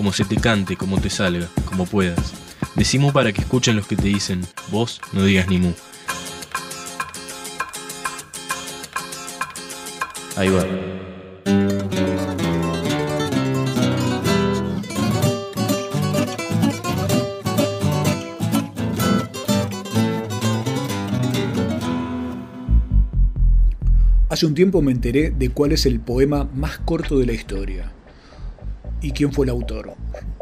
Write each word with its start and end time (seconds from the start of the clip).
como 0.00 0.14
se 0.14 0.24
te 0.24 0.36
cante, 0.36 0.78
como 0.78 0.98
te 0.98 1.10
salga, 1.10 1.46
como 1.66 1.84
puedas. 1.84 2.32
Decimu 2.74 3.12
para 3.12 3.34
que 3.34 3.42
escuchen 3.42 3.76
los 3.76 3.86
que 3.86 3.96
te 3.96 4.08
dicen, 4.08 4.40
vos 4.70 4.98
no 5.12 5.24
digas 5.24 5.46
ni 5.46 5.58
mu. 5.58 5.74
Ahí 10.38 10.48
va. 10.48 10.64
Hace 24.30 24.46
un 24.46 24.54
tiempo 24.54 24.80
me 24.80 24.92
enteré 24.92 25.30
de 25.30 25.50
cuál 25.50 25.72
es 25.72 25.84
el 25.84 26.00
poema 26.00 26.48
más 26.54 26.78
corto 26.78 27.18
de 27.18 27.26
la 27.26 27.34
historia 27.34 27.92
y 29.00 29.12
quién 29.12 29.32
fue 29.32 29.46
el 29.46 29.50
autor. 29.50 29.94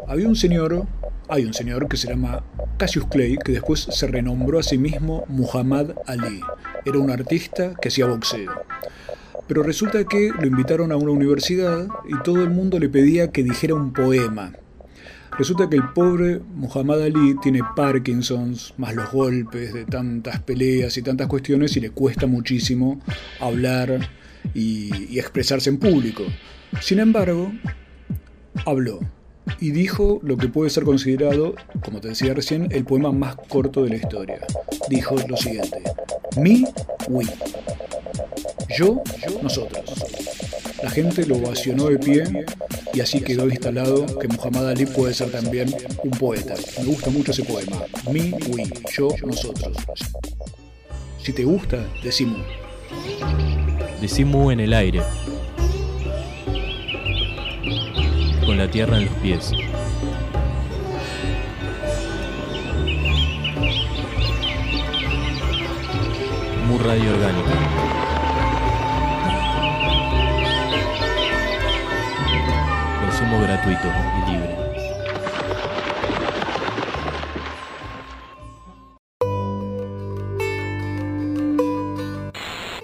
Había 0.07 0.27
un 0.27 0.35
señor, 0.35 0.85
hay 1.27 1.45
un 1.45 1.53
señor 1.53 1.87
que 1.87 1.97
se 1.97 2.07
llama 2.07 2.43
Cassius 2.77 3.05
Clay, 3.05 3.37
que 3.37 3.51
después 3.51 3.81
se 3.81 4.07
renombró 4.07 4.59
a 4.59 4.63
sí 4.63 4.77
mismo 4.77 5.25
Muhammad 5.27 5.91
Ali. 6.07 6.41
Era 6.85 6.97
un 6.97 7.11
artista 7.11 7.73
que 7.81 7.89
hacía 7.89 8.05
boxeo. 8.07 8.51
Pero 9.47 9.63
resulta 9.63 10.03
que 10.03 10.31
lo 10.39 10.45
invitaron 10.45 10.91
a 10.91 10.97
una 10.97 11.11
universidad 11.11 11.87
y 12.07 12.21
todo 12.23 12.43
el 12.43 12.49
mundo 12.49 12.79
le 12.79 12.89
pedía 12.89 13.31
que 13.31 13.43
dijera 13.43 13.73
un 13.73 13.93
poema. 13.93 14.53
Resulta 15.37 15.69
que 15.69 15.77
el 15.77 15.89
pobre 15.93 16.39
Muhammad 16.53 17.01
Ali 17.01 17.35
tiene 17.41 17.61
Parkinson's, 17.75 18.73
más 18.77 18.93
los 18.93 19.11
golpes 19.11 19.73
de 19.73 19.85
tantas 19.85 20.41
peleas 20.41 20.97
y 20.97 21.01
tantas 21.01 21.27
cuestiones, 21.27 21.75
y 21.77 21.79
le 21.79 21.91
cuesta 21.91 22.27
muchísimo 22.27 22.99
hablar 23.39 24.09
y, 24.53 25.13
y 25.13 25.17
expresarse 25.17 25.69
en 25.69 25.77
público. 25.77 26.23
Sin 26.81 26.99
embargo, 26.99 27.51
habló 28.65 28.99
y 29.59 29.71
dijo 29.71 30.19
lo 30.23 30.37
que 30.37 30.47
puede 30.47 30.69
ser 30.69 30.83
considerado, 30.83 31.55
como 31.83 31.99
te 31.99 32.09
decía 32.09 32.33
recién, 32.33 32.67
el 32.71 32.85
poema 32.85 33.11
más 33.11 33.35
corto 33.47 33.83
de 33.83 33.89
la 33.89 33.95
historia. 33.95 34.39
Dijo 34.89 35.15
lo 35.27 35.37
siguiente: 35.37 35.81
Mi, 36.37 36.65
we. 37.07 37.25
Yo, 38.69 39.01
nosotros. 39.41 39.83
La 40.83 40.89
gente 40.89 41.25
lo 41.25 41.37
ovacionó 41.37 41.87
de 41.87 41.97
pie 41.97 42.23
y 42.93 43.01
así 43.01 43.21
quedó 43.21 43.47
instalado 43.49 44.05
que 44.19 44.27
Muhammad 44.27 44.69
Ali 44.69 44.85
puede 44.85 45.13
ser 45.13 45.31
también 45.31 45.73
un 46.03 46.11
poeta. 46.11 46.53
Me 46.79 46.85
gusta 46.85 47.09
mucho 47.09 47.31
ese 47.31 47.43
poema. 47.43 47.83
Mi, 48.11 48.31
we, 48.49 48.71
yo, 48.95 49.09
nosotros. 49.25 49.75
Si 51.21 51.33
te 51.33 51.43
gusta, 51.43 51.85
decimos. 52.03 52.45
Decimu 53.99 54.51
en 54.51 54.61
el 54.61 54.73
aire. 54.73 55.01
La 58.59 58.69
tierra 58.69 58.97
en 58.97 59.05
los 59.05 59.13
pies. 59.15 59.53
Mu 66.67 66.77
radio 66.79 67.09
orgánica. 67.13 67.53
Consumo 72.99 73.41
gratuito 73.43 73.87
y 73.87 74.31
libre. 74.31 74.48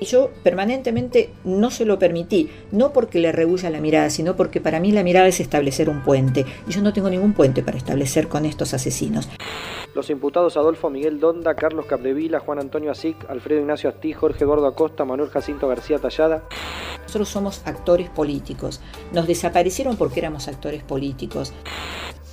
Yo 0.06 0.32
permanentemente 0.44 1.30
no 1.44 1.70
se 1.72 1.86
lo 1.86 2.00
permití, 2.00 2.50
no 2.72 2.94
porque 2.94 3.20
le 3.20 3.32
rehuya 3.32 3.70
la 3.70 3.82
mirada, 3.82 4.10
sino 4.10 4.36
porque 4.36 4.62
para 4.62 4.80
mí 4.80 4.92
la 4.92 5.04
mirada 5.04 5.28
es 5.28 5.40
establecer 5.40 5.90
un 5.90 6.04
puente. 6.04 6.46
Y 6.68 6.72
yo 6.72 6.82
no 6.82 6.94
tengo 6.94 7.10
ningún 7.10 7.34
puente 7.34 7.62
para 7.62 7.78
establecer 7.78 8.28
con 8.28 8.46
estos 8.46 8.74
asesinos. 8.74 9.28
Los 9.94 10.10
imputados 10.10 10.58
Adolfo 10.58 10.90
Miguel 10.90 11.20
Donda, 11.20 11.56
Carlos 11.56 11.86
Capdevila, 11.86 12.40
Juan 12.40 12.60
Antonio 12.60 12.92
Asic, 12.92 13.30
Alfredo 13.30 13.62
Ignacio 13.62 13.90
Astí, 13.90 14.14
Jorge 14.14 14.44
Eduardo 14.44 14.68
Acosta, 14.68 15.06
Manuel 15.06 15.30
Jacinto 15.30 15.68
García 15.68 16.00
Tallada. 16.00 16.44
Nosotros 17.04 17.30
somos 17.30 17.62
actores 17.66 18.10
políticos. 18.10 18.82
Nos 19.14 19.28
desaparecieron 19.28 19.96
porque 19.96 20.20
éramos 20.20 20.48
actores 20.48 20.84
políticos. 20.84 21.54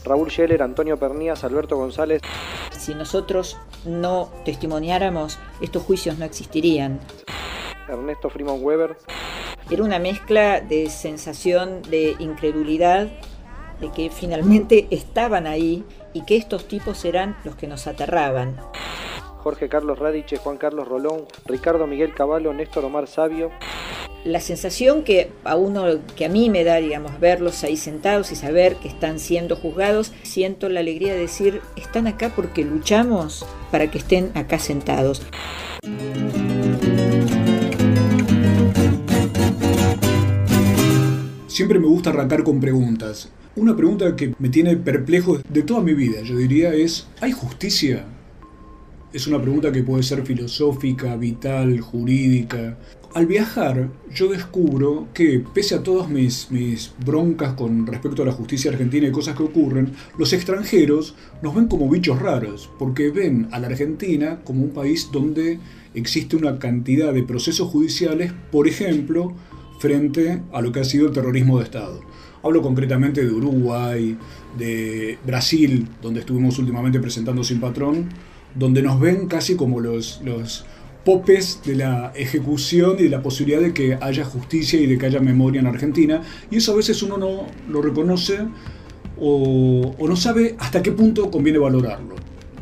Raúl 0.04 0.30
Scheller, 0.30 0.62
Antonio 0.62 0.96
Pernías, 0.96 1.44
Alberto 1.44 1.76
González. 1.76 2.20
Si 2.82 2.96
nosotros 2.96 3.56
no 3.84 4.28
testimoniáramos, 4.44 5.38
estos 5.60 5.84
juicios 5.84 6.18
no 6.18 6.24
existirían. 6.24 6.98
Ernesto 7.88 8.28
Freeman 8.28 8.58
Weber. 8.60 8.96
Era 9.70 9.84
una 9.84 10.00
mezcla 10.00 10.60
de 10.60 10.90
sensación 10.90 11.82
de 11.82 12.16
incredulidad, 12.18 13.06
de 13.80 13.92
que 13.92 14.10
finalmente 14.10 14.88
estaban 14.90 15.46
ahí 15.46 15.84
y 16.12 16.24
que 16.24 16.34
estos 16.34 16.66
tipos 16.66 17.04
eran 17.04 17.36
los 17.44 17.54
que 17.54 17.68
nos 17.68 17.86
aterraban. 17.86 18.56
Jorge 19.42 19.68
Carlos 19.68 19.98
Radiche, 19.98 20.36
Juan 20.36 20.56
Carlos 20.56 20.86
Rolón, 20.86 21.24
Ricardo 21.46 21.88
Miguel 21.88 22.14
Caballo, 22.14 22.52
Néstor 22.52 22.84
Omar 22.84 23.08
Sabio. 23.08 23.50
La 24.24 24.38
sensación 24.38 25.02
que 25.02 25.32
a 25.42 25.56
uno, 25.56 25.84
que 26.14 26.26
a 26.26 26.28
mí 26.28 26.48
me 26.48 26.62
da, 26.62 26.76
digamos, 26.76 27.18
verlos 27.18 27.64
ahí 27.64 27.76
sentados 27.76 28.30
y 28.30 28.36
saber 28.36 28.76
que 28.76 28.86
están 28.86 29.18
siendo 29.18 29.56
juzgados, 29.56 30.12
siento 30.22 30.68
la 30.68 30.78
alegría 30.78 31.12
de 31.12 31.18
decir, 31.18 31.60
están 31.74 32.06
acá 32.06 32.32
porque 32.36 32.64
luchamos 32.64 33.44
para 33.72 33.90
que 33.90 33.98
estén 33.98 34.30
acá 34.36 34.60
sentados. 34.60 35.22
Siempre 41.48 41.80
me 41.80 41.88
gusta 41.88 42.10
arrancar 42.10 42.44
con 42.44 42.60
preguntas. 42.60 43.28
Una 43.56 43.76
pregunta 43.76 44.14
que 44.14 44.34
me 44.38 44.48
tiene 44.48 44.76
perplejo 44.76 45.38
de 45.48 45.62
toda 45.62 45.80
mi 45.80 45.94
vida, 45.94 46.22
yo 46.22 46.36
diría, 46.36 46.72
es, 46.72 47.08
¿hay 47.20 47.32
justicia? 47.32 48.06
Es 49.12 49.26
una 49.26 49.42
pregunta 49.42 49.70
que 49.70 49.82
puede 49.82 50.02
ser 50.02 50.24
filosófica, 50.24 51.16
vital, 51.16 51.78
jurídica. 51.80 52.78
Al 53.12 53.26
viajar, 53.26 53.90
yo 54.10 54.28
descubro 54.28 55.08
que, 55.12 55.44
pese 55.52 55.74
a 55.74 55.82
todas 55.82 56.08
mis, 56.08 56.50
mis 56.50 56.94
broncas 57.04 57.52
con 57.52 57.86
respecto 57.86 58.22
a 58.22 58.24
la 58.24 58.32
justicia 58.32 58.70
argentina 58.70 59.06
y 59.06 59.12
cosas 59.12 59.36
que 59.36 59.42
ocurren, 59.42 59.92
los 60.16 60.32
extranjeros 60.32 61.14
nos 61.42 61.54
ven 61.54 61.68
como 61.68 61.90
bichos 61.90 62.22
raros, 62.22 62.70
porque 62.78 63.10
ven 63.10 63.48
a 63.52 63.58
la 63.58 63.66
Argentina 63.66 64.40
como 64.44 64.64
un 64.64 64.70
país 64.70 65.10
donde 65.12 65.58
existe 65.92 66.36
una 66.36 66.58
cantidad 66.58 67.12
de 67.12 67.22
procesos 67.22 67.68
judiciales, 67.68 68.32
por 68.50 68.66
ejemplo, 68.66 69.34
frente 69.78 70.40
a 70.54 70.62
lo 70.62 70.72
que 70.72 70.80
ha 70.80 70.84
sido 70.84 71.08
el 71.08 71.12
terrorismo 71.12 71.58
de 71.58 71.64
Estado. 71.64 72.00
Hablo 72.42 72.62
concretamente 72.62 73.22
de 73.22 73.30
Uruguay, 73.30 74.16
de 74.56 75.18
Brasil, 75.26 75.86
donde 76.00 76.20
estuvimos 76.20 76.58
últimamente 76.58 76.98
presentando 76.98 77.44
Sin 77.44 77.60
Patrón, 77.60 78.08
donde 78.54 78.82
nos 78.82 79.00
ven 79.00 79.26
casi 79.26 79.56
como 79.56 79.80
los, 79.80 80.20
los 80.24 80.64
popes 81.04 81.60
de 81.64 81.76
la 81.76 82.12
ejecución 82.14 82.96
y 82.98 83.04
de 83.04 83.08
la 83.08 83.22
posibilidad 83.22 83.60
de 83.60 83.72
que 83.72 83.98
haya 84.00 84.24
justicia 84.24 84.80
y 84.80 84.86
de 84.86 84.98
que 84.98 85.06
haya 85.06 85.20
memoria 85.20 85.60
en 85.60 85.66
Argentina. 85.66 86.22
Y 86.50 86.56
eso 86.56 86.72
a 86.72 86.76
veces 86.76 87.02
uno 87.02 87.18
no 87.18 87.46
lo 87.68 87.82
reconoce 87.82 88.38
o, 89.18 89.94
o 89.98 90.08
no 90.08 90.16
sabe 90.16 90.56
hasta 90.58 90.82
qué 90.82 90.92
punto 90.92 91.30
conviene 91.30 91.58
valorarlo. 91.58 92.16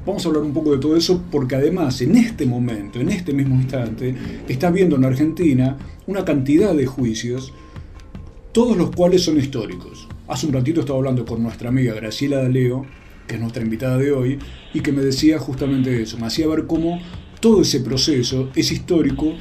Vamos 0.07 0.25
a 0.25 0.29
hablar 0.29 0.45
un 0.45 0.55
poco 0.55 0.73
de 0.73 0.79
todo 0.79 0.97
eso 0.97 1.23
porque 1.31 1.57
además 1.57 2.01
en 2.01 2.17
este 2.17 2.47
momento, 2.47 3.01
en 3.01 3.11
este 3.11 3.35
mismo 3.35 3.55
instante, 3.55 4.15
está 4.49 4.69
habiendo 4.69 4.97
en 4.97 5.05
Argentina 5.05 5.77
una 6.07 6.25
cantidad 6.25 6.75
de 6.75 6.87
juicios, 6.87 7.53
todos 8.53 8.77
los 8.77 8.91
cuales 8.91 9.23
son 9.23 9.39
históricos. 9.39 10.09
Hace 10.27 10.47
un 10.47 10.55
ratito 10.55 10.81
estaba 10.81 10.99
hablando 10.99 11.27
con 11.27 11.43
nuestra 11.43 11.69
amiga 11.69 11.93
Graciela 11.95 12.39
D'Aleo, 12.39 12.87
que 13.31 13.37
es 13.37 13.41
nuestra 13.41 13.63
invitada 13.63 13.97
de 13.97 14.11
hoy, 14.11 14.41
y 14.75 14.81
que 14.81 14.91
me 14.91 15.03
decía 15.03 15.39
justamente 15.39 16.03
eso, 16.03 16.19
me 16.19 16.27
hacía 16.27 16.49
ver 16.49 16.67
cómo 16.67 17.01
todo 17.39 17.63
ese 17.63 17.79
proceso 17.79 18.51
es 18.57 18.73
histórico, 18.73 19.35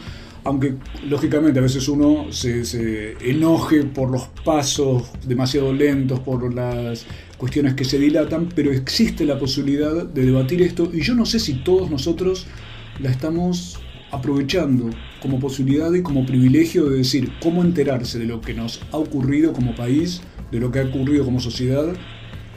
aunque 0.44 0.76
lógicamente 1.08 1.58
a 1.58 1.64
veces 1.64 1.88
uno 1.88 2.32
se, 2.32 2.66
se, 2.66 3.14
enoje 3.20 3.86
por 3.86 4.12
los 4.12 4.28
pasos 4.46 5.10
demasiado 5.26 5.74
lentos, 5.74 6.20
por 6.20 6.54
las 6.54 7.08
cuestiones 7.40 7.74
que 7.74 7.84
se 7.84 7.98
dilatan, 7.98 8.50
pero 8.56 8.72
existe 8.72 9.26
la 9.26 9.40
posibilidad 9.40 10.06
de 10.06 10.24
debatir 10.24 10.62
esto 10.62 10.92
y 10.94 11.02
yo 11.02 11.16
no 11.16 11.26
sé 11.26 11.40
si 11.40 11.56
todos 11.64 11.90
nosotros 11.90 12.46
la 13.00 13.10
estamos 13.10 13.80
aprovechando 14.12 14.92
como 15.20 15.40
posibilidad 15.40 15.92
y 15.94 16.04
como 16.04 16.28
privilegio 16.28 16.86
de 16.86 16.98
decir 16.98 17.32
cómo 17.42 17.64
enterarse 17.64 18.20
de 18.20 18.26
lo 18.26 18.40
que 18.40 18.54
nos 18.54 18.82
ha 18.92 18.98
ocurrido 18.98 19.52
como 19.52 19.74
país, 19.76 20.22
de 20.52 20.60
lo 20.60 20.72
que 20.72 20.80
ha 20.80 20.84
ocurrido 20.84 21.26
como 21.26 21.40
sociedad 21.40 21.96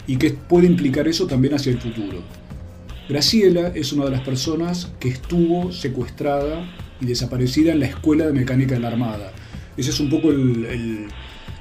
y 0.07 0.17
qué 0.17 0.31
puede 0.31 0.67
implicar 0.67 1.09
eso 1.09 1.27
también 1.27 1.55
hacia 1.55 1.73
el 1.73 1.79
futuro. 1.79 2.23
Graciela 3.09 3.69
es 3.75 3.93
una 3.93 4.05
de 4.07 4.13
las 4.13 4.21
personas 4.23 4.93
que 5.01 5.09
estuvo 5.09 5.73
secuestrada 5.73 6.65
y 7.01 7.07
desaparecida 7.07 7.73
en 7.73 7.81
la 7.81 7.87
Escuela 7.87 8.27
de 8.27 8.33
Mecánica 8.33 8.75
de 8.75 8.81
la 8.81 8.89
Armada. 8.89 9.33
Ese 9.77 9.91
es 9.91 10.01
un 10.01 10.09
poco 10.09 10.31
el, 10.31 11.09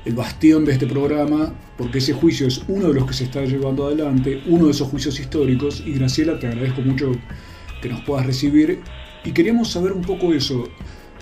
el, 0.05 0.13
bastión 0.13 0.65
de 0.65 0.73
este 0.73 0.87
programa, 0.87 1.53
porque 1.77 1.97
ese 1.97 2.13
juicio 2.13 2.47
es 2.47 2.61
uno 2.67 2.89
de 2.89 2.93
los 2.93 3.05
que 3.05 3.13
se 3.13 3.23
está 3.23 3.43
llevando 3.43 3.87
adelante, 3.87 4.41
uno 4.45 4.65
de 4.65 4.71
esos 4.71 4.87
juicios 4.89 5.19
históricos, 5.19 5.81
y 5.85 5.93
Graciela, 5.93 6.37
te 6.39 6.47
agradezco 6.47 6.81
mucho 6.81 7.11
que 7.81 7.89
nos 7.89 8.01
puedas 8.01 8.25
recibir, 8.25 8.79
y 9.23 9.31
queríamos 9.31 9.71
saber 9.71 9.93
un 9.93 10.01
poco 10.01 10.33
eso. 10.33 10.69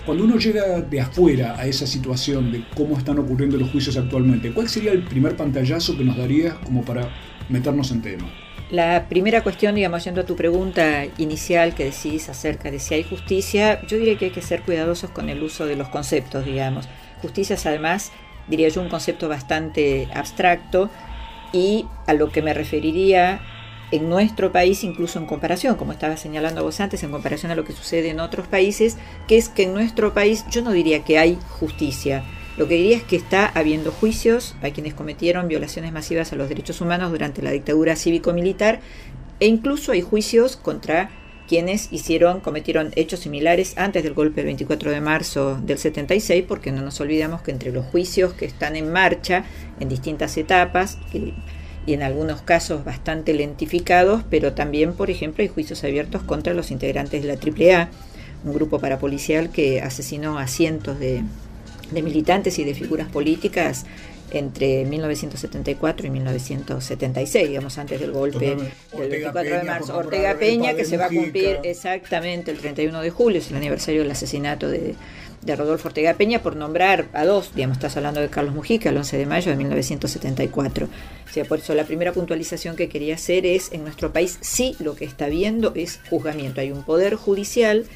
Cuando 0.04 0.24
uno 0.24 0.36
llega 0.36 0.80
de 0.80 1.00
afuera 1.00 1.56
a 1.58 1.66
esa 1.66 1.86
situación 1.86 2.50
de 2.50 2.64
cómo 2.74 2.96
están 2.96 3.18
ocurriendo 3.18 3.58
los 3.58 3.70
juicios 3.70 3.96
actualmente, 3.96 4.50
¿cuál 4.52 4.68
sería 4.68 4.92
el 4.92 5.02
primer 5.04 5.36
pantallazo 5.36 5.96
que 5.96 6.04
nos 6.04 6.16
darías 6.16 6.54
como 6.64 6.82
para 6.82 7.10
meternos 7.48 7.90
en 7.90 8.00
tema? 8.00 8.30
La 8.70 9.08
primera 9.08 9.42
cuestión, 9.42 9.74
digamos, 9.74 10.04
yendo 10.04 10.20
a 10.20 10.26
tu 10.26 10.36
pregunta 10.36 11.04
inicial 11.18 11.74
que 11.74 11.84
decís 11.84 12.28
acerca 12.28 12.70
de 12.70 12.78
si 12.78 12.94
hay 12.94 13.02
justicia, 13.02 13.84
yo 13.86 13.98
diría 13.98 14.16
que 14.16 14.26
hay 14.26 14.30
que 14.30 14.42
ser 14.42 14.62
cuidadosos 14.62 15.10
con 15.10 15.28
el 15.28 15.42
uso 15.42 15.66
de 15.66 15.76
los 15.76 15.88
conceptos, 15.88 16.44
digamos. 16.44 16.88
Justicia 17.20 17.54
es 17.54 17.66
además, 17.66 18.12
diría 18.48 18.68
yo, 18.68 18.80
un 18.80 18.88
concepto 18.88 19.28
bastante 19.28 20.08
abstracto 20.14 20.88
y 21.52 21.84
a 22.06 22.14
lo 22.14 22.30
que 22.30 22.42
me 22.42 22.54
referiría 22.54 23.40
en 23.90 24.08
nuestro 24.08 24.52
país, 24.52 24.84
incluso 24.84 25.18
en 25.18 25.26
comparación, 25.26 25.76
como 25.76 25.92
estaba 25.92 26.16
señalando 26.16 26.62
vos 26.62 26.80
antes, 26.80 27.02
en 27.02 27.10
comparación 27.10 27.52
a 27.52 27.54
lo 27.54 27.64
que 27.64 27.72
sucede 27.72 28.10
en 28.10 28.20
otros 28.20 28.46
países, 28.46 28.96
que 29.26 29.36
es 29.36 29.48
que 29.48 29.64
en 29.64 29.74
nuestro 29.74 30.14
país 30.14 30.44
yo 30.50 30.62
no 30.62 30.72
diría 30.72 31.04
que 31.04 31.18
hay 31.18 31.38
justicia. 31.58 32.24
Lo 32.56 32.68
que 32.68 32.74
diría 32.74 32.96
es 32.96 33.04
que 33.04 33.16
está 33.16 33.46
habiendo 33.46 33.90
juicios 33.92 34.54
a 34.62 34.70
quienes 34.70 34.94
cometieron 34.94 35.48
violaciones 35.48 35.92
masivas 35.92 36.32
a 36.32 36.36
los 36.36 36.48
derechos 36.48 36.80
humanos 36.80 37.10
durante 37.10 37.42
la 37.42 37.52
dictadura 37.52 37.96
cívico-militar 37.96 38.80
e 39.38 39.46
incluso 39.46 39.92
hay 39.92 40.02
juicios 40.02 40.56
contra 40.56 41.10
quienes 41.48 41.92
hicieron, 41.92 42.38
cometieron 42.40 42.92
hechos 42.94 43.20
similares 43.20 43.76
antes 43.76 44.04
del 44.04 44.14
golpe 44.14 44.36
del 44.36 44.46
24 44.46 44.92
de 44.92 45.00
marzo 45.00 45.58
del 45.60 45.78
76, 45.78 46.44
porque 46.46 46.70
no 46.70 46.80
nos 46.80 47.00
olvidamos 47.00 47.42
que 47.42 47.50
entre 47.50 47.72
los 47.72 47.86
juicios 47.86 48.34
que 48.34 48.44
están 48.44 48.76
en 48.76 48.92
marcha 48.92 49.44
en 49.80 49.88
distintas 49.88 50.36
etapas, 50.36 50.98
y 51.86 51.94
en 51.94 52.02
algunos 52.02 52.42
casos 52.42 52.84
bastante 52.84 53.32
lentificados, 53.34 54.22
pero 54.28 54.52
también, 54.52 54.92
por 54.92 55.10
ejemplo, 55.10 55.42
hay 55.42 55.48
juicios 55.48 55.82
abiertos 55.84 56.22
contra 56.22 56.54
los 56.54 56.70
integrantes 56.70 57.22
de 57.22 57.28
la 57.28 57.34
AAA, 57.34 57.88
un 58.44 58.54
grupo 58.54 58.78
parapolicial 58.78 59.50
que 59.50 59.80
asesinó 59.80 60.38
a 60.38 60.46
cientos 60.46 60.98
de, 60.98 61.22
de 61.90 62.02
militantes 62.02 62.58
y 62.58 62.64
de 62.64 62.74
figuras 62.74 63.08
políticas 63.08 63.84
entre 64.30 64.84
1974 64.84 66.06
y 66.06 66.10
1976, 66.10 67.48
digamos, 67.48 67.78
antes 67.78 68.00
del 68.00 68.12
golpe 68.12 68.56
del 68.96 69.10
24 69.10 69.56
de 69.56 69.62
marzo. 69.64 69.96
Ortega 69.96 70.38
Peña, 70.38 70.74
que 70.74 70.84
se 70.84 70.96
va 70.96 71.06
a 71.06 71.08
cumplir 71.08 71.58
exactamente 71.62 72.50
el 72.50 72.58
31 72.58 73.00
de 73.00 73.10
julio, 73.10 73.38
es 73.38 73.50
el 73.50 73.56
aniversario 73.56 74.02
del 74.02 74.10
asesinato 74.10 74.68
de, 74.68 74.94
de 75.42 75.56
Rodolfo 75.56 75.88
Ortega 75.88 76.14
Peña, 76.14 76.42
por 76.42 76.56
nombrar 76.56 77.06
a 77.12 77.24
dos, 77.24 77.54
digamos, 77.54 77.78
estás 77.78 77.96
hablando 77.96 78.20
de 78.20 78.28
Carlos 78.28 78.54
Mujica, 78.54 78.90
el 78.90 78.96
11 78.96 79.16
de 79.16 79.26
mayo 79.26 79.50
de 79.50 79.56
1974. 79.56 80.86
O 80.86 81.32
sea, 81.32 81.44
por 81.44 81.58
eso 81.58 81.74
la 81.74 81.84
primera 81.84 82.12
puntualización 82.12 82.76
que 82.76 82.88
quería 82.88 83.14
hacer 83.14 83.46
es, 83.46 83.72
en 83.72 83.82
nuestro 83.82 84.12
país 84.12 84.38
sí 84.40 84.76
lo 84.80 84.94
que 84.94 85.04
está 85.04 85.28
viendo 85.28 85.72
es 85.74 86.00
juzgamiento. 86.10 86.60
Hay 86.60 86.72
un 86.72 86.82
poder 86.82 87.14
judicial 87.14 87.86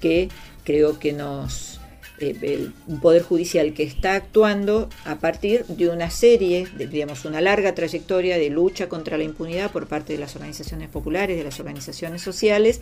que 0.00 0.28
creo 0.64 0.98
que 0.98 1.12
nos 1.12 1.73
eh, 2.18 2.70
un 2.86 3.00
poder 3.00 3.22
judicial 3.22 3.74
que 3.74 3.82
está 3.82 4.14
actuando 4.14 4.88
a 5.04 5.16
partir 5.16 5.64
de 5.66 5.88
una 5.88 6.10
serie, 6.10 6.68
de, 6.76 6.86
digamos, 6.86 7.24
una 7.24 7.40
larga 7.40 7.74
trayectoria 7.74 8.38
de 8.38 8.50
lucha 8.50 8.88
contra 8.88 9.18
la 9.18 9.24
impunidad 9.24 9.72
por 9.72 9.88
parte 9.88 10.12
de 10.12 10.20
las 10.20 10.36
organizaciones 10.36 10.88
populares, 10.88 11.36
de 11.36 11.42
las 11.42 11.58
organizaciones 11.58 12.22
sociales, 12.22 12.80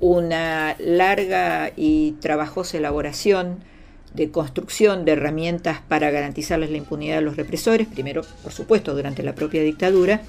una 0.00 0.76
larga 0.80 1.72
y 1.76 2.12
trabajosa 2.20 2.78
elaboración 2.78 3.62
de 4.12 4.30
construcción 4.30 5.04
de 5.04 5.12
herramientas 5.12 5.80
para 5.86 6.10
garantizarles 6.10 6.70
la 6.70 6.78
impunidad 6.78 7.18
a 7.18 7.20
los 7.20 7.36
represores, 7.36 7.86
primero, 7.86 8.22
por 8.42 8.52
supuesto, 8.52 8.94
durante 8.94 9.22
la 9.22 9.34
propia 9.34 9.62
dictadura, 9.62 10.22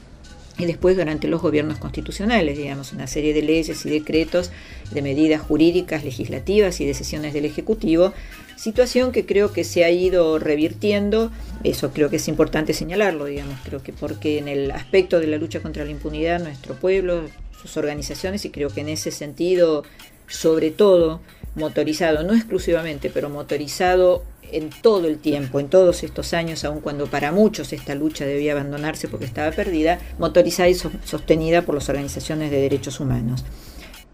y 0.57 0.66
después 0.66 0.96
durante 0.96 1.28
los 1.28 1.42
gobiernos 1.42 1.78
constitucionales, 1.80 2.57
digamos, 2.57 2.94
una 2.94 3.07
serie 3.07 3.34
de 3.34 3.42
leyes 3.42 3.86
y 3.86 3.90
decretos, 3.90 4.52
de 4.92 5.02
medidas 5.02 5.42
jurídicas, 5.42 6.04
legislativas 6.04 6.80
y 6.80 6.86
decisiones 6.86 7.34
del 7.34 7.46
Ejecutivo, 7.46 8.13
situación 8.56 9.12
que 9.12 9.25
creo 9.25 9.52
que 9.52 9.63
se 9.63 9.84
ha 9.84 9.90
ido 9.90 10.40
revirtiendo, 10.40 11.31
eso 11.63 11.92
creo 11.92 12.10
que 12.10 12.16
es 12.18 12.28
importante 12.28 12.74
señalarlo, 12.74 13.25
digamos, 13.25 13.60
creo 13.66 13.84
que 13.84 13.92
porque 13.92 14.38
en 14.38 14.48
el 14.48 14.72
aspecto 14.72 15.19
de 15.19 15.28
la 15.28 15.38
lucha 15.38 15.62
contra 15.62 15.84
la 15.84 15.92
impunidad, 15.92 16.42
nuestro 16.42 16.75
pueblo, 16.75 17.24
sus 17.62 17.75
organizaciones, 17.78 18.46
y 18.46 18.50
creo 18.50 18.69
que 18.69 18.81
en 18.81 18.90
ese 18.90 19.12
sentido, 19.12 19.84
sobre 20.28 20.72
todo, 20.72 21.22
motorizado, 21.56 22.24
no 22.24 22.34
exclusivamente, 22.34 23.10
pero 23.10 23.30
motorizado 23.30 24.24
en 24.51 24.69
todo 24.69 25.07
el 25.07 25.19
tiempo, 25.19 25.59
en 25.59 25.69
todos 25.69 26.03
estos 26.03 26.33
años, 26.33 26.63
aun 26.63 26.81
cuando 26.81 27.07
para 27.07 27.31
muchos 27.31 27.74
esta 27.74 27.95
lucha 27.95 28.25
debía 28.25 28.53
abandonarse 28.53 29.07
porque 29.07 29.25
estaba 29.25 29.51
perdida, 29.51 30.00
motorizada 30.19 30.69
y 30.69 30.75
sostenida 30.75 31.63
por 31.63 31.75
las 31.75 31.89
organizaciones 31.89 32.51
de 32.51 32.62
derechos 32.62 33.00
humanos, 33.00 33.44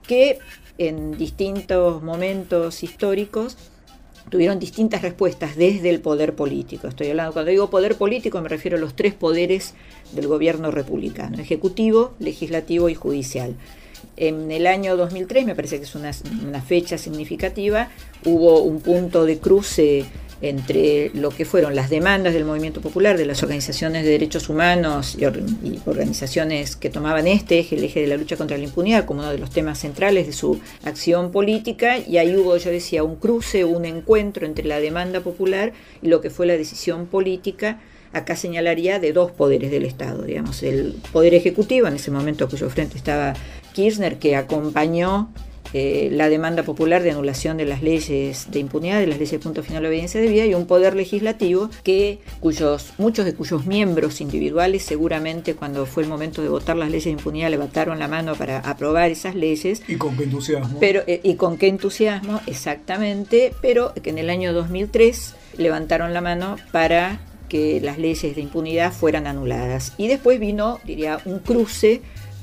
que 0.07 0.39
en 0.77 1.17
distintos 1.17 2.01
momentos 2.01 2.83
históricos 2.83 3.57
tuvieron 4.29 4.59
distintas 4.59 5.01
respuestas 5.01 5.55
desde 5.55 5.89
el 5.89 5.99
poder 5.99 6.35
político. 6.35 6.87
Estoy 6.87 7.09
hablando, 7.09 7.33
cuando 7.33 7.51
digo 7.51 7.69
poder 7.69 7.95
político 7.95 8.41
me 8.41 8.49
refiero 8.49 8.77
a 8.77 8.79
los 8.79 8.95
tres 8.95 9.13
poderes 9.13 9.73
del 10.13 10.27
gobierno 10.27 10.71
republicano, 10.71 11.39
ejecutivo, 11.39 12.13
legislativo 12.19 12.89
y 12.89 12.95
judicial. 12.95 13.55
En 14.21 14.51
el 14.51 14.67
año 14.67 14.97
2003, 14.97 15.47
me 15.47 15.55
parece 15.55 15.79
que 15.79 15.85
es 15.85 15.95
una, 15.95 16.13
fecha 16.61 16.99
significativa, 16.99 17.89
hubo 18.23 18.61
un 18.61 18.79
punto 18.79 19.25
de 19.25 19.39
cruce 19.39 20.05
entre 20.43 21.09
lo 21.15 21.31
que 21.31 21.43
fueron 21.43 21.75
las 21.75 21.89
demandas 21.89 22.35
del 22.35 22.45
movimiento 22.45 22.81
popular, 22.81 23.17
de 23.17 23.25
las 23.25 23.41
organizaciones 23.41 24.03
de 24.03 24.11
derechos 24.11 24.47
humanos 24.47 25.17
y, 25.19 25.25
organizaciones 25.87 26.75
que 26.75 26.91
tomaban 26.91 27.25
este 27.25 27.57
eje, 27.57 27.77
el 27.77 27.83
eje 27.83 28.01
de 28.01 28.05
la 28.05 28.17
lucha 28.17 28.37
contra 28.37 28.59
la 28.59 28.63
impunidad, 28.63 29.05
como 29.05 29.21
uno 29.21 29.31
de 29.31 29.39
los 29.39 29.49
temas 29.49 29.79
centrales 29.79 30.27
de 30.27 30.33
su 30.33 30.59
acción 30.83 31.31
política, 31.31 31.97
y 31.97 32.19
ahí 32.19 32.35
hubo, 32.37 32.55
yo 32.57 32.69
decía, 32.69 33.01
un 33.01 33.15
cruce, 33.15 33.65
un 33.65 33.85
encuentro 33.85 34.45
entre 34.45 34.65
la 34.65 34.79
demanda 34.79 35.21
popular 35.21 35.73
y 36.03 36.09
lo 36.09 36.21
que 36.21 36.29
fue 36.29 36.45
la 36.45 36.55
decisión 36.57 37.07
política 37.07 37.79
acá 38.13 38.35
señalaría 38.35 38.99
de 38.99 39.13
dos 39.13 39.31
poderes 39.31 39.71
del 39.71 39.85
Estado, 39.85 40.23
digamos, 40.23 40.63
el 40.63 40.95
poder 41.11 41.33
ejecutivo, 41.33 41.87
en 41.87 41.95
ese 41.95 42.11
momento 42.11 42.49
cuyo 42.49 42.69
frente 42.69 42.97
estaba 42.97 43.33
Kirchner, 43.73 44.19
que 44.19 44.35
acompañó 44.35 45.29
eh, 45.73 46.09
la 46.11 46.27
demanda 46.27 46.63
popular 46.63 47.01
de 47.01 47.11
anulación 47.11 47.55
de 47.55 47.65
las 47.65 47.81
leyes 47.81 48.47
de 48.51 48.59
impunidad, 48.59 48.99
de 48.99 49.07
las 49.07 49.17
leyes 49.17 49.31
de 49.31 49.39
punto 49.39 49.63
final 49.63 49.81
de 49.83 49.87
obediencia 49.87 50.19
de 50.19 50.27
vida, 50.27 50.45
y 50.45 50.53
un 50.53 50.65
poder 50.65 50.95
legislativo 50.95 51.69
que 51.83 52.19
cuyos, 52.41 52.93
muchos 52.97 53.23
de 53.23 53.33
cuyos 53.33 53.65
miembros 53.65 54.19
individuales 54.19 54.83
seguramente 54.83 55.55
cuando 55.55 55.85
fue 55.85 56.03
el 56.03 56.09
momento 56.09 56.41
de 56.41 56.49
votar 56.49 56.75
las 56.75 56.89
leyes 56.89 57.05
de 57.05 57.11
impunidad 57.11 57.49
levantaron 57.49 57.99
la 57.99 58.09
mano 58.09 58.35
para 58.35 58.59
aprobar 58.59 59.11
esas 59.11 59.33
leyes. 59.33 59.81
Y 59.87 59.95
con 59.95 60.17
qué 60.17 60.25
entusiasmo. 60.25 60.77
Pero, 60.79 61.03
eh, 61.07 61.21
y 61.23 61.35
con 61.35 61.57
qué 61.57 61.67
entusiasmo, 61.67 62.41
exactamente, 62.47 63.53
pero 63.61 63.93
que 63.93 64.09
en 64.09 64.17
el 64.17 64.29
año 64.29 64.51
2003 64.51 65.35
levantaron 65.57 66.13
la 66.13 66.19
mano 66.19 66.57
para 66.73 67.21
que 67.47 67.79
las 67.79 67.97
leyes 67.97 68.35
de 68.35 68.41
impunidad 68.41 68.91
fueran 68.91 69.25
anuladas. 69.25 69.93
Y 69.97 70.07
después 70.09 70.39
vino, 70.39 70.79
diría, 70.83 71.21
un 71.23 71.39
cruce 71.39 72.01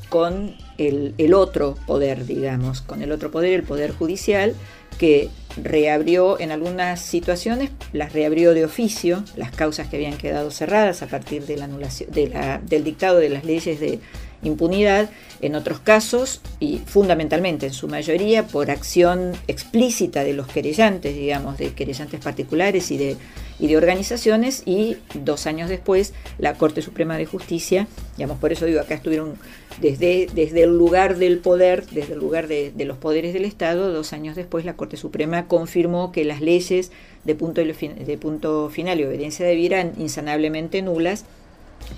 con 0.09 0.55
el, 0.79 1.35
otro 1.35 1.77
poder, 1.87 2.25
digamos, 2.25 2.81
con 2.81 3.03
el 3.03 3.13
otro 3.13 3.31
poder, 3.31 3.53
el 3.53 3.63
poder 3.65 3.93
judicial, 3.93 4.55
que 4.97 5.29
reabrió 5.63 6.39
en 6.41 6.53
algunas 6.53 7.01
situaciones, 7.01 7.71
las 7.93 8.13
reabrió 8.13 8.55
de 8.55 8.65
oficio, 8.65 9.25
las 9.37 9.51
causas 9.51 9.89
que 9.89 9.97
habían 9.97 10.17
quedado 10.17 10.51
cerradas 10.51 11.03
a 11.03 11.09
partir 11.09 11.47
de 11.47 11.57
la 11.57 11.65
anulación, 11.65 12.11
de 12.11 12.29
la, 12.29 12.59
del 12.59 12.85
dictado 12.85 13.19
de 13.19 13.29
las 13.29 13.45
leyes 13.45 13.81
de 13.81 13.99
impunidad, 14.43 15.11
en 15.41 15.57
otros 15.57 15.81
casos, 15.81 16.41
y 16.61 16.79
fundamentalmente 16.79 17.67
en 17.67 17.73
su 17.73 17.89
mayoría, 17.89 18.47
por 18.47 18.71
acción 18.71 19.33
explícita 19.49 20.23
de 20.23 20.33
los 20.33 20.47
querellantes, 20.47 21.15
digamos, 21.15 21.59
de 21.59 21.75
querellantes 21.75 22.21
particulares 22.21 22.91
y 22.93 22.99
de 22.99 23.17
y 23.61 23.67
de 23.67 23.77
organizaciones 23.77 24.63
y 24.67 24.97
dos 25.15 25.47
años 25.47 25.69
después 25.69 26.15
la 26.39 26.55
Corte 26.55 26.83
Suprema 26.83 27.17
de 27.17 27.27
Justicia, 27.27 27.87
digamos, 28.17 28.39
por 28.39 28.53
eso 28.53 28.67
digo, 28.67 28.81
acá 28.81 28.95
estuvieron 28.95 29.35
desde, 29.81 30.29
desde 30.33 30.63
el 30.63 30.77
lugar 30.77 31.17
del 31.17 31.39
poder, 31.39 31.87
desde 31.87 32.15
el 32.15 32.19
lugar 32.19 32.49
de, 32.49 32.73
los 32.85 32.99
poderes 32.99 33.33
del 33.33 33.45
Estado, 33.45 33.93
dos 33.93 34.13
años 34.13 34.37
después 34.37 34.65
la 34.65 34.75
Corte 34.75 34.97
Suprema 34.97 35.47
confirmó 35.47 36.13
que 36.13 36.25
las 36.25 36.41
leyes 36.41 36.93
de 37.25 37.35
punto, 37.35 37.61
de 37.63 38.19
punto 38.21 38.71
final 38.71 39.01
y 39.01 39.05
obediencia 39.05 39.45
de 39.47 39.55
vida 39.55 39.81
eran 39.81 39.93
insanablemente 39.99 40.81
nulas, 40.83 41.25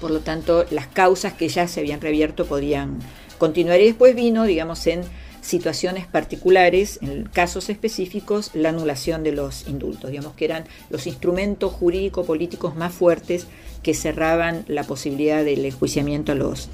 por 0.00 0.11
lo 0.11 0.21
tanto 0.21 0.64
las 0.71 0.87
causas 0.87 1.33
que 1.35 1.49
ya 1.49 1.69
se 1.69 1.81
habían 1.81 2.00
reabierto 2.00 2.47
podían 2.47 2.99
continuar. 3.38 3.81
Y 3.81 3.87
después 3.87 4.14
vino, 4.14 4.45
digamos, 4.45 4.87
en 4.87 5.02
situaciones 5.41 6.07
particulares, 6.07 6.99
en 7.03 7.25
casos 7.25 7.71
específicos, 7.71 8.51
la 8.55 8.71
anulación 8.71 9.23
de 9.23 9.33
los 9.33 9.67
indultos, 9.69 10.11
digamos 10.11 10.35
que 10.35 10.45
eran 10.45 10.65
los 10.91 11.07
instrumentos 11.07 11.73
jurídico-políticos 11.73 12.77
más 12.77 12.93
fuertes 12.93 13.47
que 13.83 13.95
cerraban 13.95 14.65
la 14.69 14.85
posibilidad 14.85 15.45
del 15.45 15.65
enjuiciamiento 15.65 16.33
a 16.33 16.35
los, 16.35 16.69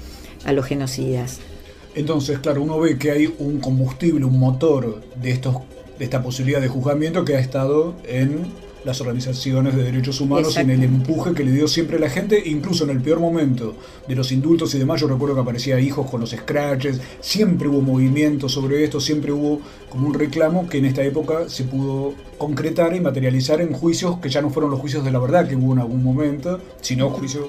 a 0.45 0.53
los 0.53 0.65
genocidas. 0.65 1.39
Entonces, 1.95 2.39
claro, 2.39 2.61
uno 2.61 2.79
ve 2.79 2.97
que 2.97 3.11
hay 3.11 3.33
un 3.39 3.59
combustible, 3.59 4.25
un 4.25 4.37
motor 4.37 5.01
de, 5.15 5.31
estos, 5.31 5.55
de 5.97 6.05
esta 6.05 6.21
posibilidad 6.21 6.61
de 6.61 6.67
juzgamiento 6.67 7.25
que 7.25 7.35
ha 7.35 7.39
estado 7.39 7.95
en 8.05 8.51
las 8.83 9.01
organizaciones 9.01 9.75
de 9.75 9.83
derechos 9.83 10.21
humanos 10.21 10.57
en 10.57 10.69
el 10.69 10.83
empuje 10.83 11.33
que 11.33 11.43
le 11.43 11.51
dio 11.51 11.67
siempre 11.67 11.99
la 11.99 12.09
gente, 12.09 12.41
incluso 12.45 12.83
en 12.83 12.91
el 12.91 13.01
peor 13.01 13.19
momento 13.19 13.75
de 14.07 14.15
los 14.15 14.31
indultos 14.31 14.73
y 14.75 14.79
demás. 14.79 15.01
Yo 15.01 15.07
recuerdo 15.07 15.35
que 15.35 15.41
aparecía 15.41 15.79
hijos 15.79 16.09
con 16.09 16.21
los 16.21 16.31
scratches, 16.31 17.01
siempre 17.19 17.67
hubo 17.67 17.81
movimiento 17.81 18.49
sobre 18.49 18.83
esto, 18.83 18.99
siempre 18.99 19.31
hubo 19.31 19.61
como 19.89 20.07
un 20.07 20.13
reclamo 20.13 20.67
que 20.69 20.77
en 20.77 20.85
esta 20.85 21.03
época 21.03 21.49
se 21.49 21.63
pudo 21.63 22.13
concretar 22.37 22.95
y 22.95 22.99
materializar 22.99 23.61
en 23.61 23.73
juicios 23.73 24.19
que 24.19 24.29
ya 24.29 24.41
no 24.41 24.49
fueron 24.49 24.71
los 24.71 24.79
juicios 24.79 25.03
de 25.03 25.11
la 25.11 25.19
verdad 25.19 25.47
que 25.47 25.55
hubo 25.55 25.73
en 25.73 25.79
algún 25.79 26.03
momento, 26.03 26.59
sino 26.81 27.09
juicios 27.09 27.47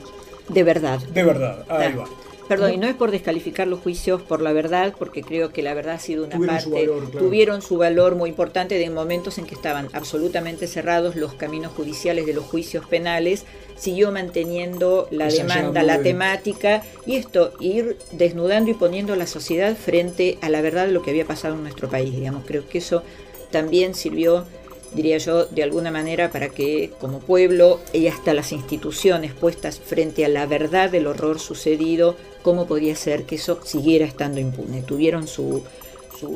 de 0.49 0.63
verdad. 0.63 0.99
De 1.01 1.23
verdad, 1.23 1.65
ahí 1.69 1.93
va. 1.93 2.07
Perdón, 2.49 2.73
y 2.73 2.77
no 2.79 2.87
es 2.87 2.97
por 2.97 3.11
descalificar 3.11 3.67
los 3.67 3.81
juicios 3.81 4.23
por 4.23 4.41
la 4.41 4.53
verdad, 4.53 4.95
porque 4.99 5.23
creo 5.23 5.53
que 5.53 5.63
la 5.63 5.75
verdad 5.75 5.97
ha 5.97 5.99
sido 5.99 6.25
una 6.25 6.39
parte, 6.39 6.89
tuvieron 7.19 7.61
su 7.61 7.77
valor 7.77 8.15
muy 8.15 8.31
importante 8.31 8.79
de 8.79 8.89
momentos 8.91 9.39
en 9.39 9.47
que 9.47 9.55
estaban 9.55 9.89
absolutamente 9.93 10.67
cerrados 10.67 11.15
los 11.15 11.35
caminos 11.35 11.73
judiciales 11.73 12.25
de 12.25 12.33
los 12.33 12.45
juicios 12.45 12.87
penales, 12.87 13.45
siguió 13.77 14.11
manteniendo 14.13 15.09
la 15.11 15.29
demanda, 15.29 15.83
la 15.83 16.01
temática, 16.01 16.83
y 17.07 17.17
esto, 17.17 17.53
ir 17.61 17.99
desnudando 18.13 18.71
y 18.71 18.75
poniendo 18.75 19.13
a 19.13 19.17
la 19.17 19.27
sociedad 19.27 19.77
frente 19.77 20.39
a 20.41 20.49
la 20.49 20.63
verdad 20.63 20.87
de 20.87 20.93
lo 20.93 21.03
que 21.03 21.11
había 21.11 21.27
pasado 21.27 21.55
en 21.55 21.63
nuestro 21.63 21.89
país, 21.89 22.15
digamos, 22.15 22.45
creo 22.47 22.67
que 22.67 22.79
eso 22.79 23.03
también 23.51 23.95
sirvió 23.95 24.47
diría 24.95 25.19
yo, 25.19 25.47
de 25.47 25.63
alguna 25.63 25.91
manera 25.91 26.31
para 26.31 26.49
que 26.49 26.91
como 27.01 27.21
pueblo 27.21 27.81
y 27.93 28.07
hasta 28.07 28.35
las 28.35 28.53
instituciones 28.53 29.35
puestas 29.35 29.79
frente 29.79 30.25
a 30.25 30.29
la 30.29 30.47
verdad 30.47 30.91
del 30.91 31.07
horror 31.07 31.39
sucedido 31.39 32.17
cómo 32.43 32.67
podía 32.67 32.97
ser 32.97 33.25
que 33.25 33.37
eso 33.37 33.61
siguiera 33.65 34.07
estando 34.07 34.41
impune. 34.41 34.83
Tuvieron 34.83 35.27
su, 35.27 35.63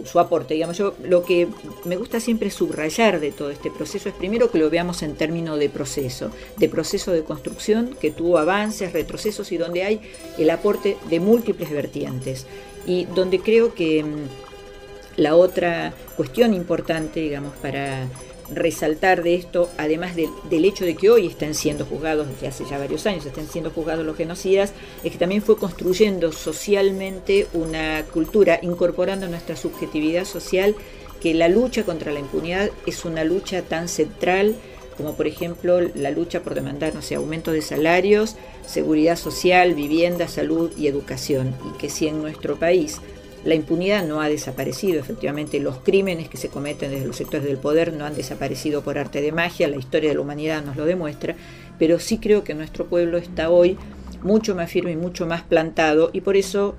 su, 0.04 0.18
aporte. 0.20 0.54
Digamos, 0.54 0.76
yo 0.76 0.94
lo 1.02 1.24
que 1.24 1.48
me 1.84 1.96
gusta 1.96 2.20
siempre 2.20 2.50
subrayar 2.50 3.20
de 3.20 3.32
todo 3.32 3.50
este 3.50 3.70
proceso 3.70 4.08
es 4.08 4.14
primero 4.14 4.50
que 4.50 4.58
lo 4.58 4.70
veamos 4.70 5.02
en 5.02 5.14
términos 5.14 5.58
de 5.58 5.68
proceso, 5.68 6.30
de 6.56 6.68
proceso 6.68 7.12
de 7.12 7.24
construcción 7.24 7.96
que 8.00 8.10
tuvo 8.10 8.38
avances, 8.38 8.92
retrocesos 8.92 9.50
y 9.52 9.56
donde 9.56 9.84
hay 9.84 10.00
el 10.38 10.50
aporte 10.50 10.96
de 11.08 11.20
múltiples 11.20 11.70
vertientes. 11.70 12.46
Y 12.86 13.06
donde 13.06 13.38
creo 13.38 13.74
que 13.74 14.02
mm, 14.02 15.20
la 15.20 15.36
otra 15.36 15.94
cuestión 16.16 16.54
importante, 16.54 17.20
digamos, 17.20 17.54
para 17.56 18.06
resaltar 18.54 19.22
de 19.22 19.34
esto, 19.34 19.70
además 19.78 20.14
del 20.16 20.64
hecho 20.64 20.84
de 20.84 20.96
que 20.96 21.10
hoy 21.10 21.26
están 21.26 21.54
siendo 21.54 21.84
juzgados, 21.84 22.28
desde 22.28 22.48
hace 22.48 22.64
ya 22.64 22.78
varios 22.78 23.06
años 23.06 23.26
están 23.26 23.48
siendo 23.48 23.70
juzgados 23.70 24.06
los 24.06 24.16
genocidas, 24.16 24.72
es 25.02 25.12
que 25.12 25.18
también 25.18 25.42
fue 25.42 25.56
construyendo 25.56 26.32
socialmente 26.32 27.46
una 27.52 28.04
cultura, 28.12 28.58
incorporando 28.62 29.28
nuestra 29.28 29.56
subjetividad 29.56 30.24
social, 30.24 30.74
que 31.20 31.34
la 31.34 31.48
lucha 31.48 31.84
contra 31.84 32.12
la 32.12 32.20
impunidad 32.20 32.70
es 32.86 33.04
una 33.04 33.24
lucha 33.24 33.62
tan 33.62 33.88
central 33.88 34.56
como 34.96 35.14
por 35.14 35.26
ejemplo 35.26 35.80
la 35.80 36.10
lucha 36.10 36.42
por 36.42 36.54
demandar, 36.54 36.94
no 36.94 37.02
sé, 37.02 37.14
aumento 37.14 37.52
de 37.52 37.62
salarios, 37.62 38.36
seguridad 38.66 39.16
social, 39.16 39.74
vivienda, 39.74 40.28
salud 40.28 40.70
y 40.76 40.86
educación, 40.86 41.54
y 41.68 41.78
que 41.78 41.90
si 41.90 42.08
en 42.08 42.20
nuestro 42.20 42.56
país 42.56 43.00
la 43.44 43.54
impunidad 43.54 44.06
no 44.06 44.20
ha 44.20 44.28
desaparecido, 44.28 45.00
efectivamente 45.00 45.58
los 45.58 45.78
crímenes 45.78 46.28
que 46.28 46.36
se 46.36 46.48
cometen 46.48 46.90
desde 46.90 47.06
los 47.06 47.16
sectores 47.16 47.44
del 47.44 47.58
poder 47.58 47.92
no 47.92 48.04
han 48.04 48.14
desaparecido 48.14 48.82
por 48.82 48.98
arte 48.98 49.20
de 49.20 49.32
magia, 49.32 49.68
la 49.68 49.76
historia 49.76 50.10
de 50.10 50.14
la 50.14 50.20
humanidad 50.20 50.64
nos 50.64 50.76
lo 50.76 50.84
demuestra, 50.84 51.34
pero 51.78 51.98
sí 51.98 52.18
creo 52.18 52.44
que 52.44 52.54
nuestro 52.54 52.86
pueblo 52.86 53.18
está 53.18 53.50
hoy 53.50 53.76
mucho 54.22 54.54
más 54.54 54.70
firme 54.70 54.92
y 54.92 54.96
mucho 54.96 55.26
más 55.26 55.42
plantado 55.42 56.10
y 56.12 56.20
por 56.20 56.36
eso 56.36 56.76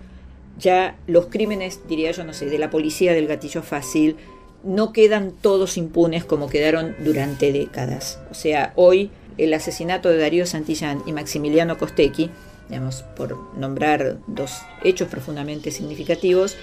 ya 0.57 0.97
los 1.07 1.27
crímenes, 1.27 1.81
diría 1.87 2.11
yo, 2.11 2.23
no 2.23 2.33
sé, 2.33 2.45
de 2.45 2.59
la 2.59 2.69
policía 2.69 3.13
del 3.13 3.27
gatillo 3.27 3.61
fácil, 3.61 4.15
no 4.63 4.93
quedan 4.93 5.33
todos 5.33 5.77
impunes 5.77 6.23
como 6.23 6.47
quedaron 6.47 6.95
durante 6.99 7.51
décadas. 7.51 8.19
O 8.31 8.33
sea, 8.33 8.71
hoy 8.75 9.11
el 9.37 9.53
asesinato 9.53 10.09
de 10.09 10.17
Darío 10.17 10.45
Santillán 10.45 11.03
y 11.05 11.11
Maximiliano 11.11 11.77
Costecchi 11.77 12.29
digamos, 12.73 13.03
por 13.15 13.37
nombrar 13.55 14.17
dos 14.25 14.63
hechos 14.83 15.07
profundamente 15.07 15.69
significativos, 15.69 16.57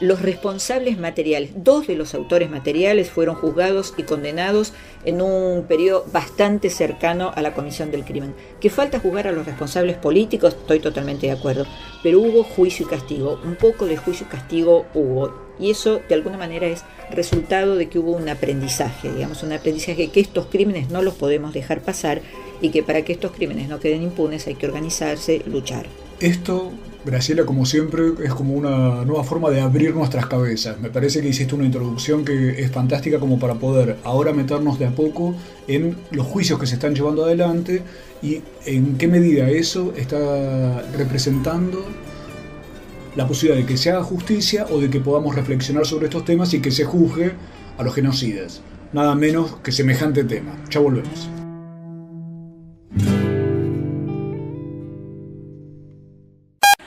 los 0.00 0.20
responsables 0.20 0.98
materiales, 0.98 1.50
dos 1.54 1.86
de 1.86 1.94
los 1.94 2.14
autores 2.14 2.50
materiales 2.50 3.10
fueron 3.10 3.36
juzgados 3.36 3.94
y 3.96 4.02
condenados 4.02 4.72
en 5.04 5.22
un 5.22 5.66
periodo 5.68 6.04
bastante 6.12 6.68
cercano 6.68 7.30
a 7.32 7.42
la 7.42 7.54
comisión 7.54 7.92
del 7.92 8.04
crimen. 8.04 8.34
Que 8.60 8.70
falta 8.70 8.98
juzgar 8.98 9.28
a 9.28 9.32
los 9.32 9.46
responsables 9.46 9.96
políticos, 9.96 10.56
estoy 10.58 10.80
totalmente 10.80 11.28
de 11.28 11.32
acuerdo, 11.32 11.64
pero 12.02 12.18
hubo 12.18 12.42
juicio 12.42 12.84
y 12.84 12.88
castigo, 12.88 13.38
un 13.44 13.54
poco 13.54 13.86
de 13.86 13.96
juicio 13.96 14.26
y 14.26 14.32
castigo 14.32 14.86
hubo, 14.94 15.32
y 15.60 15.70
eso 15.70 16.00
de 16.08 16.16
alguna 16.16 16.38
manera 16.38 16.66
es 16.66 16.82
resultado 17.12 17.76
de 17.76 17.88
que 17.88 18.00
hubo 18.00 18.10
un 18.10 18.28
aprendizaje, 18.28 19.12
digamos, 19.12 19.44
un 19.44 19.52
aprendizaje 19.52 20.10
que 20.10 20.18
estos 20.18 20.46
crímenes 20.46 20.90
no 20.90 21.02
los 21.02 21.14
podemos 21.14 21.52
dejar 21.52 21.82
pasar 21.82 22.22
y 22.62 22.70
que 22.70 22.82
para 22.82 23.02
que 23.02 23.12
estos 23.12 23.32
crímenes 23.32 23.68
no 23.68 23.80
queden 23.80 24.02
impunes 24.02 24.46
hay 24.46 24.54
que 24.54 24.66
organizarse, 24.66 25.42
luchar. 25.46 25.84
Esto, 26.20 26.70
Graciela, 27.04 27.44
como 27.44 27.66
siempre, 27.66 28.12
es 28.24 28.32
como 28.32 28.54
una 28.54 29.04
nueva 29.04 29.24
forma 29.24 29.50
de 29.50 29.60
abrir 29.60 29.92
nuestras 29.94 30.26
cabezas. 30.26 30.80
Me 30.80 30.88
parece 30.88 31.20
que 31.20 31.28
hiciste 31.28 31.56
una 31.56 31.64
introducción 31.64 32.24
que 32.24 32.62
es 32.62 32.70
fantástica 32.70 33.18
como 33.18 33.40
para 33.40 33.54
poder 33.54 33.96
ahora 34.04 34.32
meternos 34.32 34.78
de 34.78 34.86
a 34.86 34.90
poco 34.92 35.34
en 35.66 35.96
los 36.12 36.26
juicios 36.26 36.60
que 36.60 36.66
se 36.66 36.74
están 36.74 36.94
llevando 36.94 37.24
adelante 37.24 37.82
y 38.22 38.40
en 38.64 38.96
qué 38.96 39.08
medida 39.08 39.50
eso 39.50 39.92
está 39.96 40.82
representando 40.96 41.84
la 43.16 43.26
posibilidad 43.26 43.60
de 43.60 43.66
que 43.66 43.76
se 43.76 43.90
haga 43.90 44.04
justicia 44.04 44.66
o 44.70 44.80
de 44.80 44.88
que 44.88 45.00
podamos 45.00 45.34
reflexionar 45.34 45.84
sobre 45.84 46.06
estos 46.06 46.24
temas 46.24 46.54
y 46.54 46.60
que 46.60 46.70
se 46.70 46.84
juzgue 46.84 47.32
a 47.76 47.82
los 47.82 47.94
genocidas. 47.94 48.62
Nada 48.92 49.16
menos 49.16 49.56
que 49.56 49.72
semejante 49.72 50.22
tema. 50.22 50.56
Ya 50.70 50.80
volvemos. 50.80 51.41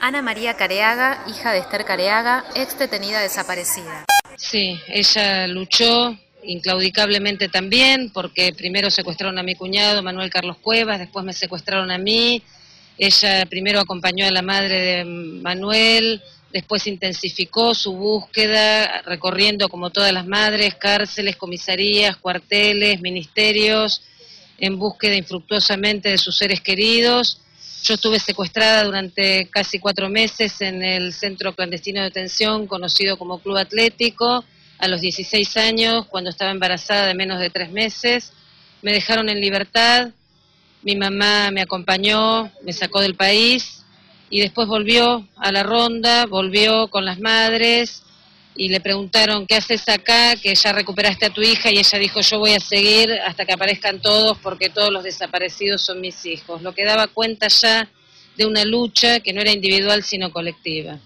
Ana 0.00 0.22
María 0.22 0.54
Careaga, 0.54 1.24
hija 1.26 1.52
de 1.52 1.58
Esther 1.58 1.84
Careaga, 1.84 2.44
ex 2.54 2.78
detenida 2.78 3.20
desaparecida. 3.20 4.04
Sí, 4.36 4.78
ella 4.86 5.48
luchó 5.48 6.16
inclaudicablemente 6.44 7.48
también, 7.48 8.10
porque 8.12 8.52
primero 8.52 8.88
secuestraron 8.90 9.38
a 9.38 9.42
mi 9.42 9.56
cuñado 9.56 10.02
Manuel 10.02 10.30
Carlos 10.30 10.58
Cuevas, 10.58 11.00
después 11.00 11.24
me 11.24 11.32
secuestraron 11.32 11.90
a 11.90 11.98
mí, 11.98 12.40
ella 12.98 13.44
primero 13.46 13.80
acompañó 13.80 14.26
a 14.26 14.30
la 14.30 14.42
madre 14.42 14.80
de 14.80 15.04
Manuel, 15.04 16.22
después 16.52 16.86
intensificó 16.86 17.74
su 17.74 17.92
búsqueda, 17.94 19.02
recorriendo 19.02 19.68
como 19.68 19.90
todas 19.90 20.12
las 20.12 20.26
madres, 20.26 20.76
cárceles, 20.76 21.36
comisarías, 21.36 22.16
cuarteles, 22.16 23.00
ministerios, 23.00 24.02
en 24.58 24.78
búsqueda 24.78 25.14
infructuosamente 25.14 26.10
de 26.10 26.18
sus 26.18 26.36
seres 26.36 26.60
queridos 26.60 27.40
yo 27.86 27.94
estuve 27.94 28.18
secuestrada 28.18 28.82
durante 28.82 29.48
casi 29.48 29.78
cuatro 29.78 30.08
meses 30.08 30.60
en 30.60 30.82
el 30.82 31.12
centro 31.12 31.54
clandestino 31.54 32.00
de 32.00 32.06
detención 32.06 32.66
conocido 32.66 33.16
como 33.16 33.38
Club 33.38 33.58
Atlético 33.58 34.44
a 34.78 34.88
los 34.88 35.00
16 35.00 35.56
años, 35.56 36.06
cuando 36.06 36.30
estaba 36.30 36.50
embarazada 36.50 37.06
de 37.06 37.14
menos 37.14 37.38
de 37.38 37.48
tres 37.48 37.70
meses. 37.70 38.32
Me 38.82 38.92
dejaron 38.92 39.28
en 39.28 39.40
libertad, 39.40 40.10
mi 40.82 40.96
mamá 40.96 41.52
me 41.52 41.62
acompañó, 41.62 42.50
me 42.64 42.72
sacó 42.72 43.00
del 43.00 43.14
país 43.14 43.84
y 44.30 44.40
después 44.40 44.66
volvió 44.66 45.24
a 45.36 45.52
la 45.52 45.62
ronda, 45.62 46.26
volvió 46.26 46.88
con 46.88 47.04
las 47.04 47.20
madres 47.20 48.02
y 48.56 48.68
le 48.68 48.80
preguntaron, 48.80 49.46
¿qué 49.46 49.56
haces 49.56 49.88
acá? 49.88 50.36
Que 50.36 50.54
ya 50.54 50.72
recuperaste 50.72 51.26
a 51.26 51.30
tu 51.30 51.42
hija 51.42 51.70
y 51.70 51.78
ella 51.78 51.98
dijo, 51.98 52.20
yo 52.20 52.38
voy 52.38 52.52
a 52.52 52.60
seguir 52.60 53.12
hasta 53.26 53.44
que 53.44 53.52
aparezcan 53.52 54.00
todos 54.00 54.38
porque 54.38 54.70
todos 54.70 54.90
los 54.90 55.04
desaparecidos 55.04 55.82
son 55.82 56.00
mis 56.00 56.24
hijos. 56.26 56.62
Lo 56.62 56.72
que 56.72 56.84
daba 56.84 57.06
cuenta 57.06 57.48
ya 57.48 57.88
de 58.36 58.46
una 58.46 58.64
lucha 58.64 59.20
que 59.20 59.32
no 59.32 59.40
era 59.40 59.52
individual 59.52 60.02
sino 60.02 60.30
colectiva. 60.30 60.98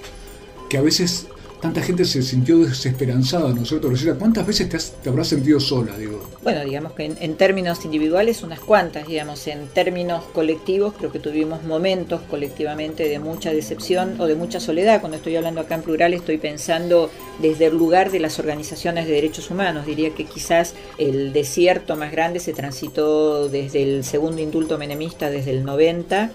que 0.69 0.77
a 0.77 0.81
veces 0.81 1.27
tanta 1.65 1.81
gente 1.81 2.05
se 2.05 2.21
sintió 2.21 2.59
desesperanzada, 2.59 3.51
¿no 3.51 3.63
es 3.63 3.69
cierto? 3.69 3.89
¿Cuántas 4.19 4.45
veces 4.45 4.69
te, 4.69 4.77
te, 5.01 5.09
habrás 5.09 5.29
sentido 5.29 5.59
sola, 5.59 5.97
digo? 5.97 6.21
Bueno, 6.43 6.63
digamos 6.63 6.91
que 6.91 7.05
en, 7.05 7.17
en, 7.19 7.35
términos 7.37 7.83
individuales 7.85 8.43
unas 8.43 8.59
cuantas, 8.59 9.07
digamos, 9.07 9.47
en 9.47 9.65
términos 9.69 10.23
colectivos 10.25 10.93
creo 10.95 11.11
que 11.11 11.17
tuvimos 11.17 11.63
momentos 11.63 12.21
colectivamente 12.29 13.09
de 13.09 13.17
mucha 13.17 13.51
decepción 13.51 14.21
o 14.21 14.27
de 14.27 14.35
mucha 14.35 14.59
soledad. 14.59 14.99
Cuando 14.99 15.17
estoy 15.17 15.35
hablando 15.37 15.59
acá 15.59 15.73
en 15.73 15.81
plural 15.81 16.13
estoy 16.13 16.37
pensando 16.37 17.09
desde 17.41 17.65
el 17.65 17.75
lugar 17.75 18.11
de 18.11 18.19
las 18.19 18.37
organizaciones 18.37 19.07
de 19.07 19.13
derechos 19.13 19.49
humanos. 19.49 19.87
Diría 19.87 20.11
que 20.11 20.25
quizás 20.25 20.75
el 20.99 21.33
desierto 21.33 21.95
más 21.95 22.11
grande 22.11 22.39
se 22.39 22.53
transitó 22.53 23.49
desde 23.49 23.81
el 23.81 24.03
segundo 24.03 24.39
indulto 24.39 24.77
menemista, 24.77 25.31
desde 25.31 25.49
el 25.49 25.63
90 25.63 26.29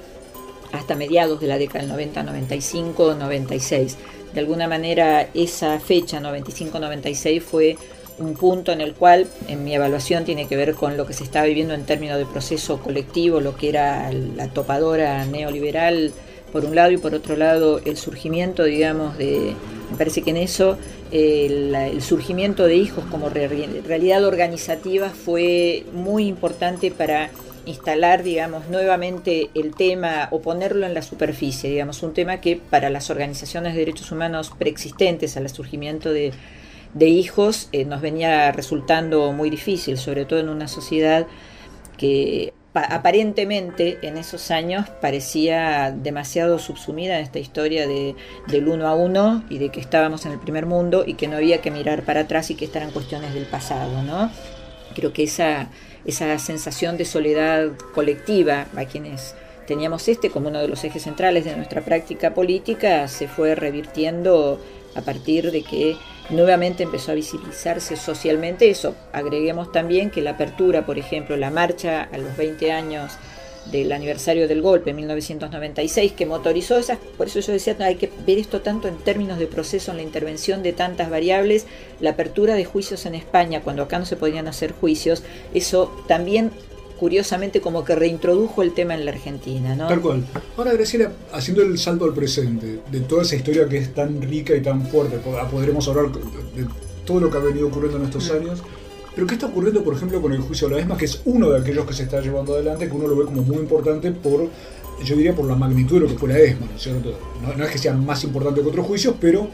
hasta 0.72 0.94
mediados 0.94 1.40
de 1.40 1.48
la 1.48 1.58
década 1.58 1.80
del 1.80 1.88
90, 1.88 2.22
95, 2.22 3.14
96 3.14 3.96
de 4.32 4.40
alguna 4.40 4.68
manera 4.68 5.28
esa 5.34 5.78
fecha 5.80 6.20
95-96 6.20 7.40
fue 7.40 7.76
un 8.18 8.34
punto 8.34 8.70
en 8.72 8.80
el 8.80 8.94
cual 8.94 9.26
en 9.48 9.64
mi 9.64 9.74
evaluación 9.74 10.24
tiene 10.24 10.46
que 10.46 10.56
ver 10.56 10.74
con 10.74 10.96
lo 10.96 11.06
que 11.06 11.14
se 11.14 11.24
estaba 11.24 11.46
viviendo 11.46 11.74
en 11.74 11.84
términos 11.84 12.18
de 12.18 12.26
proceso 12.26 12.80
colectivo, 12.80 13.40
lo 13.40 13.56
que 13.56 13.70
era 13.70 14.12
la 14.12 14.48
topadora 14.48 15.24
neoliberal 15.24 16.12
por 16.52 16.64
un 16.64 16.74
lado 16.74 16.90
y 16.90 16.98
por 16.98 17.14
otro 17.14 17.36
lado 17.36 17.80
el 17.84 17.96
surgimiento, 17.96 18.64
digamos, 18.64 19.16
de, 19.16 19.54
me 19.90 19.96
parece 19.96 20.22
que 20.22 20.30
en 20.30 20.36
eso 20.36 20.76
el, 21.10 21.74
el 21.74 22.02
surgimiento 22.02 22.66
de 22.66 22.76
hijos 22.76 23.04
como 23.10 23.30
realidad 23.30 24.24
organizativa 24.24 25.10
fue 25.10 25.84
muy 25.92 26.26
importante 26.26 26.90
para 26.90 27.30
instalar, 27.66 28.22
digamos, 28.22 28.68
nuevamente 28.68 29.50
el 29.54 29.74
tema 29.74 30.28
o 30.30 30.40
ponerlo 30.40 30.86
en 30.86 30.94
la 30.94 31.02
superficie, 31.02 31.70
digamos, 31.70 32.02
un 32.02 32.14
tema 32.14 32.40
que 32.40 32.56
para 32.56 32.90
las 32.90 33.10
organizaciones 33.10 33.74
de 33.74 33.80
derechos 33.80 34.12
humanos 34.12 34.52
preexistentes 34.58 35.36
al 35.36 35.48
surgimiento 35.48 36.12
de, 36.12 36.32
de 36.94 37.06
hijos 37.08 37.68
eh, 37.72 37.84
nos 37.84 38.00
venía 38.00 38.52
resultando 38.52 39.32
muy 39.32 39.50
difícil, 39.50 39.98
sobre 39.98 40.24
todo 40.24 40.40
en 40.40 40.48
una 40.48 40.68
sociedad 40.68 41.26
que 41.96 42.52
aparentemente 42.72 43.98
en 44.02 44.16
esos 44.16 44.50
años 44.50 44.88
parecía 45.00 45.90
demasiado 45.90 46.58
subsumida 46.58 47.18
en 47.18 47.24
esta 47.24 47.40
historia 47.40 47.86
de, 47.86 48.14
del 48.46 48.68
uno 48.68 48.86
a 48.86 48.94
uno 48.94 49.44
y 49.50 49.58
de 49.58 49.70
que 49.70 49.80
estábamos 49.80 50.24
en 50.24 50.32
el 50.32 50.38
primer 50.38 50.66
mundo 50.66 51.04
y 51.06 51.14
que 51.14 51.26
no 51.26 51.36
había 51.36 51.60
que 51.60 51.70
mirar 51.70 52.04
para 52.04 52.20
atrás 52.20 52.50
y 52.50 52.54
que 52.54 52.64
estaban 52.64 52.90
cuestiones 52.92 53.34
del 53.34 53.46
pasado, 53.46 54.02
¿no? 54.02 54.30
Creo 54.94 55.12
que 55.12 55.24
esa 55.24 55.68
esa 56.04 56.38
sensación 56.38 56.96
de 56.96 57.04
soledad 57.04 57.70
colectiva 57.94 58.66
a 58.76 58.84
quienes 58.84 59.34
teníamos 59.66 60.08
este 60.08 60.30
como 60.30 60.48
uno 60.48 60.60
de 60.60 60.68
los 60.68 60.82
ejes 60.84 61.02
centrales 61.02 61.44
de 61.44 61.56
nuestra 61.56 61.82
práctica 61.82 62.34
política 62.34 63.06
se 63.08 63.28
fue 63.28 63.54
revirtiendo 63.54 64.60
a 64.94 65.02
partir 65.02 65.52
de 65.52 65.62
que 65.62 65.96
nuevamente 66.30 66.82
empezó 66.82 67.12
a 67.12 67.14
visibilizarse 67.14 67.96
socialmente 67.96 68.70
eso. 68.70 68.94
Agreguemos 69.12 69.72
también 69.72 70.10
que 70.10 70.22
la 70.22 70.32
apertura, 70.32 70.86
por 70.86 70.98
ejemplo, 70.98 71.36
la 71.36 71.50
marcha 71.50 72.08
a 72.12 72.18
los 72.18 72.36
20 72.36 72.72
años 72.72 73.12
del 73.70 73.92
aniversario 73.92 74.48
del 74.48 74.62
golpe 74.62 74.90
en 74.90 74.96
1996 74.96 76.12
que 76.12 76.26
motorizó 76.26 76.78
esas, 76.78 76.98
por 77.16 77.26
eso 77.26 77.40
yo 77.40 77.52
decía, 77.52 77.76
hay 77.80 77.96
que 77.96 78.10
ver 78.26 78.38
esto 78.38 78.60
tanto 78.60 78.88
en 78.88 78.96
términos 78.96 79.38
de 79.38 79.46
proceso, 79.46 79.90
en 79.90 79.98
la 79.98 80.02
intervención 80.02 80.62
de 80.62 80.72
tantas 80.72 81.10
variables, 81.10 81.66
la 82.00 82.10
apertura 82.10 82.54
de 82.54 82.64
juicios 82.64 83.06
en 83.06 83.14
España, 83.14 83.62
cuando 83.62 83.82
acá 83.82 83.98
no 83.98 84.06
se 84.06 84.16
podían 84.16 84.48
hacer 84.48 84.72
juicios, 84.72 85.22
eso 85.54 86.04
también 86.06 86.50
curiosamente 87.00 87.62
como 87.62 87.82
que 87.82 87.94
reintrodujo 87.94 88.62
el 88.62 88.74
tema 88.74 88.92
en 88.92 89.06
la 89.06 89.12
Argentina. 89.12 89.74
¿no? 89.74 89.88
Tal 89.88 90.02
cual. 90.02 90.22
Ahora, 90.54 90.74
Graciela, 90.74 91.10
haciendo 91.32 91.62
el 91.62 91.78
salto 91.78 92.04
al 92.04 92.12
presente, 92.12 92.80
de 92.90 93.00
toda 93.00 93.22
esa 93.22 93.36
historia 93.36 93.66
que 93.66 93.78
es 93.78 93.94
tan 93.94 94.20
rica 94.20 94.54
y 94.54 94.60
tan 94.60 94.86
fuerte, 94.86 95.16
podremos 95.50 95.88
hablar 95.88 96.12
de 96.12 96.66
todo 97.06 97.20
lo 97.20 97.30
que 97.30 97.38
ha 97.38 97.40
venido 97.40 97.68
ocurriendo 97.68 97.96
en 97.96 98.04
estos 98.04 98.30
años, 98.30 98.62
pero 99.14 99.26
¿qué 99.26 99.34
está 99.34 99.46
ocurriendo, 99.46 99.82
por 99.82 99.94
ejemplo, 99.94 100.20
con 100.22 100.32
el 100.32 100.40
juicio 100.40 100.68
de 100.68 100.76
la 100.76 100.80
ESMA, 100.80 100.96
que 100.96 101.04
es 101.04 101.20
uno 101.24 101.50
de 101.50 101.60
aquellos 101.60 101.86
que 101.86 101.94
se 101.94 102.04
está 102.04 102.20
llevando 102.20 102.54
adelante, 102.54 102.88
que 102.88 102.94
uno 102.94 103.08
lo 103.08 103.16
ve 103.16 103.24
como 103.24 103.42
muy 103.42 103.56
importante 103.56 104.12
por, 104.12 104.48
yo 105.04 105.16
diría, 105.16 105.34
por 105.34 105.46
la 105.46 105.56
magnitud 105.56 105.96
de 105.96 106.00
lo 106.02 106.06
que 106.06 106.18
fue 106.18 106.28
la 106.28 106.38
ESMA, 106.38 106.66
¿no 106.66 106.76
es 106.76 106.82
cierto? 106.82 107.18
No, 107.42 107.64
es 107.64 107.70
que 107.70 107.78
sea 107.78 107.94
más 107.94 108.22
importante 108.24 108.60
que 108.60 108.68
otros 108.68 108.86
juicios, 108.86 109.14
pero 109.20 109.48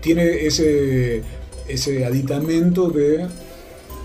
tiene 0.00 0.46
ese, 0.46 1.22
ese 1.68 2.04
aditamento 2.04 2.90
de, 2.90 3.26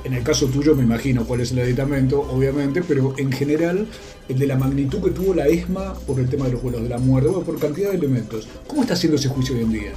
en 0.04 0.14
el 0.14 0.24
caso 0.24 0.48
tuyo 0.48 0.76
me 0.76 0.84
imagino 0.84 1.26
cuál 1.26 1.42
es 1.42 1.52
el 1.52 1.60
aditamento, 1.60 2.22
obviamente, 2.22 2.84
pero 2.84 3.14
en 3.18 3.32
general 3.32 3.88
el 4.30 4.40
de 4.40 4.48
la 4.48 4.58
magnitud 4.58 5.02
que 5.04 5.10
tuvo 5.10 5.34
la 5.34 5.48
ESMA 5.48 5.96
por 6.06 6.20
el 6.20 6.30
tema 6.30 6.46
de 6.46 6.54
los 6.54 6.62
vuelos 6.62 6.84
de 6.84 6.90
la 6.90 6.98
muerte, 7.00 7.30
por 7.46 7.60
cantidad 7.60 7.90
de 7.90 7.98
elementos. 7.98 8.48
¿Cómo 8.68 8.84
está 8.84 8.94
haciendo 8.94 9.18
ese 9.18 9.28
juicio 9.28 9.56
hoy 9.56 9.64
en 9.64 9.72
día? 9.72 9.92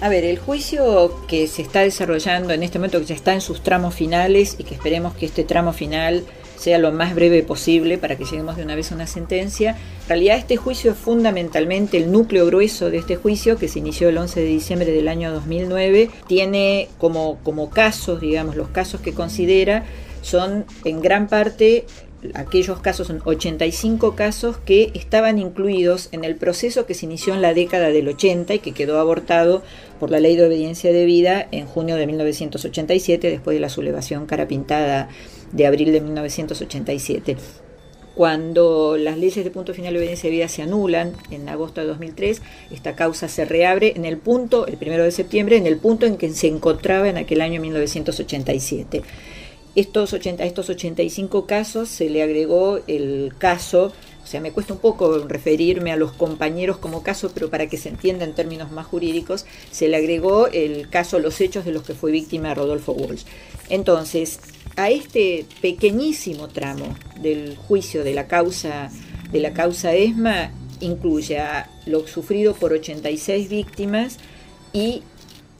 A 0.00 0.08
ver, 0.08 0.24
el 0.24 0.38
juicio 0.38 1.12
que 1.26 1.48
se 1.48 1.60
está 1.60 1.80
desarrollando 1.80 2.54
en 2.54 2.62
este 2.62 2.78
momento, 2.78 3.00
que 3.00 3.06
ya 3.06 3.16
está 3.16 3.34
en 3.34 3.40
sus 3.40 3.62
tramos 3.64 3.96
finales 3.96 4.54
y 4.56 4.62
que 4.62 4.74
esperemos 4.74 5.14
que 5.14 5.26
este 5.26 5.42
tramo 5.42 5.72
final 5.72 6.22
sea 6.56 6.78
lo 6.78 6.92
más 6.92 7.16
breve 7.16 7.42
posible 7.42 7.98
para 7.98 8.16
que 8.16 8.24
lleguemos 8.24 8.56
de 8.56 8.62
una 8.62 8.76
vez 8.76 8.92
a 8.92 8.94
una 8.94 9.08
sentencia. 9.08 9.70
En 10.02 10.08
realidad 10.08 10.38
este 10.38 10.56
juicio 10.56 10.92
es 10.92 10.98
fundamentalmente 10.98 11.96
el 11.96 12.12
núcleo 12.12 12.46
grueso 12.46 12.90
de 12.90 12.98
este 12.98 13.16
juicio 13.16 13.56
que 13.58 13.66
se 13.66 13.80
inició 13.80 14.08
el 14.08 14.18
11 14.18 14.38
de 14.38 14.46
diciembre 14.46 14.92
del 14.92 15.08
año 15.08 15.32
2009. 15.32 16.10
Tiene 16.28 16.88
como, 16.98 17.38
como 17.42 17.68
casos, 17.68 18.20
digamos, 18.20 18.54
los 18.54 18.68
casos 18.68 19.00
que 19.00 19.14
considera 19.14 19.84
son 20.22 20.64
en 20.84 21.00
gran 21.00 21.26
parte 21.26 21.86
aquellos 22.34 22.80
casos 22.80 23.06
son 23.06 23.22
85 23.24 24.14
casos 24.14 24.56
que 24.58 24.90
estaban 24.94 25.38
incluidos 25.38 26.08
en 26.12 26.24
el 26.24 26.36
proceso 26.36 26.86
que 26.86 26.94
se 26.94 27.06
inició 27.06 27.34
en 27.34 27.42
la 27.42 27.54
década 27.54 27.88
del 27.88 28.08
80 28.08 28.54
y 28.54 28.58
que 28.58 28.72
quedó 28.72 28.98
abortado 28.98 29.62
por 29.98 30.10
la 30.10 30.20
ley 30.20 30.36
de 30.36 30.46
obediencia 30.46 30.92
de 30.92 31.04
vida 31.04 31.48
en 31.50 31.66
junio 31.66 31.96
de 31.96 32.06
1987 32.06 33.30
después 33.30 33.54
de 33.54 33.60
la 33.60 33.68
sublevación 33.68 34.26
carapintada 34.26 35.08
de 35.52 35.66
abril 35.66 35.92
de 35.92 36.00
1987 36.00 37.36
cuando 38.18 38.96
las 38.96 39.16
leyes 39.16 39.44
de 39.44 39.50
punto 39.52 39.72
final 39.72 39.92
de 39.92 40.00
obediencia 40.00 40.28
de 40.28 40.34
vida 40.34 40.48
se 40.48 40.62
anulan 40.62 41.12
en 41.30 41.48
agosto 41.48 41.80
de 41.80 41.86
2003, 41.86 42.42
esta 42.72 42.96
causa 42.96 43.28
se 43.28 43.44
reabre 43.44 43.92
en 43.94 44.04
el 44.04 44.18
punto, 44.18 44.66
el 44.66 44.76
primero 44.76 45.04
de 45.04 45.12
septiembre, 45.12 45.56
en 45.56 45.68
el 45.68 45.76
punto 45.76 46.04
en 46.04 46.16
que 46.16 46.28
se 46.30 46.48
encontraba 46.48 47.08
en 47.08 47.16
aquel 47.16 47.40
año 47.42 47.60
1987. 47.60 49.02
Estos 49.76 50.12
80, 50.12 50.42
a 50.42 50.46
estos 50.46 50.68
85 50.68 51.46
casos 51.46 51.88
se 51.88 52.10
le 52.10 52.24
agregó 52.24 52.80
el 52.88 53.34
caso, 53.38 53.92
sea, 54.28 54.40
me 54.40 54.52
cuesta 54.52 54.74
un 54.74 54.78
poco 54.78 55.26
referirme 55.26 55.90
a 55.90 55.96
los 55.96 56.12
compañeros 56.12 56.78
como 56.78 57.02
caso, 57.02 57.30
pero 57.32 57.50
para 57.50 57.66
que 57.68 57.76
se 57.76 57.88
entienda 57.88 58.24
en 58.24 58.34
términos 58.34 58.70
más 58.70 58.86
jurídicos, 58.86 59.46
se 59.70 59.88
le 59.88 59.96
agregó 59.96 60.46
el 60.48 60.88
caso, 60.88 61.18
los 61.18 61.40
hechos 61.40 61.64
de 61.64 61.72
los 61.72 61.82
que 61.82 61.94
fue 61.94 62.12
víctima 62.12 62.54
Rodolfo 62.54 62.92
Walsh. 62.92 63.24
Entonces, 63.68 64.40
a 64.76 64.90
este 64.90 65.46
pequeñísimo 65.60 66.48
tramo 66.48 66.94
del 67.20 67.56
juicio 67.56 68.04
de 68.04 68.14
la 68.14 68.26
causa, 68.28 68.90
de 69.32 69.40
la 69.40 69.52
causa 69.52 69.94
ESMA 69.94 70.52
incluye 70.80 71.38
a 71.38 71.70
lo 71.86 72.06
sufrido 72.06 72.54
por 72.54 72.72
86 72.72 73.48
víctimas 73.48 74.18
y 74.72 75.02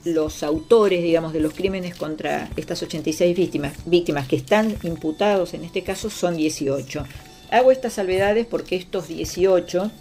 los 0.05 0.43
autores, 0.43 1.03
digamos, 1.03 1.33
de 1.33 1.41
los 1.41 1.53
crímenes 1.53 1.95
contra 1.95 2.49
estas 2.55 2.81
86 2.81 3.35
víctimas, 3.35 3.73
víctimas 3.85 4.27
que 4.27 4.37
están 4.37 4.77
imputados 4.83 5.53
en 5.53 5.65
este 5.65 5.83
caso 5.83 6.09
son 6.09 6.37
18. 6.37 7.03
Hago 7.51 7.71
estas 7.71 7.93
salvedades 7.93 8.45
porque 8.45 8.75
estos 8.75 9.07
18 9.07 9.91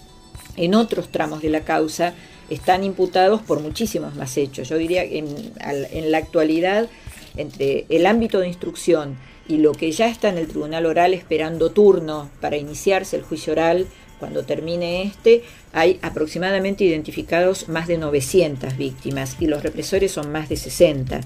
en 0.56 0.74
otros 0.74 1.10
tramos 1.10 1.42
de 1.42 1.50
la 1.50 1.60
causa 1.60 2.14
están 2.50 2.84
imputados 2.84 3.42
por 3.42 3.60
muchísimos 3.60 4.14
más 4.16 4.36
hechos. 4.36 4.68
Yo 4.68 4.76
diría 4.76 5.08
que 5.08 5.18
en, 5.18 5.52
en 5.60 6.10
la 6.10 6.18
actualidad, 6.18 6.88
entre 7.36 7.86
el 7.88 8.06
ámbito 8.06 8.40
de 8.40 8.48
instrucción 8.48 9.16
y 9.46 9.58
lo 9.58 9.72
que 9.72 9.92
ya 9.92 10.08
está 10.08 10.28
en 10.28 10.38
el 10.38 10.48
tribunal 10.48 10.86
oral 10.86 11.14
esperando 11.14 11.70
turno 11.70 12.30
para 12.40 12.56
iniciarse 12.56 13.16
el 13.16 13.22
juicio 13.22 13.52
oral, 13.52 13.86
cuando 14.18 14.44
termine 14.44 15.02
este, 15.02 15.44
hay 15.72 15.98
aproximadamente 16.02 16.84
identificados 16.84 17.68
más 17.68 17.86
de 17.86 17.98
900 17.98 18.76
víctimas 18.76 19.36
y 19.40 19.46
los 19.46 19.62
represores 19.62 20.12
son 20.12 20.32
más 20.32 20.48
de 20.48 20.56
60. 20.56 21.20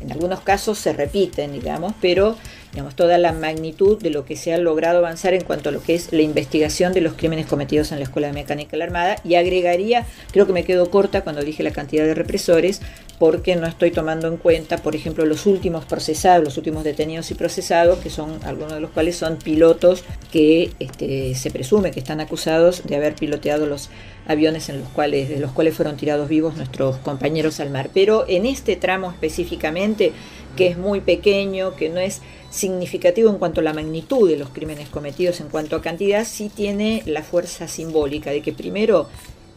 En 0.00 0.12
algunos 0.12 0.40
casos 0.40 0.78
se 0.78 0.92
repiten, 0.92 1.52
digamos, 1.52 1.92
pero 2.00 2.36
digamos, 2.72 2.94
toda 2.94 3.18
la 3.18 3.32
magnitud 3.32 4.00
de 4.00 4.10
lo 4.10 4.24
que 4.24 4.36
se 4.36 4.52
ha 4.52 4.58
logrado 4.58 4.98
avanzar 4.98 5.34
en 5.34 5.42
cuanto 5.42 5.70
a 5.70 5.72
lo 5.72 5.82
que 5.82 5.94
es 5.94 6.12
la 6.12 6.22
investigación 6.22 6.92
de 6.92 7.00
los 7.00 7.14
crímenes 7.14 7.46
cometidos 7.46 7.90
en 7.92 7.98
la 7.98 8.04
Escuela 8.04 8.28
de 8.28 8.34
Mecánica 8.34 8.72
de 8.72 8.78
la 8.78 8.84
Armada. 8.84 9.16
Y 9.24 9.34
agregaría, 9.34 10.06
creo 10.32 10.46
que 10.46 10.52
me 10.52 10.64
quedo 10.64 10.90
corta 10.90 11.22
cuando 11.22 11.42
dije 11.42 11.62
la 11.62 11.72
cantidad 11.72 12.04
de 12.04 12.14
represores, 12.14 12.80
porque 13.18 13.56
no 13.56 13.66
estoy 13.66 13.90
tomando 13.90 14.28
en 14.28 14.36
cuenta, 14.36 14.78
por 14.78 14.94
ejemplo, 14.94 15.26
los 15.26 15.46
últimos 15.46 15.84
procesados, 15.84 16.44
los 16.44 16.56
últimos 16.56 16.84
detenidos 16.84 17.30
y 17.30 17.34
procesados, 17.34 17.98
que 17.98 18.10
son 18.10 18.38
algunos 18.44 18.74
de 18.74 18.80
los 18.80 18.90
cuales 18.90 19.16
son 19.16 19.36
pilotos 19.36 20.04
que 20.30 20.70
este, 20.78 21.34
se 21.34 21.50
presume 21.50 21.90
que 21.90 21.98
están 21.98 22.20
acusados 22.20 22.84
de 22.84 22.96
haber 22.96 23.14
piloteado 23.14 23.66
los 23.66 23.90
aviones 24.26 24.68
en 24.68 24.80
los 24.80 24.88
cuales, 24.90 25.28
de 25.28 25.40
los 25.40 25.50
cuales 25.50 25.74
fueron 25.74 25.96
tirados 25.96 26.28
vivos 26.28 26.56
nuestros 26.56 26.98
compañeros 26.98 27.58
al 27.60 27.70
mar. 27.70 27.90
Pero 27.92 28.24
en 28.28 28.46
este 28.46 28.76
tramo 28.76 29.10
específicamente, 29.10 30.12
que 30.56 30.68
es 30.68 30.78
muy 30.78 31.00
pequeño, 31.00 31.74
que 31.74 31.88
no 31.88 31.98
es 31.98 32.20
significativo 32.50 33.30
en 33.30 33.38
cuanto 33.38 33.60
a 33.60 33.64
la 33.64 33.74
magnitud 33.74 34.28
de 34.28 34.36
los 34.36 34.50
crímenes 34.50 34.88
cometidos, 34.88 35.40
en 35.40 35.48
cuanto 35.48 35.76
a 35.76 35.82
cantidad, 35.82 36.24
sí 36.24 36.50
tiene 36.54 37.02
la 37.04 37.22
fuerza 37.22 37.68
simbólica 37.68 38.30
de 38.30 38.42
que 38.42 38.52
primero 38.52 39.08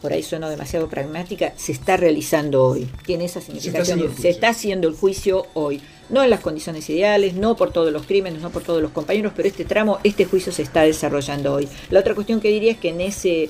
por 0.02 0.12
ahí 0.12 0.22
suena 0.24 0.50
demasiado 0.50 0.88
pragmática, 0.88 1.54
se 1.56 1.70
está 1.70 1.96
realizando 1.96 2.64
hoy. 2.64 2.88
Tiene 3.06 3.24
esa 3.24 3.40
significación. 3.40 4.12
Se 4.18 4.28
está, 4.28 4.48
haciendo 4.48 4.88
el 4.88 4.94
juicio 4.94 5.46
hoy. 5.54 5.80
No 6.10 6.24
en 6.24 6.28
las 6.28 6.40
condiciones 6.40 6.90
ideales, 6.90 7.34
no 7.34 7.56
por 7.56 7.72
todos 7.72 7.92
los 7.92 8.04
crímenes, 8.04 8.42
no 8.42 8.50
por 8.50 8.64
todos 8.64 8.82
los 8.82 8.90
compañeros, 8.90 9.32
pero 9.34 9.48
este 9.48 9.64
tramo, 9.64 10.00
este 10.02 10.24
juicio 10.24 10.52
se 10.52 10.62
está 10.62 10.82
desarrollando 10.82 11.54
hoy. 11.54 11.68
La 11.88 12.00
otra 12.00 12.14
cuestión 12.16 12.40
que 12.40 12.48
diría 12.48 12.72
es 12.72 12.78
que 12.78 12.88
en 12.88 13.00
ese, 13.00 13.48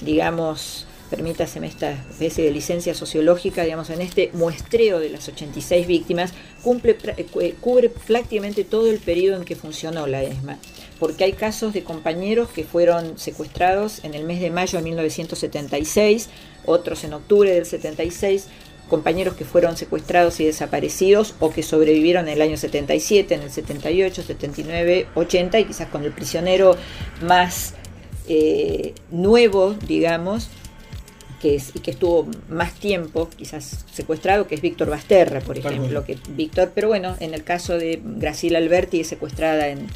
digamos, 0.00 0.86
permítaseme 1.10 1.66
esta 1.66 1.92
especie 1.92 2.44
de 2.44 2.50
licencia 2.50 2.94
sociológica, 2.94 3.62
digamos, 3.64 3.90
en 3.90 4.00
este 4.00 4.30
muestreo 4.32 5.00
de 5.00 5.10
las 5.10 5.28
86 5.28 5.86
víctimas, 5.86 6.32
cumple, 6.62 6.96
eh, 7.16 7.54
cubre 7.60 7.90
prácticamente 7.90 8.64
todo 8.64 8.90
el 8.90 8.98
periodo 9.00 9.36
en 9.36 9.44
que 9.44 9.54
funcionó 9.54 10.06
la 10.06 10.22
ESMA, 10.22 10.58
porque 11.00 11.24
hay 11.24 11.32
casos 11.32 11.72
de 11.72 11.82
compañeros 11.82 12.50
que 12.50 12.62
fueron 12.62 13.18
secuestrados 13.18 14.04
en 14.04 14.14
el 14.14 14.24
mes 14.24 14.40
de 14.40 14.50
mayo 14.50 14.78
de 14.78 14.84
1976, 14.84 16.28
otros 16.66 17.02
en 17.04 17.14
octubre 17.14 17.50
del 17.50 17.64
76, 17.64 18.46
compañeros 18.90 19.34
que 19.34 19.46
fueron 19.46 19.78
secuestrados 19.78 20.38
y 20.40 20.44
desaparecidos 20.44 21.34
o 21.40 21.50
que 21.50 21.62
sobrevivieron 21.62 22.28
en 22.28 22.34
el 22.34 22.42
año 22.42 22.58
77, 22.58 23.34
en 23.34 23.42
el 23.42 23.50
78, 23.50 24.22
79, 24.22 25.06
80 25.14 25.60
y 25.60 25.64
quizás 25.64 25.88
con 25.88 26.04
el 26.04 26.12
prisionero 26.12 26.76
más 27.22 27.74
eh, 28.28 28.94
nuevo, 29.10 29.74
digamos, 29.86 30.50
que, 31.40 31.54
es, 31.54 31.70
y 31.74 31.80
que 31.80 31.92
estuvo 31.92 32.28
más 32.50 32.74
tiempo 32.74 33.30
quizás 33.34 33.86
secuestrado, 33.90 34.46
que 34.46 34.56
es 34.56 34.60
Víctor 34.60 34.90
Basterra, 34.90 35.40
por 35.40 35.56
ejemplo, 35.56 36.04
que 36.04 36.18
Víctor, 36.28 36.72
pero 36.74 36.88
bueno, 36.88 37.16
en 37.20 37.32
el 37.32 37.42
caso 37.42 37.78
de 37.78 38.02
Graciela 38.04 38.58
Alberti 38.58 39.00
es 39.00 39.06
secuestrada 39.06 39.68
en, 39.68 39.88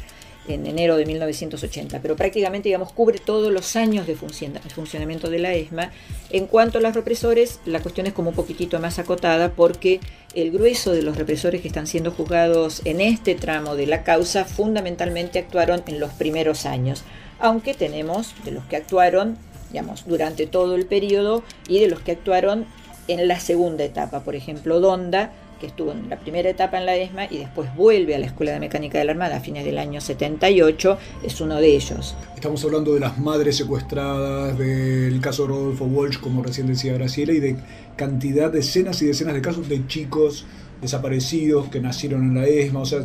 en 0.47 0.65
enero 0.65 0.97
de 0.97 1.05
1980, 1.05 2.01
pero 2.01 2.15
prácticamente 2.15 2.69
digamos 2.69 2.91
cubre 2.91 3.19
todos 3.19 3.51
los 3.51 3.75
años 3.75 4.07
de 4.07 4.15
funcionamiento 4.15 5.29
de 5.29 5.39
la 5.39 5.53
ESMA. 5.53 5.91
En 6.29 6.47
cuanto 6.47 6.77
a 6.77 6.81
los 6.81 6.93
represores, 6.93 7.59
la 7.65 7.81
cuestión 7.81 8.07
es 8.07 8.13
como 8.13 8.29
un 8.29 8.35
poquitito 8.35 8.79
más 8.79 8.99
acotada 8.99 9.51
porque 9.51 9.99
el 10.33 10.51
grueso 10.51 10.91
de 10.91 11.01
los 11.01 11.17
represores 11.17 11.61
que 11.61 11.67
están 11.67 11.87
siendo 11.87 12.11
juzgados 12.11 12.81
en 12.85 13.01
este 13.01 13.35
tramo 13.35 13.75
de 13.75 13.87
la 13.87 14.03
causa 14.03 14.45
fundamentalmente 14.45 15.39
actuaron 15.39 15.83
en 15.87 15.99
los 15.99 16.11
primeros 16.13 16.65
años, 16.65 17.03
aunque 17.39 17.73
tenemos 17.73 18.33
de 18.43 18.51
los 18.51 18.65
que 18.65 18.75
actuaron 18.75 19.37
digamos, 19.71 20.05
durante 20.05 20.47
todo 20.47 20.75
el 20.75 20.85
periodo 20.85 21.43
y 21.67 21.79
de 21.79 21.87
los 21.87 21.99
que 21.99 22.13
actuaron 22.13 22.65
en 23.07 23.27
la 23.27 23.39
segunda 23.39 23.83
etapa. 23.83 24.21
Por 24.21 24.35
ejemplo, 24.35 24.79
Donda, 24.79 25.33
que 25.59 25.67
estuvo 25.67 25.91
en 25.91 26.09
la 26.09 26.19
primera 26.19 26.49
etapa 26.49 26.77
en 26.77 26.85
la 26.85 26.95
ESMA 26.95 27.25
y 27.25 27.37
después 27.39 27.73
vuelve 27.75 28.15
a 28.15 28.19
la 28.19 28.25
Escuela 28.25 28.51
de 28.53 28.59
Mecánica 28.59 28.97
de 28.97 29.05
la 29.05 29.11
Armada 29.11 29.37
a 29.37 29.39
fines 29.39 29.65
del 29.65 29.77
año 29.77 30.01
78, 30.01 30.97
es 31.23 31.41
uno 31.41 31.55
de 31.55 31.75
ellos. 31.75 32.15
Estamos 32.35 32.63
hablando 32.63 32.93
de 32.93 32.99
las 32.99 33.17
madres 33.17 33.57
secuestradas, 33.57 34.57
del 34.57 35.19
caso 35.21 35.47
Rodolfo 35.47 35.85
Walsh, 35.85 36.19
como 36.19 36.43
recién 36.43 36.67
decía 36.67 36.93
Graciela, 36.93 37.33
y 37.33 37.39
de 37.39 37.55
cantidad, 37.95 38.51
decenas 38.51 39.01
y 39.01 39.07
decenas 39.07 39.33
de 39.33 39.41
casos 39.41 39.67
de 39.69 39.87
chicos 39.87 40.45
desaparecidos 40.81 41.69
que 41.69 41.79
nacieron 41.79 42.23
en 42.23 42.35
la 42.35 42.45
ESMA, 42.45 42.81
o 42.81 42.85
sea, 42.85 42.99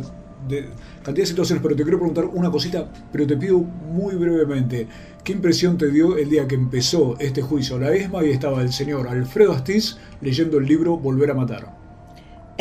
de 0.47 0.67
cantidad 1.03 1.23
de 1.23 1.25
situaciones, 1.27 1.61
pero 1.63 1.75
te 1.75 1.83
quiero 1.83 1.97
preguntar 1.97 2.25
una 2.25 2.51
cosita, 2.51 2.91
pero 3.11 3.27
te 3.27 3.37
pido 3.37 3.59
muy 3.59 4.15
brevemente, 4.15 4.87
¿qué 5.23 5.33
impresión 5.33 5.77
te 5.77 5.91
dio 5.91 6.17
el 6.17 6.29
día 6.29 6.47
que 6.47 6.55
empezó 6.55 7.15
este 7.19 7.41
juicio 7.41 7.79
la 7.79 7.93
ESMA 7.93 8.25
y 8.25 8.31
estaba 8.31 8.61
el 8.61 8.71
señor 8.71 9.07
Alfredo 9.07 9.53
Astiz 9.53 9.97
leyendo 10.21 10.57
el 10.57 10.65
libro 10.65 10.97
Volver 10.97 11.31
a 11.31 11.35
Matar? 11.35 11.80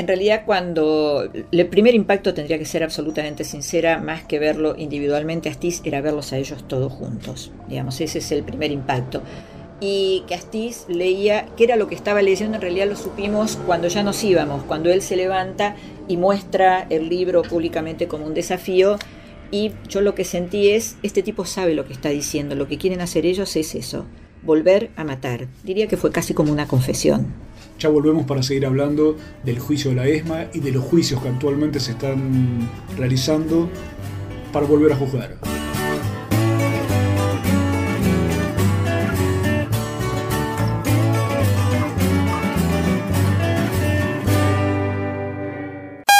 En 0.00 0.08
realidad, 0.08 0.44
cuando 0.46 1.30
el 1.52 1.66
primer 1.66 1.94
impacto 1.94 2.32
tendría 2.32 2.58
que 2.58 2.64
ser 2.64 2.82
absolutamente 2.82 3.44
sincera, 3.44 3.98
más 3.98 4.24
que 4.24 4.38
verlo 4.38 4.74
individualmente 4.78 5.50
a 5.50 5.52
Astiz, 5.52 5.82
era 5.84 6.00
verlos 6.00 6.32
a 6.32 6.38
ellos 6.38 6.66
todos 6.66 6.90
juntos. 6.90 7.52
Digamos, 7.68 8.00
ese 8.00 8.20
es 8.20 8.32
el 8.32 8.42
primer 8.42 8.70
impacto 8.70 9.20
y 9.78 10.24
que 10.26 10.34
Astiz 10.34 10.86
leía, 10.88 11.46
que 11.54 11.64
era 11.64 11.76
lo 11.76 11.86
que 11.86 11.94
estaba 11.94 12.22
leyendo, 12.22 12.56
en 12.56 12.62
realidad 12.62 12.88
lo 12.88 12.96
supimos 12.96 13.58
cuando 13.66 13.88
ya 13.88 14.02
nos 14.02 14.24
íbamos, 14.24 14.62
cuando 14.64 14.90
él 14.90 15.02
se 15.02 15.16
levanta 15.16 15.76
y 16.08 16.16
muestra 16.16 16.86
el 16.88 17.10
libro 17.10 17.42
públicamente 17.42 18.08
como 18.08 18.24
un 18.24 18.32
desafío. 18.32 18.98
Y 19.50 19.72
yo 19.86 20.00
lo 20.00 20.14
que 20.14 20.24
sentí 20.24 20.70
es, 20.70 20.96
este 21.02 21.22
tipo 21.22 21.44
sabe 21.44 21.74
lo 21.74 21.84
que 21.84 21.92
está 21.92 22.08
diciendo, 22.08 22.54
lo 22.54 22.68
que 22.68 22.78
quieren 22.78 23.02
hacer 23.02 23.26
ellos 23.26 23.54
es 23.54 23.74
eso, 23.74 24.06
volver 24.42 24.90
a 24.96 25.04
matar. 25.04 25.46
Diría 25.62 25.88
que 25.88 25.96
fue 25.96 26.10
casi 26.10 26.34
como 26.34 26.52
una 26.52 26.66
confesión. 26.66 27.26
Ya 27.78 27.88
volvemos 27.88 28.26
para 28.26 28.42
seguir 28.42 28.66
hablando 28.66 29.16
del 29.42 29.58
juicio 29.58 29.90
de 29.90 29.96
la 29.96 30.06
ESMA 30.06 30.46
y 30.52 30.60
de 30.60 30.72
los 30.72 30.84
juicios 30.84 31.22
que 31.22 31.28
actualmente 31.28 31.80
se 31.80 31.92
están 31.92 32.68
realizando 32.96 33.70
para 34.52 34.66
volver 34.66 34.92
a 34.92 34.96
juzgar. 34.96 35.36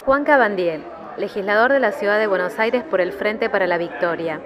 Juan 0.05 0.25
Cabandier, 0.25 0.81
legislador 1.19 1.73
de 1.73 1.79
la 1.79 1.93
ciudad 1.93 2.19
de 2.19 2.27
Buenos 2.27 2.59
Aires 2.59 2.83
por 2.83 3.01
el 3.01 3.13
Frente 3.13 3.49
para 3.49 3.69
la 3.69 3.79
Victoria. 3.79 4.41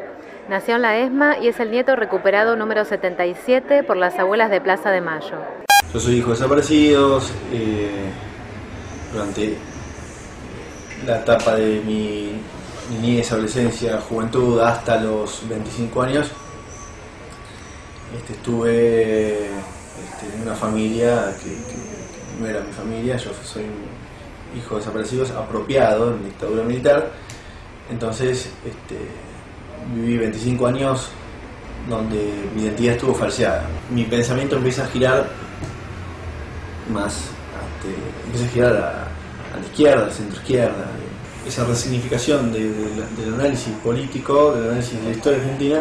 Nació 0.48 0.76
en 0.76 0.82
la 0.82 0.98
ESMA 0.98 1.38
y 1.38 1.48
es 1.48 1.58
el 1.58 1.70
nieto 1.70 1.96
recuperado 1.96 2.54
número 2.54 2.84
77 2.84 3.82
por 3.82 3.96
las 3.96 4.18
abuelas 4.18 4.50
de 4.50 4.60
Plaza 4.60 4.90
de 4.90 5.00
Mayo. 5.00 5.38
Yo 5.92 5.98
soy 5.98 6.16
hijo 6.16 6.28
de 6.28 6.34
desaparecidos. 6.34 7.32
Eh, 7.50 8.10
durante 9.10 9.56
la 11.06 11.20
etapa 11.20 11.54
de 11.54 11.80
mi 11.80 12.32
niñez, 12.90 13.32
adolescencia, 13.32 13.98
juventud, 14.02 14.60
hasta 14.60 15.00
los 15.00 15.48
25 15.48 16.02
años, 16.02 16.30
este, 18.14 18.34
estuve 18.34 19.46
este, 19.46 20.34
en 20.34 20.42
una 20.42 20.54
familia 20.54 21.32
que, 21.42 21.56
no 22.38 22.48
era 22.48 22.60
mi 22.60 22.72
familia, 22.72 23.16
yo 23.16 23.30
soy 23.44 23.64
hijos 24.58 24.78
desaparecidos 24.78 25.30
apropiado 25.30 26.10
en 26.10 26.24
dictadura 26.24 26.64
militar. 26.64 27.12
Entonces 27.90 28.50
este, 28.66 28.98
viví 29.94 30.18
25 30.18 30.66
años 30.66 31.10
donde 31.88 32.48
mi 32.54 32.62
identidad 32.62 32.94
estuvo 32.94 33.14
falseada. 33.14 33.64
Mi 33.90 34.04
pensamiento 34.04 34.56
empieza 34.56 34.84
a 34.84 34.86
girar 34.86 35.28
más, 36.92 37.14
este, 37.14 37.94
empieza 38.26 38.46
a 38.46 38.48
girar 38.48 38.76
a, 38.76 39.58
la 39.58 39.66
izquierda, 39.66 40.04
a 40.04 40.06
la 40.06 40.34
izquierda. 40.34 40.90
Esa 41.46 41.64
resignificación 41.66 42.52
del 42.52 43.34
análisis 43.34 43.74
político, 43.84 44.54
del 44.54 44.70
análisis 44.70 44.98
de 44.98 45.04
la 45.04 45.10
historia 45.10 45.38
argentina, 45.40 45.80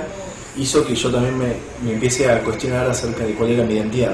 hizo 0.57 0.85
que 0.85 0.93
yo 0.93 1.09
también 1.09 1.37
me, 1.37 1.55
me 1.83 1.93
empiece 1.93 2.29
a 2.29 2.41
cuestionar 2.41 2.89
acerca 2.89 3.23
de 3.23 3.33
cuál 3.33 3.51
era 3.51 3.63
mi 3.63 3.75
identidad. 3.75 4.13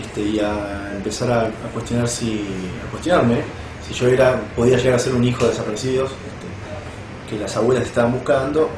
Este, 0.00 0.20
y 0.22 0.40
a 0.40 0.92
empezar 0.96 1.30
a, 1.30 1.50
cuestionar 1.72 2.08
si, 2.08 2.44
a 2.86 2.90
cuestionarme 2.90 3.42
si 3.86 3.94
yo 3.94 4.08
era, 4.08 4.40
podía 4.56 4.76
llegar 4.76 4.94
a 4.94 4.98
ser 4.98 5.14
un 5.14 5.24
hijo 5.24 5.44
de 5.44 5.50
desaparecidos, 5.50 6.10
que 7.34 7.40
las 7.40 7.56
abuelas 7.56 7.84
estaban 7.84 8.12
buscando, 8.12 8.70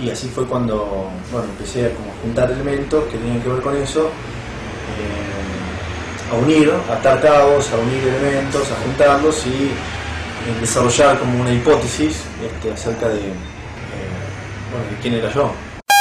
y 0.00 0.08
así 0.10 0.28
fue 0.28 0.46
cuando 0.46 1.10
bueno, 1.30 1.48
empecé 1.48 1.86
a 1.86 1.90
juntar 2.22 2.50
elementos 2.50 3.04
que 3.04 3.18
tenían 3.18 3.42
que 3.42 3.48
ver 3.48 3.60
con 3.60 3.76
eso, 3.76 4.06
eh, 4.06 6.32
a 6.32 6.36
unir, 6.36 6.72
a 6.88 6.94
atar 6.94 7.20
cabos, 7.20 7.70
a 7.72 7.76
unir 7.76 8.08
elementos, 8.08 8.70
a 8.70 8.76
juntarlos 8.84 9.46
y 9.46 9.50
eh, 9.50 10.60
desarrollar 10.60 11.18
como 11.18 11.40
una 11.40 11.52
hipótesis 11.52 12.22
este, 12.42 12.72
acerca 12.72 13.08
de, 13.08 13.18
eh, 13.18 14.90
de 14.90 14.96
quién 15.02 15.14
era 15.14 15.30
yo. 15.32 15.52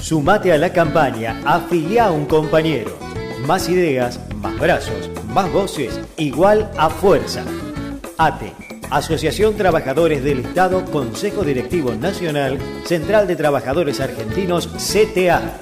Sumate 0.00 0.54
a 0.54 0.56
la 0.56 0.72
campaña, 0.72 1.42
afilia 1.44 2.06
a 2.06 2.10
un 2.10 2.24
compañero. 2.24 3.05
Más 3.44 3.68
ideas, 3.68 4.18
más 4.40 4.58
brazos, 4.58 5.10
más 5.28 5.52
voces, 5.52 6.00
igual 6.16 6.70
a 6.76 6.88
fuerza. 6.88 7.44
ATE, 8.16 8.52
Asociación 8.90 9.56
Trabajadores 9.56 10.24
del 10.24 10.40
Estado, 10.40 10.84
Consejo 10.86 11.42
Directivo 11.44 11.92
Nacional, 11.92 12.58
Central 12.84 13.26
de 13.26 13.36
Trabajadores 13.36 14.00
Argentinos, 14.00 14.68
CTA. 14.68 15.58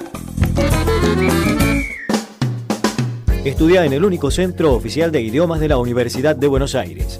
Estudia 3.43 3.85
en 3.85 3.93
el 3.93 4.05
único 4.05 4.31
centro 4.31 4.73
oficial 4.73 5.11
de 5.11 5.21
idiomas 5.21 5.59
de 5.59 5.67
la 5.67 5.77
Universidad 5.77 6.35
de 6.35 6.47
Buenos 6.47 6.73
Aires. 6.75 7.19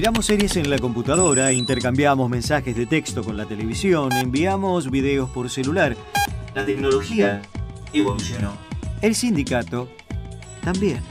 Miramos 0.00 0.24
series 0.24 0.56
en 0.56 0.70
la 0.70 0.78
computadora, 0.78 1.52
intercambiamos 1.52 2.30
mensajes 2.30 2.74
de 2.74 2.86
texto 2.86 3.22
con 3.22 3.36
la 3.36 3.44
televisión, 3.44 4.10
enviamos 4.12 4.90
videos 4.90 5.28
por 5.28 5.50
celular. 5.50 5.94
La 6.54 6.64
tecnología 6.64 7.42
evolucionó. 7.92 8.54
El 9.02 9.14
sindicato 9.14 9.90
también. 10.64 11.02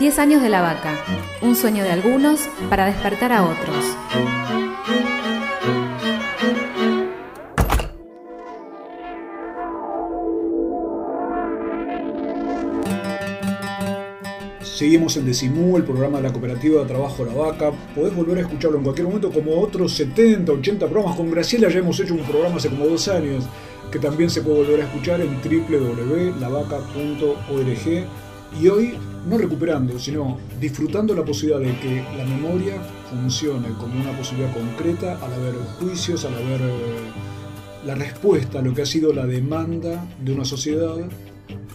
Diez 0.00 0.18
años 0.18 0.42
de 0.42 0.48
la 0.48 0.60
vaca, 0.60 0.98
un 1.40 1.54
sueño 1.54 1.84
de 1.84 1.92
algunos 1.92 2.48
para 2.68 2.86
despertar 2.86 3.32
a 3.32 3.44
otros. 3.44 3.84
Seguimos 14.80 15.12
en 15.18 15.26
Decimú, 15.26 15.76
el 15.76 15.84
programa 15.84 16.16
de 16.16 16.22
la 16.22 16.32
Cooperativa 16.32 16.80
de 16.80 16.86
Trabajo 16.86 17.26
La 17.26 17.34
Vaca. 17.34 17.70
Podés 17.94 18.16
volver 18.16 18.38
a 18.38 18.40
escucharlo 18.40 18.78
en 18.78 18.84
cualquier 18.84 19.08
momento, 19.08 19.30
como 19.30 19.60
otros 19.60 19.92
70, 19.92 20.50
80 20.50 20.86
programas. 20.86 21.18
Con 21.18 21.30
Graciela 21.30 21.68
ya 21.68 21.80
hemos 21.80 22.00
hecho 22.00 22.14
un 22.14 22.22
programa 22.22 22.56
hace 22.56 22.70
como 22.70 22.86
dos 22.86 23.06
años, 23.08 23.44
que 23.92 23.98
también 23.98 24.30
se 24.30 24.40
puede 24.40 24.64
volver 24.64 24.80
a 24.80 24.84
escuchar 24.84 25.20
en 25.20 25.38
www.lavaca.org. 25.42 28.06
Y 28.58 28.68
hoy, 28.68 28.94
no 29.28 29.36
recuperando, 29.36 29.98
sino 29.98 30.38
disfrutando 30.58 31.14
la 31.14 31.26
posibilidad 31.26 31.60
de 31.60 31.78
que 31.78 32.02
la 32.16 32.24
memoria 32.24 32.80
funcione 33.10 33.68
como 33.78 34.00
una 34.00 34.16
posibilidad 34.16 34.50
concreta 34.54 35.18
al 35.22 35.34
haber 35.34 35.56
juicios, 35.78 36.24
al 36.24 36.36
haber 36.36 36.62
eh, 36.62 37.12
la 37.84 37.96
respuesta 37.96 38.60
a 38.60 38.62
lo 38.62 38.72
que 38.72 38.80
ha 38.80 38.86
sido 38.86 39.12
la 39.12 39.26
demanda 39.26 40.06
de 40.24 40.32
una 40.32 40.46
sociedad 40.46 40.96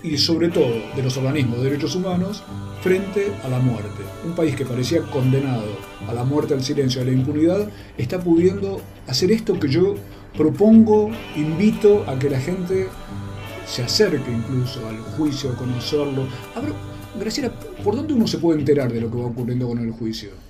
y 0.02 0.18
sobre 0.18 0.50
todo 0.50 0.74
de 0.96 1.04
los 1.04 1.16
organismos 1.18 1.60
de 1.60 1.66
derechos 1.66 1.96
humanos 1.96 2.44
frente 2.82 3.32
a 3.44 3.50
la 3.50 3.60
muerte. 3.60 4.04
Un 4.26 4.34
país 4.34 4.56
que 4.56 4.66
parecía 4.66 5.02
condenado 5.02 5.78
a 6.08 6.14
la 6.14 6.24
muerte, 6.24 6.54
al 6.54 6.64
silencio, 6.64 7.02
a 7.02 7.06
la 7.06 7.12
impunidad, 7.12 7.68
está 7.98 8.20
pudiendo 8.20 8.82
hacer 9.08 9.32
esto 9.32 9.60
que 9.60 9.68
yo 9.68 9.96
propongo, 10.38 11.10
invito 11.36 12.04
a 12.08 12.20
que 12.20 12.30
la 12.30 12.40
gente 12.40 12.88
se 13.66 13.84
acerque 13.84 14.32
incluso 14.32 14.88
al 14.88 14.98
juicio, 15.18 15.52
a 15.52 15.56
conocerlo. 15.56 16.28
Graciela, 17.20 17.52
¿por 17.84 17.96
dónde 17.96 18.14
uno 18.14 18.28
se 18.28 18.38
puede 18.38 18.60
enterar 18.60 18.92
de 18.92 19.02
lo 19.02 19.10
que 19.10 19.18
va 19.18 19.26
ocurriendo 19.26 19.68
con 19.68 19.80
el 19.80 19.92
juicio? 19.92 20.45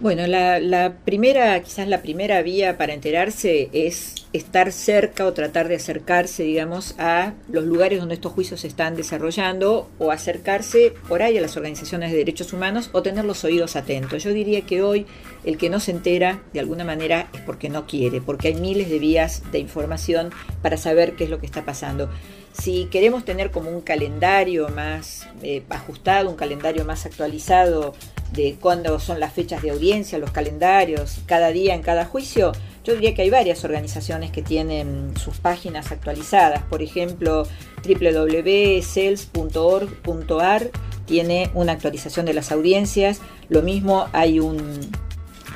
Bueno, 0.00 0.26
la, 0.26 0.94
primera, 1.04 1.60
quizás 1.60 1.86
la 1.86 2.00
primera 2.00 2.40
vía 2.40 2.78
para 2.78 2.94
enterarse 2.94 3.68
es 3.74 4.14
estar 4.32 4.72
cerca 4.72 5.26
o 5.26 5.34
tratar 5.34 5.68
de 5.68 5.74
acercarse, 5.76 6.42
digamos, 6.42 6.94
a 6.98 7.34
los 7.50 7.64
lugares 7.64 8.00
donde 8.00 8.14
estos 8.14 8.32
juicios 8.32 8.60
se 8.60 8.68
están 8.68 8.96
desarrollando 8.96 9.90
o 9.98 10.10
acercarse 10.10 10.94
por 11.06 11.22
ahí 11.22 11.36
a 11.36 11.42
las 11.42 11.58
organizaciones 11.58 12.12
de 12.12 12.16
derechos 12.16 12.54
humanos 12.54 12.88
o 12.92 13.02
tener 13.02 13.26
los 13.26 13.44
oídos 13.44 13.76
atentos. 13.76 14.22
Yo 14.22 14.32
diría 14.32 14.62
que 14.62 14.80
hoy 14.80 15.04
el 15.44 15.58
que 15.58 15.68
no 15.68 15.80
se 15.80 15.90
entera 15.90 16.40
de 16.54 16.60
alguna 16.60 16.84
manera 16.84 17.28
es 17.34 17.40
porque 17.42 17.68
no 17.68 17.86
quiere, 17.86 18.22
porque 18.22 18.48
hay 18.48 18.54
miles 18.54 18.88
de 18.88 19.00
vías 19.00 19.42
de 19.52 19.58
información 19.58 20.30
para 20.62 20.78
saber 20.78 21.12
qué 21.12 21.24
es 21.24 21.30
lo 21.30 21.40
que 21.40 21.46
está 21.46 21.66
pasando. 21.66 22.08
Si 22.52 22.86
queremos 22.86 23.26
tener 23.26 23.50
como 23.50 23.70
un 23.70 23.82
calendario 23.82 24.70
más 24.70 25.28
eh, 25.42 25.62
ajustado, 25.68 26.30
un 26.30 26.36
calendario 26.36 26.86
más 26.86 27.04
actualizado 27.04 27.94
de 28.32 28.56
cuándo 28.60 28.98
son 28.98 29.20
las 29.20 29.32
fechas 29.32 29.62
de 29.62 29.70
audiencia, 29.70 30.18
los 30.18 30.30
calendarios, 30.30 31.20
cada 31.26 31.48
día 31.48 31.74
en 31.74 31.82
cada 31.82 32.04
juicio, 32.04 32.52
yo 32.84 32.94
diría 32.94 33.14
que 33.14 33.22
hay 33.22 33.30
varias 33.30 33.64
organizaciones 33.64 34.30
que 34.30 34.42
tienen 34.42 35.16
sus 35.16 35.38
páginas 35.38 35.90
actualizadas. 35.92 36.62
Por 36.64 36.82
ejemplo, 36.82 37.46
www.cels.org.ar 37.84 40.70
tiene 41.06 41.50
una 41.54 41.72
actualización 41.72 42.26
de 42.26 42.34
las 42.34 42.52
audiencias. 42.52 43.20
Lo 43.48 43.62
mismo 43.62 44.08
hay 44.12 44.40
un, 44.40 44.90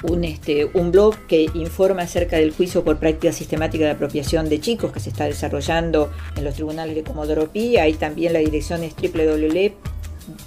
un, 0.03 0.25
este, 0.25 0.65
un 0.67 0.93
blog 0.93 1.17
que 1.27 1.51
informa 1.55 2.03
acerca 2.03 2.37
del 2.37 2.53
juicio 2.53 2.85
por 2.85 2.99
práctica 2.99 3.33
sistemática 3.33 3.85
de 3.85 3.93
apropiación 3.93 4.51
de 4.51 4.61
chicos 4.61 4.93
que 4.93 5.01
se 5.01 5.09
está 5.09 5.25
desarrollando 5.25 6.13
en 6.37 6.45
los 6.45 6.53
tribunales 6.55 6.95
de 6.95 7.05
Comodoro 7.05 7.51
Pi. 7.51 7.79
Ahí 7.79 7.95
también 7.95 8.35
la 8.35 8.41
dirección 8.41 8.85
es 8.85 8.93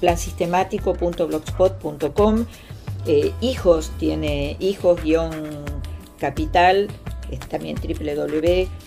www.plansistemático.blogspot.com. 0.01 2.45
Eh, 3.05 3.31
hijos 3.41 3.91
tiene 3.99 4.57
hijos 4.59 5.03
guion 5.03 5.31
capital 6.19 6.87
es 7.31 7.39
también 7.41 7.77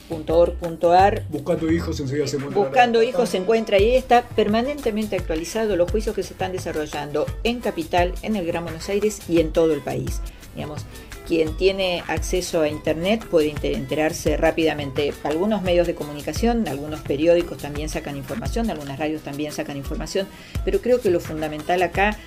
www.org.ar. 0.09 1.25
Buscando 1.29 1.71
hijos 1.71 2.01
enseguida 2.01 2.27
se 2.27 2.37
encuentra. 2.37 2.63
Buscando 2.63 3.03
hijos 3.03 3.29
se 3.29 3.37
encuentra 3.37 3.79
y 3.79 3.95
está 3.95 4.23
permanentemente 4.23 5.17
actualizado 5.17 5.77
los 5.77 5.91
juicios 5.91 6.15
que 6.15 6.23
se 6.23 6.33
están 6.33 6.53
desarrollando 6.53 7.27
en 7.45 7.61
Capital, 7.61 8.15
en 8.23 8.37
el 8.37 8.47
Gran 8.47 8.65
Buenos 8.65 8.89
Aires 8.89 9.21
y 9.29 9.41
en 9.41 9.53
todo 9.53 9.75
el 9.75 9.83
país. 9.83 10.23
Digamos, 10.55 10.87
quien 11.31 11.57
tiene 11.57 12.03
acceso 12.09 12.63
a 12.63 12.69
Internet 12.69 13.25
puede 13.25 13.55
enterarse 13.63 14.37
rápidamente. 14.37 15.15
Algunos 15.23 15.63
medios 15.63 15.87
de 15.87 15.95
comunicación, 15.95 16.67
algunos 16.67 17.03
periódicos 17.03 17.59
también 17.59 17.89
sacan 17.89 18.17
información, 18.17 18.69
algunas 18.69 18.99
radios 18.99 19.23
también 19.23 19.53
sacan 19.53 19.77
información, 19.77 20.27
pero 20.65 20.81
creo 20.81 21.01
que 21.01 21.09
lo 21.09 21.21
fundamental 21.21 21.83
acá 21.83 22.19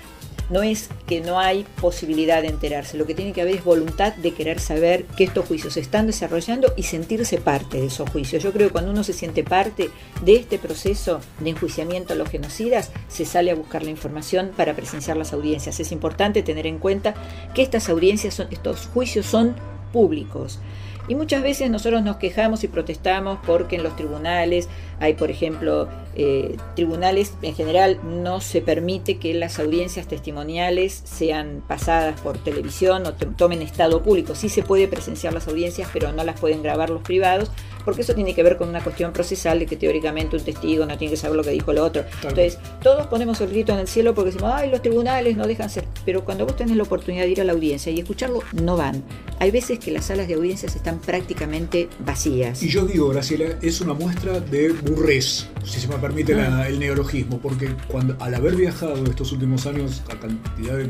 no 0.50 0.62
es 0.62 0.90
que 1.06 1.20
no 1.20 1.38
hay 1.38 1.66
posibilidad 1.80 2.42
de 2.42 2.48
enterarse, 2.48 2.96
lo 2.96 3.06
que 3.06 3.14
tiene 3.14 3.32
que 3.32 3.42
haber 3.42 3.56
es 3.56 3.64
voluntad 3.64 4.14
de 4.14 4.32
querer 4.32 4.60
saber 4.60 5.04
que 5.16 5.24
estos 5.24 5.46
juicios 5.46 5.74
se 5.74 5.80
están 5.80 6.06
desarrollando 6.06 6.72
y 6.76 6.84
sentirse 6.84 7.38
parte 7.38 7.80
de 7.80 7.86
esos 7.86 8.08
juicios. 8.10 8.42
Yo 8.42 8.52
creo 8.52 8.68
que 8.68 8.72
cuando 8.72 8.90
uno 8.90 9.04
se 9.04 9.12
siente 9.12 9.44
parte 9.44 9.90
de 10.22 10.36
este 10.36 10.58
proceso 10.58 11.20
de 11.40 11.50
enjuiciamiento 11.50 12.12
a 12.12 12.16
los 12.16 12.28
genocidas, 12.28 12.90
se 13.08 13.24
sale 13.24 13.50
a 13.50 13.54
buscar 13.54 13.82
la 13.82 13.90
información 13.90 14.52
para 14.56 14.74
presenciar 14.74 15.16
las 15.16 15.32
audiencias. 15.32 15.80
Es 15.80 15.92
importante 15.92 16.42
tener 16.42 16.66
en 16.66 16.78
cuenta 16.78 17.14
que 17.54 17.62
estas 17.62 17.88
audiencias, 17.88 18.34
son, 18.34 18.48
estos 18.50 18.86
juicios 18.86 19.26
son 19.26 19.54
públicos. 19.92 20.58
Y 21.08 21.14
muchas 21.14 21.42
veces 21.42 21.70
nosotros 21.70 22.02
nos 22.02 22.16
quejamos 22.16 22.64
y 22.64 22.68
protestamos 22.68 23.38
porque 23.46 23.76
en 23.76 23.82
los 23.82 23.94
tribunales 23.96 24.68
hay, 25.00 25.14
por 25.14 25.30
ejemplo, 25.30 25.88
eh, 26.14 26.56
tribunales 26.76 27.34
en 27.42 27.54
general 27.54 27.98
no 28.04 28.40
se 28.40 28.62
permite 28.62 29.18
que 29.18 29.34
las 29.34 29.58
audiencias 29.58 30.06
testimoniales 30.06 31.02
sean 31.04 31.62
pasadas 31.66 32.20
por 32.20 32.38
televisión 32.38 33.04
o 33.06 33.12
tomen 33.12 33.62
estado 33.62 34.02
público. 34.02 34.34
Sí 34.34 34.48
se 34.48 34.62
puede 34.62 34.88
presenciar 34.88 35.34
las 35.34 35.48
audiencias, 35.48 35.88
pero 35.92 36.12
no 36.12 36.24
las 36.24 36.40
pueden 36.40 36.62
grabar 36.62 36.90
los 36.90 37.02
privados 37.02 37.50
porque 37.84 38.02
eso 38.02 38.14
tiene 38.14 38.34
que 38.34 38.42
ver 38.42 38.56
con 38.56 38.68
una 38.68 38.82
cuestión 38.82 39.12
procesal 39.12 39.58
de 39.58 39.66
que 39.66 39.76
teóricamente 39.76 40.36
un 40.36 40.42
testigo 40.42 40.86
no 40.86 40.96
tiene 40.96 41.12
que 41.12 41.16
saber 41.16 41.36
lo 41.36 41.44
que 41.44 41.50
dijo 41.50 41.70
el 41.70 41.78
otro. 41.78 42.04
Entonces, 42.22 42.58
todos 42.82 43.06
ponemos 43.06 43.40
el 43.40 43.50
grito 43.50 43.72
en 43.72 43.80
el 43.80 43.88
cielo 43.88 44.14
porque 44.14 44.30
decimos, 44.30 44.52
ay, 44.54 44.70
los 44.70 44.82
tribunales 44.82 45.36
no 45.36 45.46
dejan 45.46 45.70
ser. 45.70 45.84
Pero 46.04 46.24
cuando 46.24 46.46
vos 46.46 46.56
tenés 46.56 46.76
la 46.76 46.82
oportunidad 46.82 47.24
de 47.24 47.30
ir 47.30 47.40
a 47.40 47.44
la 47.44 47.52
audiencia 47.52 47.92
y 47.92 48.00
escucharlo, 48.00 48.40
no 48.52 48.76
van. 48.76 49.04
Hay 49.38 49.50
veces 49.50 49.78
que 49.78 49.90
las 49.90 50.06
salas 50.06 50.28
de 50.28 50.34
audiencias 50.34 50.74
están 50.74 50.93
prácticamente 50.98 51.88
vacías. 52.04 52.62
Y 52.62 52.68
yo 52.68 52.86
digo, 52.86 53.08
Graciela, 53.08 53.58
es 53.62 53.80
una 53.80 53.94
muestra 53.94 54.40
de 54.40 54.72
burrés, 54.72 55.48
si 55.64 55.80
se 55.80 55.88
me 55.88 55.96
permite 55.96 56.34
ah. 56.34 56.68
el 56.68 56.78
neologismo, 56.78 57.38
porque 57.38 57.68
cuando 57.88 58.16
al 58.20 58.34
haber 58.34 58.56
viajado 58.56 59.04
estos 59.04 59.32
últimos 59.32 59.66
años 59.66 60.02
a 60.10 60.18
cantidad 60.18 60.76
de, 60.76 60.88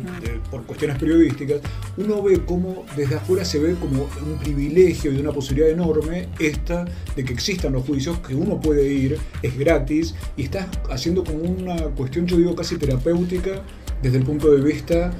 por 0.50 0.64
cuestiones 0.64 0.98
periodísticas, 0.98 1.60
uno 1.96 2.22
ve 2.22 2.44
cómo 2.44 2.84
desde 2.96 3.16
afuera 3.16 3.44
se 3.44 3.58
ve 3.58 3.74
como 3.74 4.08
un 4.24 4.38
privilegio 4.38 5.12
y 5.12 5.18
una 5.18 5.32
posibilidad 5.32 5.70
enorme 5.70 6.28
esta 6.38 6.84
de 7.16 7.24
que 7.24 7.32
existan 7.32 7.72
los 7.72 7.84
juicios, 7.84 8.18
que 8.20 8.34
uno 8.34 8.60
puede 8.60 8.86
ir, 8.86 9.18
es 9.42 9.56
gratis 9.58 10.14
y 10.36 10.44
está 10.44 10.68
haciendo 10.90 11.24
como 11.24 11.38
una 11.44 11.76
cuestión, 11.96 12.26
yo 12.26 12.36
digo, 12.36 12.54
casi 12.54 12.76
terapéutica 12.76 13.62
desde 14.02 14.18
el 14.18 14.24
punto 14.24 14.50
de 14.50 14.60
vista, 14.60 15.12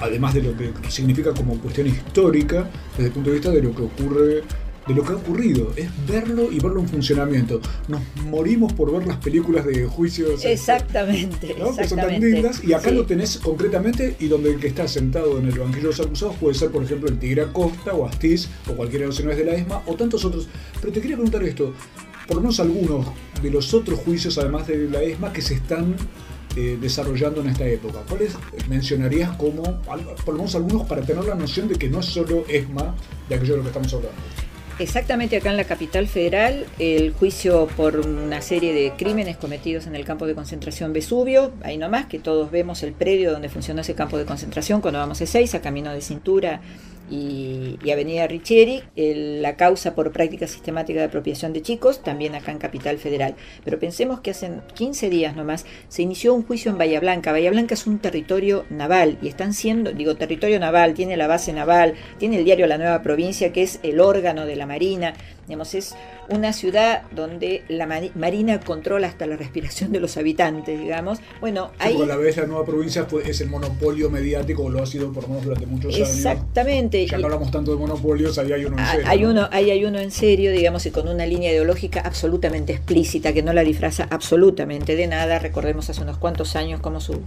además 0.00 0.34
de 0.34 0.42
lo 0.42 0.56
que 0.56 0.72
significa 0.88 1.32
como 1.32 1.58
cuestión 1.58 1.86
histórica, 1.86 2.68
desde 2.92 3.06
el 3.06 3.12
punto 3.12 3.30
de 3.30 3.36
vista 3.36 3.50
de 3.50 3.62
lo 3.62 3.74
que 3.74 3.82
ocurre 3.82 4.42
de 4.88 4.94
lo 4.94 5.04
que 5.04 5.12
ha 5.12 5.16
ocurrido, 5.16 5.70
es 5.76 5.90
verlo 6.06 6.50
y 6.50 6.58
verlo 6.58 6.80
en 6.80 6.88
funcionamiento. 6.88 7.60
Nos 7.88 8.00
morimos 8.24 8.72
por 8.72 8.90
ver 8.90 9.06
las 9.06 9.18
películas 9.18 9.66
de 9.66 9.84
juicios. 9.84 10.42
Exactamente. 10.44 11.54
Que 11.54 11.86
son 11.86 11.98
tan 11.98 12.18
lindas. 12.18 12.64
Y 12.64 12.72
acá 12.72 12.90
lo 12.90 13.04
tenés 13.04 13.36
concretamente 13.36 14.16
y 14.18 14.28
donde 14.28 14.50
el 14.50 14.58
que 14.58 14.68
está 14.68 14.88
sentado 14.88 15.38
en 15.38 15.46
el 15.46 15.58
banquillo 15.58 15.90
de 15.90 15.96
los 15.96 16.00
acusados 16.00 16.36
puede 16.36 16.54
ser, 16.54 16.70
por 16.70 16.82
ejemplo, 16.82 17.08
el 17.10 17.18
Tigre 17.18 17.42
Acosta 17.42 17.92
o 17.92 18.06
Astiz 18.06 18.48
o 18.66 18.72
cualquiera 18.72 19.02
de 19.02 19.08
los 19.08 19.16
señores 19.16 19.38
de 19.38 19.44
la 19.44 19.52
ESMA 19.52 19.82
o 19.84 19.94
tantos 19.94 20.24
otros. 20.24 20.48
Pero 20.80 20.90
te 20.92 21.02
quería 21.02 21.16
preguntar 21.16 21.44
esto, 21.44 21.74
por 22.26 22.36
lo 22.36 22.42
menos 22.42 22.58
algunos 22.58 23.06
de 23.42 23.50
los 23.50 23.74
otros 23.74 23.98
juicios, 24.00 24.38
además 24.38 24.66
de 24.66 24.88
la 24.88 25.02
ESMA, 25.02 25.34
que 25.34 25.42
se 25.42 25.54
están 25.54 25.96
eh, 26.58 26.76
desarrollando 26.80 27.40
en 27.40 27.50
esta 27.50 27.64
época? 27.64 28.00
¿Cuáles 28.08 28.34
mencionarías 28.68 29.36
como, 29.36 29.62
por 29.82 30.34
lo 30.34 30.38
menos 30.38 30.56
algunos, 30.56 30.88
para 30.88 31.02
tener 31.02 31.24
la 31.24 31.36
noción 31.36 31.68
de 31.68 31.76
que 31.76 31.88
no 31.88 32.00
es 32.00 32.06
solo 32.06 32.44
ESMA 32.48 32.96
de 33.28 33.36
aquello 33.36 33.52
de 33.52 33.56
lo 33.58 33.62
que 33.62 33.68
estamos 33.68 33.94
hablando? 33.94 34.18
Exactamente 34.80 35.36
acá 35.36 35.50
en 35.50 35.56
la 35.56 35.64
capital 35.64 36.08
federal, 36.08 36.66
el 36.80 37.12
juicio 37.12 37.68
por 37.76 38.00
una 38.00 38.42
serie 38.42 38.72
de 38.72 38.92
crímenes 38.96 39.36
cometidos 39.36 39.86
en 39.86 39.94
el 39.94 40.04
campo 40.04 40.26
de 40.26 40.34
concentración 40.34 40.92
Vesubio, 40.92 41.52
ahí 41.62 41.78
nomás 41.78 42.06
que 42.06 42.18
todos 42.18 42.50
vemos 42.50 42.82
el 42.82 42.92
predio 42.92 43.30
donde 43.30 43.48
funcionó 43.48 43.82
ese 43.82 43.94
campo 43.94 44.18
de 44.18 44.24
concentración 44.24 44.80
cuando 44.80 44.98
vamos 44.98 45.20
a 45.20 45.56
a 45.56 45.60
camino 45.60 45.92
de 45.92 46.00
cintura 46.00 46.60
y, 47.10 47.78
Avenida 47.90 48.26
Richieri, 48.26 48.82
la 48.96 49.56
causa 49.56 49.94
por 49.94 50.12
práctica 50.12 50.46
sistemática 50.46 51.00
de 51.00 51.06
apropiación 51.06 51.52
de 51.52 51.62
chicos, 51.62 52.02
también 52.02 52.34
acá 52.34 52.52
en 52.52 52.58
Capital 52.58 52.98
Federal. 52.98 53.34
Pero 53.64 53.78
pensemos 53.78 54.20
que 54.20 54.30
hace 54.30 54.50
15 54.74 55.10
días 55.10 55.36
nomás 55.36 55.66
se 55.88 56.02
inició 56.02 56.34
un 56.34 56.44
juicio 56.44 56.70
en 56.70 56.78
Bahía 56.78 57.00
Blanca. 57.00 57.32
Bahía 57.32 57.50
Blanca 57.50 57.74
es 57.74 57.86
un 57.86 57.98
territorio 57.98 58.64
naval 58.70 59.18
y 59.22 59.28
están 59.28 59.54
siendo, 59.54 59.92
digo, 59.92 60.16
territorio 60.16 60.60
naval, 60.60 60.94
tiene 60.94 61.16
la 61.16 61.26
base 61.26 61.52
naval, 61.52 61.94
tiene 62.18 62.38
el 62.38 62.44
diario 62.44 62.66
La 62.66 62.78
Nueva 62.78 63.02
Provincia, 63.02 63.52
que 63.52 63.62
es 63.62 63.80
el 63.82 64.00
órgano 64.00 64.46
de 64.46 64.56
la 64.56 64.66
Marina. 64.66 65.14
Digamos, 65.48 65.74
es 65.74 65.94
una 66.28 66.52
ciudad 66.52 67.04
donde 67.10 67.64
la 67.68 67.86
Marina 67.86 68.60
controla 68.60 69.06
hasta 69.06 69.26
la 69.26 69.34
respiración 69.36 69.92
de 69.92 69.98
los 69.98 70.18
habitantes, 70.18 70.78
digamos. 70.78 71.20
Bueno, 71.40 71.70
ahí... 71.78 71.98
a 72.00 72.04
la 72.04 72.16
vez 72.16 72.36
la 72.36 72.44
nueva 72.44 72.66
provincia 72.66 73.06
es 73.24 73.40
el 73.40 73.48
monopolio 73.48 74.10
mediático, 74.10 74.68
lo 74.68 74.82
ha 74.82 74.86
sido 74.86 75.10
por 75.10 75.22
lo 75.22 75.30
menos 75.30 75.44
durante 75.44 75.64
muchos 75.64 75.94
años. 75.94 76.06
Exactamente. 76.06 77.06
Ya 77.06 77.16
que 77.16 77.24
hablamos 77.24 77.50
tanto 77.50 77.70
de 77.70 77.78
monopolios, 77.78 78.36
ahí 78.36 78.52
hay 78.52 78.66
uno 78.66 78.76
en 78.76 78.80
ah, 78.80 78.90
serio. 78.92 79.06
Hay, 79.08 79.24
uno, 79.24 79.48
ahí 79.50 79.70
hay 79.70 79.84
uno 79.86 79.98
en 79.98 80.10
serio, 80.10 80.52
digamos, 80.52 80.84
y 80.84 80.90
con 80.90 81.08
una 81.08 81.24
línea 81.24 81.50
ideológica 81.50 82.00
absolutamente 82.00 82.74
explícita, 82.74 83.32
que 83.32 83.42
no 83.42 83.54
la 83.54 83.64
disfraza 83.64 84.06
absolutamente 84.10 84.96
de 84.96 85.06
nada. 85.06 85.38
Recordemos 85.38 85.88
hace 85.88 86.02
unos 86.02 86.18
cuantos 86.18 86.56
años 86.56 86.80
cómo 86.80 87.00
su, 87.00 87.22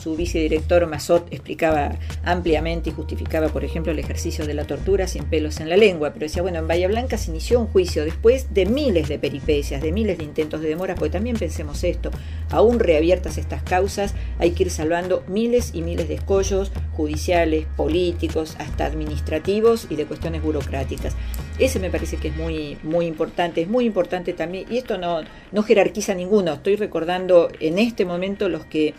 su 0.00 0.16
vicedirector 0.16 0.86
Mazot 0.86 1.26
explicaba 1.32 1.96
ampliamente 2.24 2.90
y 2.90 2.92
justificaba, 2.92 3.48
por 3.48 3.64
ejemplo, 3.64 3.92
el 3.92 3.98
ejercicio 3.98 4.46
de 4.46 4.54
la 4.54 4.66
tortura 4.66 5.06
sin 5.06 5.24
pelos 5.24 5.60
en 5.60 5.68
la 5.68 5.76
lengua. 5.76 6.12
Pero 6.12 6.26
decía, 6.26 6.42
bueno, 6.42 6.58
en 6.58 6.68
Bahía 6.68 6.88
Blanca 6.88 7.18
se 7.18 7.30
inició 7.30 7.60
un 7.60 7.66
juicio 7.66 8.04
después 8.04 8.52
de 8.52 8.66
miles 8.66 9.08
de 9.08 9.18
peripecias, 9.18 9.82
de 9.82 9.92
miles 9.92 10.18
de 10.18 10.24
intentos 10.24 10.60
de 10.60 10.68
demora, 10.68 10.94
porque 10.94 11.12
también 11.12 11.36
pensemos 11.36 11.84
esto, 11.84 12.10
aún 12.50 12.78
reabiertas 12.78 13.38
estas 13.38 13.62
causas, 13.62 14.14
hay 14.38 14.52
que 14.52 14.64
ir 14.64 14.70
salvando 14.70 15.24
miles 15.28 15.70
y 15.74 15.82
miles 15.82 16.08
de 16.08 16.14
escollos 16.14 16.72
judiciales, 16.92 17.66
políticos, 17.76 18.56
hasta 18.58 18.86
administrativos 18.86 19.86
y 19.90 19.96
de 19.96 20.06
cuestiones 20.06 20.42
burocráticas. 20.42 21.14
Ese 21.58 21.80
me 21.80 21.90
parece 21.90 22.18
que 22.18 22.28
es 22.28 22.36
muy, 22.36 22.78
muy 22.82 23.06
importante, 23.06 23.62
es 23.62 23.68
muy 23.68 23.86
importante 23.86 24.32
también, 24.32 24.66
y 24.70 24.78
esto 24.78 24.98
no, 24.98 25.20
no 25.52 25.62
jerarquiza 25.62 26.14
ninguno, 26.14 26.54
estoy 26.54 26.76
recordando 26.76 27.48
en 27.60 27.78
este 27.78 28.04
momento 28.04 28.48
los 28.48 28.64
que 28.66 28.94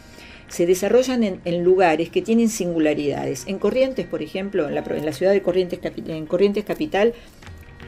se 0.47 0.65
desarrollan 0.65 1.23
en, 1.23 1.63
lugares 1.63 2.09
que 2.09 2.21
tienen 2.21 2.49
singularidades. 2.49 3.43
En 3.47 3.59
Corrientes, 3.59 4.05
por 4.05 4.21
ejemplo, 4.21 4.67
en 4.67 4.75
la, 4.75 4.83
en 4.87 5.05
la 5.05 5.13
ciudad 5.13 5.31
de 5.31 5.41
Corrientes, 5.41 5.79
en 5.83 6.25
Corrientes 6.25 6.63
Capital, 6.63 7.13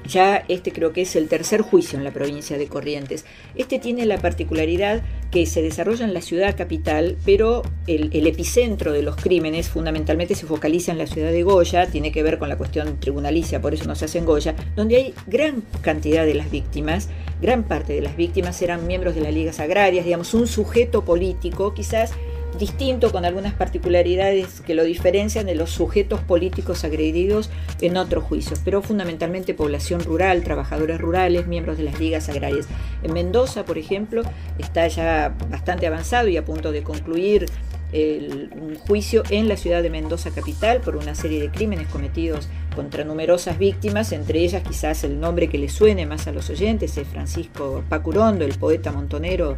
ya 0.06 0.44
este 0.48 0.72
creo 0.72 0.92
que 0.94 1.02
es 1.02 1.16
el 1.16 1.28
tercer 1.28 1.62
juicio 1.62 1.98
en 1.98 2.04
la 2.04 2.12
provincia 2.12 2.58
de 2.58 2.68
Corrientes. 2.68 3.26
Este 3.56 3.80
tiene 3.80 4.06
la 4.06 4.18
particularidad 4.18 5.02
que 5.32 5.46
se 5.46 5.62
desarrolla 5.62 6.06
en 6.06 6.14
la 6.14 6.22
ciudad 6.22 6.56
capital, 6.58 7.18
pero 7.26 7.62
el, 7.88 8.28
epicentro 8.28 8.92
de 8.92 9.04
los 9.04 9.16
crímenes 9.16 9.70
fundamentalmente 9.70 10.36
se 10.36 10.48
focaliza 10.48 10.92
en 10.92 10.98
la 10.98 11.08
ciudad 11.08 11.32
de 11.32 11.44
Goya, 11.44 11.88
tiene 11.88 12.12
que 12.12 12.24
ver 12.24 12.40
con 12.40 12.50
la 12.50 12.58
cuestión 12.58 13.00
tribunalicia, 13.00 13.62
por 13.62 13.74
eso 13.74 13.86
no 13.86 13.96
se 13.96 14.06
hace 14.06 14.18
en 14.18 14.26
Goya, 14.26 14.56
donde 14.76 14.98
hay 14.98 15.14
gran 15.28 15.64
cantidad 15.82 16.26
de 16.26 16.34
las 16.34 16.50
víctimas, 16.50 17.10
gran 17.42 17.64
parte 17.64 17.94
de 17.94 18.02
las 18.02 18.18
víctimas 18.18 18.62
eran 18.62 18.88
miembros 18.88 19.16
de 19.16 19.22
las 19.22 19.34
ligas 19.34 19.60
agrarias, 19.60 20.06
digamos, 20.06 20.34
un 20.34 20.48
sujeto 20.48 21.06
político, 21.06 21.74
quizás 21.74 22.14
distinto 22.60 23.12
con 23.12 23.26
algunas 23.26 23.54
particularidades 23.54 24.62
que 24.62 24.76
lo 24.76 24.84
diferencian 24.84 25.46
de 25.46 25.56
los 25.56 25.72
sujetos 25.72 26.20
políticos 26.20 26.84
agredidos 26.84 27.50
en 27.82 27.98
otros 27.98 28.24
juicios, 28.26 28.62
pero 28.64 28.82
fundamentalmente 28.82 29.54
población 29.54 30.02
rural, 30.02 30.44
trabajadores 30.44 31.00
rurales, 31.00 31.48
miembros 31.48 31.78
de 31.78 31.84
las 31.84 32.00
ligas 32.00 32.30
agrarias. 32.30 32.68
En 33.02 33.14
Mendoza, 33.14 33.66
por 33.66 33.78
ejemplo, 33.78 34.22
está 34.58 34.88
ya 34.88 35.36
bastante 35.50 35.88
avanzado 35.88 36.28
y 36.28 36.38
a 36.38 36.46
punto 36.46 36.72
de 36.72 36.84
concluir 36.84 37.46
el, 37.92 38.52
un 38.54 38.76
juicio 38.76 39.24
en 39.30 39.48
la 39.48 39.58
ciudad 39.58 39.82
de 39.82 39.90
Mendoza 39.90 40.32
capital 40.32 40.82
por 40.82 40.96
una 40.96 41.16
serie 41.16 41.42
de 41.42 41.50
crímenes 41.50 41.88
cometidos 41.88 42.48
contra 42.76 43.04
numerosas 43.04 43.58
víctimas, 43.58 44.12
entre 44.12 44.40
ellas 44.40 44.64
quizás 44.64 45.04
el 45.04 45.20
nombre 45.20 45.50
que 45.50 45.58
le 45.58 45.70
suene 45.70 46.06
más 46.06 46.28
a 46.28 46.32
los 46.32 46.50
oyentes 46.50 46.98
es 46.98 47.08
Francisco 47.08 47.84
Pacurondo, 47.90 48.46
el 48.46 48.58
poeta 48.58 48.92
montonero 48.92 49.58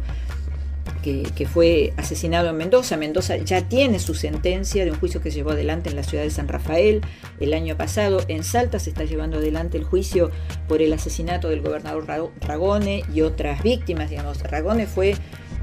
que, 1.02 1.46
fue 1.46 1.92
asesinado 1.96 2.48
en 2.48 2.56
Mendoza. 2.56 2.96
Mendoza 2.96 3.36
ya 3.36 3.68
tiene 3.68 3.98
su 3.98 4.14
sentencia 4.14 4.84
de 4.84 4.92
un 4.92 4.98
juicio 4.98 5.20
que 5.20 5.30
se 5.30 5.38
llevó 5.38 5.50
adelante 5.50 5.90
en 5.90 5.96
la 5.96 6.02
ciudad 6.02 6.24
de 6.24 6.30
San 6.30 6.48
Rafael 6.48 7.00
el 7.40 7.54
año 7.54 7.76
pasado. 7.76 8.20
En 8.28 8.44
Salta 8.44 8.78
se 8.78 8.90
está 8.90 9.04
llevando 9.04 9.38
adelante 9.38 9.78
el 9.78 9.84
juicio 9.84 10.30
por 10.68 10.80
el 10.82 10.92
asesinato 10.92 11.48
del 11.48 11.60
gobernador 11.60 12.06
Ragone 12.40 13.04
y 13.12 13.22
otras 13.22 13.62
víctimas. 13.62 14.10
Digamos, 14.10 14.40
Ragone 14.42 14.86
fue 14.86 15.16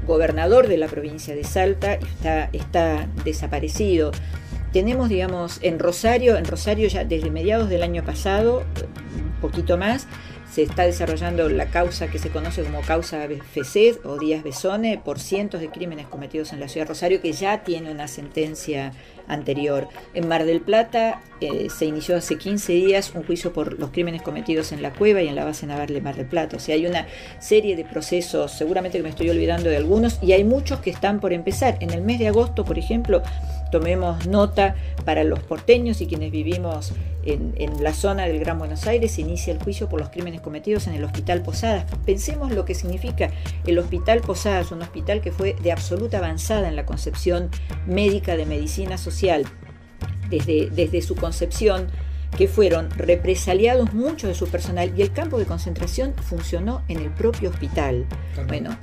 gobernador 0.06 0.68
de 0.68 0.76
la 0.76 0.88
provincia 0.88 1.34
de 1.34 1.44
Salta 1.44 1.98
y 2.00 2.04
está, 2.04 2.50
está 2.52 3.08
desaparecido. 3.24 4.12
Tenemos, 4.72 5.08
digamos, 5.08 5.58
en 5.62 5.78
Rosario, 5.78 6.36
en 6.36 6.44
Rosario 6.44 6.88
ya 6.88 7.04
desde 7.04 7.30
mediados 7.30 7.68
del 7.68 7.82
año 7.82 8.04
pasado, 8.04 8.62
poquito 9.40 9.76
más. 9.76 10.06
Se 10.50 10.62
está 10.62 10.82
desarrollando 10.82 11.48
la 11.48 11.66
causa 11.66 12.08
que 12.08 12.18
se 12.18 12.30
conoce 12.30 12.64
como 12.64 12.80
causa 12.80 13.28
FECED 13.52 14.04
o 14.04 14.18
Díaz 14.18 14.42
Besone 14.42 14.98
por 14.98 15.20
cientos 15.20 15.60
de 15.60 15.68
crímenes 15.68 16.08
cometidos 16.08 16.52
en 16.52 16.58
la 16.58 16.68
ciudad 16.68 16.86
de 16.86 16.88
Rosario 16.88 17.20
que 17.20 17.32
ya 17.32 17.62
tiene 17.62 17.90
una 17.90 18.08
sentencia 18.08 18.92
anterior. 19.28 19.88
En 20.12 20.26
Mar 20.26 20.44
del 20.44 20.60
Plata 20.60 21.22
eh, 21.40 21.68
se 21.70 21.86
inició 21.86 22.16
hace 22.16 22.36
15 22.36 22.72
días 22.72 23.12
un 23.14 23.22
juicio 23.22 23.52
por 23.52 23.78
los 23.78 23.90
crímenes 23.90 24.22
cometidos 24.22 24.72
en 24.72 24.82
la 24.82 24.92
cueva 24.92 25.22
y 25.22 25.28
en 25.28 25.36
la 25.36 25.44
base 25.44 25.66
naval 25.66 25.86
de 25.86 26.00
Mar 26.00 26.16
del 26.16 26.26
Plata. 26.26 26.56
O 26.56 26.60
sea, 26.60 26.74
hay 26.74 26.86
una 26.86 27.06
serie 27.38 27.76
de 27.76 27.84
procesos, 27.84 28.52
seguramente 28.52 28.98
que 28.98 29.04
me 29.04 29.10
estoy 29.10 29.30
olvidando 29.30 29.70
de 29.70 29.76
algunos, 29.76 30.18
y 30.20 30.32
hay 30.32 30.42
muchos 30.42 30.80
que 30.80 30.90
están 30.90 31.20
por 31.20 31.32
empezar. 31.32 31.76
En 31.80 31.90
el 31.90 32.02
mes 32.02 32.18
de 32.18 32.26
agosto, 32.26 32.64
por 32.64 32.78
ejemplo, 32.78 33.22
tomemos 33.70 34.26
nota 34.26 34.74
para 35.04 35.24
los 35.24 35.40
porteños 35.40 36.00
y 36.00 36.06
quienes 36.06 36.30
vivimos 36.30 36.92
en, 37.24 37.82
la 37.82 37.92
zona 37.92 38.26
del 38.26 38.38
Gran 38.40 38.58
Buenos 38.58 38.86
Aires, 38.86 39.12
se 39.12 39.20
inicia 39.20 39.52
el 39.52 39.62
juicio 39.62 39.88
por 39.88 40.00
los 40.00 40.10
crímenes 40.10 40.40
cometidos 40.40 40.86
en 40.86 40.94
el 40.94 41.04
Hospital 41.04 41.42
Posadas. 41.42 41.84
Pensemos 42.04 42.52
lo 42.52 42.64
que 42.64 42.74
significa 42.74 43.30
el 43.66 43.78
Hospital 43.78 44.20
Posadas, 44.20 44.72
un 44.72 44.82
hospital 44.82 45.20
que 45.20 45.32
fue 45.32 45.54
de 45.62 45.72
absoluta 45.72 46.18
avanzada 46.18 46.68
en 46.68 46.76
la 46.76 46.86
concepción 46.86 47.50
médica 47.86 48.36
de 48.36 48.46
medicina 48.46 48.98
social 48.98 49.44
desde, 50.30 50.70
desde 50.70 51.02
su 51.02 51.14
concepción 51.14 51.88
que 52.36 52.48
fueron 52.48 52.90
represaliados 52.90 53.92
muchos 53.92 54.28
de 54.28 54.34
su 54.34 54.46
personal 54.48 54.92
y 54.96 55.02
el 55.02 55.12
campo 55.12 55.38
de 55.38 55.46
concentración 55.46 56.14
funcionó 56.14 56.82
en 56.88 56.98
el 57.00 57.10
propio 57.10 57.50
hospital. 57.50 58.06
Bueno, 58.46 58.76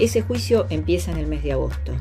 ese 0.00 0.22
juicio 0.22 0.66
empieza 0.70 1.12
en 1.12 1.18
el 1.18 1.26
mes 1.26 1.42
de 1.42 1.52
agosto. 1.52 1.92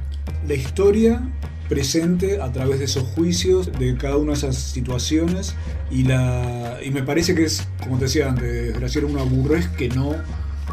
La 0.48 0.54
historia 0.56 1.22
presente 1.68 2.42
a 2.42 2.52
través 2.52 2.80
de 2.80 2.86
esos 2.86 3.04
juicios 3.04 3.72
de 3.78 3.96
cada 3.96 4.18
una 4.18 4.32
de 4.32 4.40
esas 4.40 4.56
situaciones 4.56 5.56
y, 5.92 6.04
la, 6.04 6.80
y 6.84 6.90
me 6.90 7.04
parece 7.04 7.36
que 7.36 7.44
es, 7.44 7.68
como 7.84 7.98
te 7.98 8.06
decía 8.06 8.30
antes, 8.30 8.74
Graciela, 8.74 9.08
una 9.08 9.24
burrez 9.24 9.68
que 9.68 9.88
no 9.90 10.16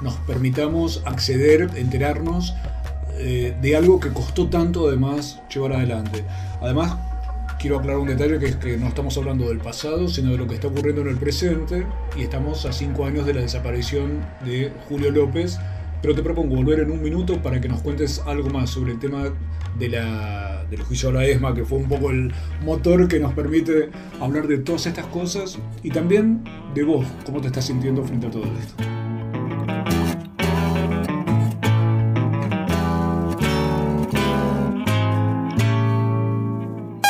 nos 0.03 0.15
permitamos 0.27 1.03
acceder, 1.05 1.71
enterarnos 1.77 2.55
eh, 3.19 3.55
de 3.61 3.77
algo 3.77 4.01
que 4.01 4.11
costó 4.11 4.49
tanto 4.49 4.89
además 4.89 5.41
llevar 5.53 5.75
adelante. 5.75 6.25
Además, 6.61 6.97
quiero 7.59 7.79
aclarar 7.79 8.01
un 8.01 8.09
detalle 8.09 8.39
que 8.39 8.47
es 8.47 8.57
que 8.57 8.77
no 8.77 8.89
estamos 8.89 9.17
hablando 9.17 9.49
del 9.49 9.59
pasado, 9.59 10.09
sino 10.09 10.33
de 10.33 10.39
lo 10.39 10.47
que 10.47 10.55
está 10.55 10.69
ocurriendo 10.69 11.03
en 11.03 11.09
el 11.09 11.17
presente 11.17 11.87
y 12.17 12.23
estamos 12.23 12.65
a 12.67 12.73
cinco 12.73 13.07
años 13.07 13.27
de 13.27 13.35
la 13.35 13.41
desaparición 13.41 14.25
de 14.45 14.73
Julio 14.89 15.11
López, 15.11 15.59
pero 16.03 16.15
te 16.15 16.23
propongo 16.23 16.57
volver 16.57 16.81
en 16.81 16.91
un 16.91 17.03
minuto 17.03 17.43
para 17.43 17.61
que 17.61 17.69
nos 17.69 17.83
cuentes 17.83 18.23
algo 18.27 18.51
más 18.51 18.71
sobre 18.71 18.93
el 18.93 18.99
tema 18.99 19.33
de 19.79 19.89
la, 19.89 20.65
del 20.71 20.83
juicio 20.83 21.11
a 21.11 21.13
la 21.13 21.25
ESMA, 21.25 21.55
que 21.55 21.65
fue 21.65 21.79
un 21.79 21.89
poco 21.89 22.11
el 22.11 22.33
motor 22.63 23.09
que 23.09 23.19
nos 23.19 23.33
permite 23.35 23.91
hablar 24.21 24.47
de 24.47 24.59
todas 24.59 24.87
estas 24.87 25.07
cosas 25.07 25.59
y 25.83 25.91
también 25.91 26.45
de 26.75 26.85
vos, 26.85 27.07
cómo 27.25 27.41
te 27.41 27.49
estás 27.49 27.67
sintiendo 27.67 28.05
frente 28.05 28.27
a 28.27 28.31
todo 28.31 28.45
esto. 28.45 28.75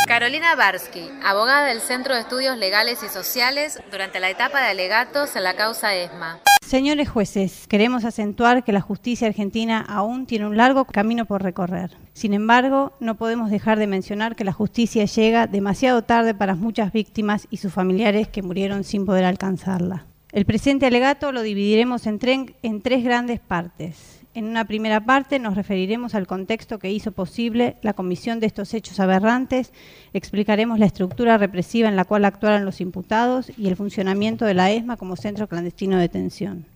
Carolina 0.06 0.54
Barsky, 0.54 1.10
abogada 1.22 1.66
del 1.66 1.80
Centro 1.80 2.14
de 2.14 2.20
Estudios 2.20 2.56
Legales 2.56 3.02
y 3.02 3.08
Sociales 3.08 3.82
durante 3.90 4.18
la 4.18 4.30
etapa 4.30 4.62
de 4.62 4.68
alegatos 4.68 5.36
en 5.36 5.44
la 5.44 5.56
causa 5.56 5.94
ESMA. 5.94 6.40
Señores 6.66 7.08
jueces, 7.08 7.68
queremos 7.68 8.04
acentuar 8.04 8.64
que 8.64 8.72
la 8.72 8.80
justicia 8.80 9.28
argentina 9.28 9.80
aún 9.80 10.26
tiene 10.26 10.48
un 10.48 10.56
largo 10.56 10.84
camino 10.84 11.24
por 11.24 11.40
recorrer. 11.40 11.96
Sin 12.12 12.34
embargo, 12.34 12.92
no 12.98 13.14
podemos 13.14 13.52
dejar 13.52 13.78
de 13.78 13.86
mencionar 13.86 14.34
que 14.34 14.42
la 14.42 14.52
justicia 14.52 15.04
llega 15.04 15.46
demasiado 15.46 16.02
tarde 16.02 16.34
para 16.34 16.56
muchas 16.56 16.92
víctimas 16.92 17.46
y 17.50 17.58
sus 17.58 17.72
familiares 17.72 18.26
que 18.26 18.42
murieron 18.42 18.82
sin 18.82 19.06
poder 19.06 19.24
alcanzarla. 19.24 20.06
El 20.32 20.44
presente 20.44 20.86
alegato 20.86 21.30
lo 21.30 21.42
dividiremos 21.42 22.04
en, 22.08 22.18
en 22.64 22.82
tres 22.82 23.04
grandes 23.04 23.38
partes. 23.38 24.15
En 24.36 24.44
una 24.44 24.66
primera 24.66 25.00
parte 25.00 25.38
nos 25.38 25.54
referiremos 25.54 26.14
al 26.14 26.26
contexto 26.26 26.78
que 26.78 26.92
hizo 26.92 27.10
posible 27.10 27.76
la 27.80 27.94
comisión 27.94 28.38
de 28.38 28.46
estos 28.46 28.74
hechos 28.74 29.00
aberrantes, 29.00 29.72
explicaremos 30.12 30.78
la 30.78 30.84
estructura 30.84 31.38
represiva 31.38 31.88
en 31.88 31.96
la 31.96 32.04
cual 32.04 32.26
actuaron 32.26 32.66
los 32.66 32.82
imputados 32.82 33.50
y 33.56 33.66
el 33.66 33.76
funcionamiento 33.76 34.44
de 34.44 34.52
la 34.52 34.70
ESMA 34.70 34.98
como 34.98 35.16
centro 35.16 35.46
clandestino 35.46 35.96
de 35.96 36.02
detención. 36.02 36.66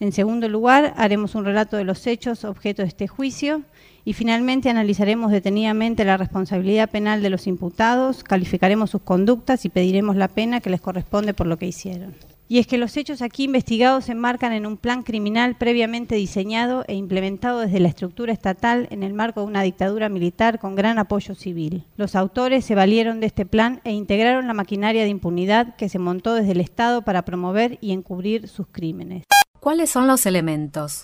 En 0.00 0.12
segundo 0.12 0.48
lugar, 0.48 0.94
haremos 0.96 1.34
un 1.34 1.44
relato 1.44 1.76
de 1.76 1.84
los 1.84 2.06
hechos 2.06 2.42
objeto 2.42 2.80
de 2.80 2.88
este 2.88 3.06
juicio 3.06 3.60
y 4.06 4.14
finalmente 4.14 4.70
analizaremos 4.70 5.30
detenidamente 5.30 6.06
la 6.06 6.16
responsabilidad 6.16 6.88
penal 6.88 7.20
de 7.20 7.28
los 7.28 7.46
imputados, 7.46 8.24
calificaremos 8.24 8.88
sus 8.88 9.02
conductas 9.02 9.66
y 9.66 9.68
pediremos 9.68 10.16
la 10.16 10.28
pena 10.28 10.62
que 10.62 10.70
les 10.70 10.80
corresponde 10.80 11.34
por 11.34 11.48
lo 11.48 11.58
que 11.58 11.66
hicieron 11.66 12.14
y 12.48 12.58
es 12.58 12.66
que 12.66 12.78
los 12.78 12.96
hechos 12.96 13.22
aquí 13.22 13.44
investigados 13.44 14.04
se 14.06 14.12
enmarcan 14.12 14.52
en 14.52 14.66
un 14.66 14.76
plan 14.76 15.02
criminal 15.02 15.56
previamente 15.56 16.14
diseñado 16.14 16.84
e 16.88 16.94
implementado 16.94 17.60
desde 17.60 17.80
la 17.80 17.88
estructura 17.88 18.32
estatal 18.32 18.86
en 18.90 19.02
el 19.02 19.14
marco 19.14 19.40
de 19.40 19.46
una 19.46 19.62
dictadura 19.62 20.08
militar 20.08 20.58
con 20.58 20.74
gran 20.74 20.98
apoyo 20.98 21.34
civil. 21.34 21.84
Los 21.96 22.14
autores 22.14 22.64
se 22.64 22.74
valieron 22.74 23.20
de 23.20 23.26
este 23.26 23.46
plan 23.46 23.80
e 23.84 23.92
integraron 23.92 24.46
la 24.46 24.54
maquinaria 24.54 25.02
de 25.02 25.08
impunidad 25.08 25.76
que 25.76 25.88
se 25.88 25.98
montó 25.98 26.34
desde 26.34 26.52
el 26.52 26.60
Estado 26.60 27.02
para 27.02 27.24
promover 27.24 27.78
y 27.80 27.92
encubrir 27.92 28.48
sus 28.48 28.66
crímenes. 28.66 29.24
¿Cuáles 29.60 29.88
son 29.90 30.06
los 30.06 30.26
elementos? 30.26 31.02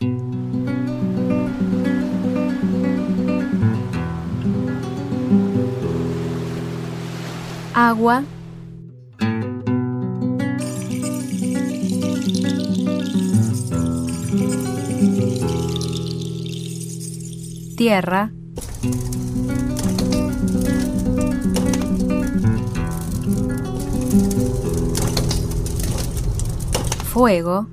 Agua, 7.72 8.24
tierra, 17.80 18.30
fuego, 27.04 27.68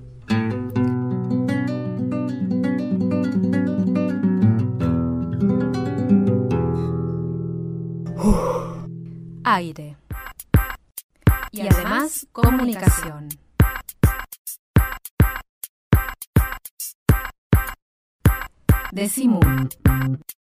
aire. 9.43 9.97
Y 11.51 11.67
además 11.67 12.27
comunicación. 12.31 13.27
Decimum. 18.91 19.41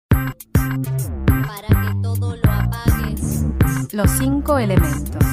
Para 0.09 1.69
que 1.69 1.95
todo 2.03 2.37
lo 2.37 2.51
apagues. 2.51 3.45
Los 3.93 4.11
cinco 4.13 4.59
elementos. 4.59 5.27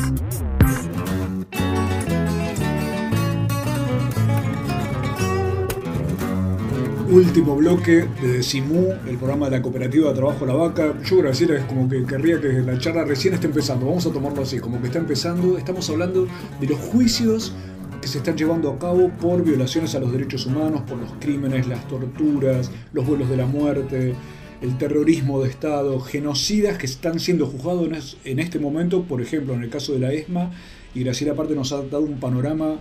Último 7.09 7.55
bloque 7.55 8.09
de 8.21 8.33
Decimú, 8.33 8.93
el 9.07 9.17
programa 9.17 9.49
de 9.49 9.57
la 9.57 9.61
cooperativa 9.61 10.09
de 10.09 10.15
trabajo 10.15 10.45
La 10.45 10.55
Vaca. 10.55 10.93
Yo, 11.03 11.19
Graciela, 11.19 11.55
es 11.55 11.63
como 11.63 11.87
que 11.87 12.03
querría 12.05 12.41
que 12.41 12.49
la 12.49 12.77
charla 12.77 13.05
recién 13.05 13.33
esté 13.33 13.47
empezando. 13.47 13.85
Vamos 13.85 14.05
a 14.05 14.11
tomarlo 14.11 14.41
así, 14.41 14.59
como 14.59 14.81
que 14.81 14.87
está 14.87 14.99
empezando. 14.99 15.57
Estamos 15.57 15.89
hablando 15.89 16.27
de 16.59 16.67
los 16.67 16.77
juicios 16.77 17.55
que 18.07 18.13
se 18.13 18.17
están 18.19 18.37
llevando 18.37 18.71
a 18.71 18.79
cabo 18.79 19.09
por 19.09 19.43
violaciones 19.43 19.93
a 19.93 19.99
los 19.99 20.13
derechos 20.13 20.45
humanos, 20.45 20.83
por 20.87 20.97
los 20.97 21.11
crímenes, 21.19 21.67
las 21.67 21.85
torturas, 21.89 22.71
los 22.93 23.05
vuelos 23.05 23.29
de 23.29 23.35
la 23.35 23.45
muerte, 23.45 24.15
el 24.61 24.77
terrorismo 24.77 25.41
de 25.41 25.49
Estado, 25.49 25.99
genocidas 25.99 26.77
que 26.77 26.85
están 26.85 27.19
siendo 27.19 27.47
juzgados 27.47 28.17
en 28.23 28.39
este 28.39 28.59
momento, 28.59 29.03
por 29.03 29.21
ejemplo, 29.21 29.55
en 29.55 29.63
el 29.63 29.69
caso 29.69 29.91
de 29.91 29.99
la 29.99 30.13
ESMA, 30.13 30.51
y 30.95 31.03
Graciela 31.03 31.33
aparte 31.33 31.53
nos 31.53 31.73
ha 31.73 31.81
dado 31.81 31.99
un 31.99 32.17
panorama 32.17 32.79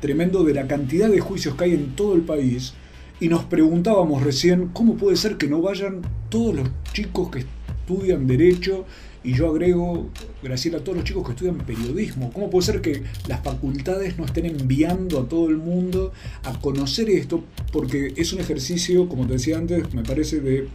tremendo 0.00 0.42
de 0.42 0.54
la 0.54 0.66
cantidad 0.66 1.10
de 1.10 1.20
juicios 1.20 1.54
que 1.54 1.64
hay 1.64 1.74
en 1.74 1.94
todo 1.94 2.14
el 2.14 2.22
país, 2.22 2.72
y 3.20 3.28
nos 3.28 3.44
preguntábamos 3.44 4.22
recién 4.22 4.68
cómo 4.68 4.96
puede 4.96 5.16
ser 5.16 5.36
que 5.36 5.48
no 5.48 5.60
vayan 5.60 6.00
todos 6.30 6.54
los 6.54 6.70
chicos 6.94 7.28
que 7.28 7.44
estudian 7.68 8.26
derecho 8.26 8.86
y 9.24 9.34
yo 9.34 9.48
agrego, 9.48 10.10
Graciela, 10.42 10.78
a 10.78 10.80
todos 10.84 10.96
los 10.96 11.04
chicos 11.04 11.24
que 11.24 11.32
estudian 11.32 11.58
periodismo. 11.58 12.32
¿Cómo 12.32 12.50
puede 12.50 12.66
ser 12.66 12.80
que 12.80 13.02
las 13.28 13.40
facultades 13.42 14.18
no 14.18 14.24
estén 14.24 14.46
enviando 14.46 15.20
a 15.20 15.28
todo 15.28 15.48
el 15.48 15.58
mundo 15.58 16.12
a 16.44 16.58
conocer 16.58 17.08
esto? 17.08 17.44
Porque 17.72 18.14
es 18.16 18.32
un 18.32 18.40
ejercicio, 18.40 19.08
como 19.08 19.26
te 19.26 19.34
decía 19.34 19.58
antes, 19.58 19.94
me 19.94 20.02
parece 20.02 20.40
de 20.40 20.68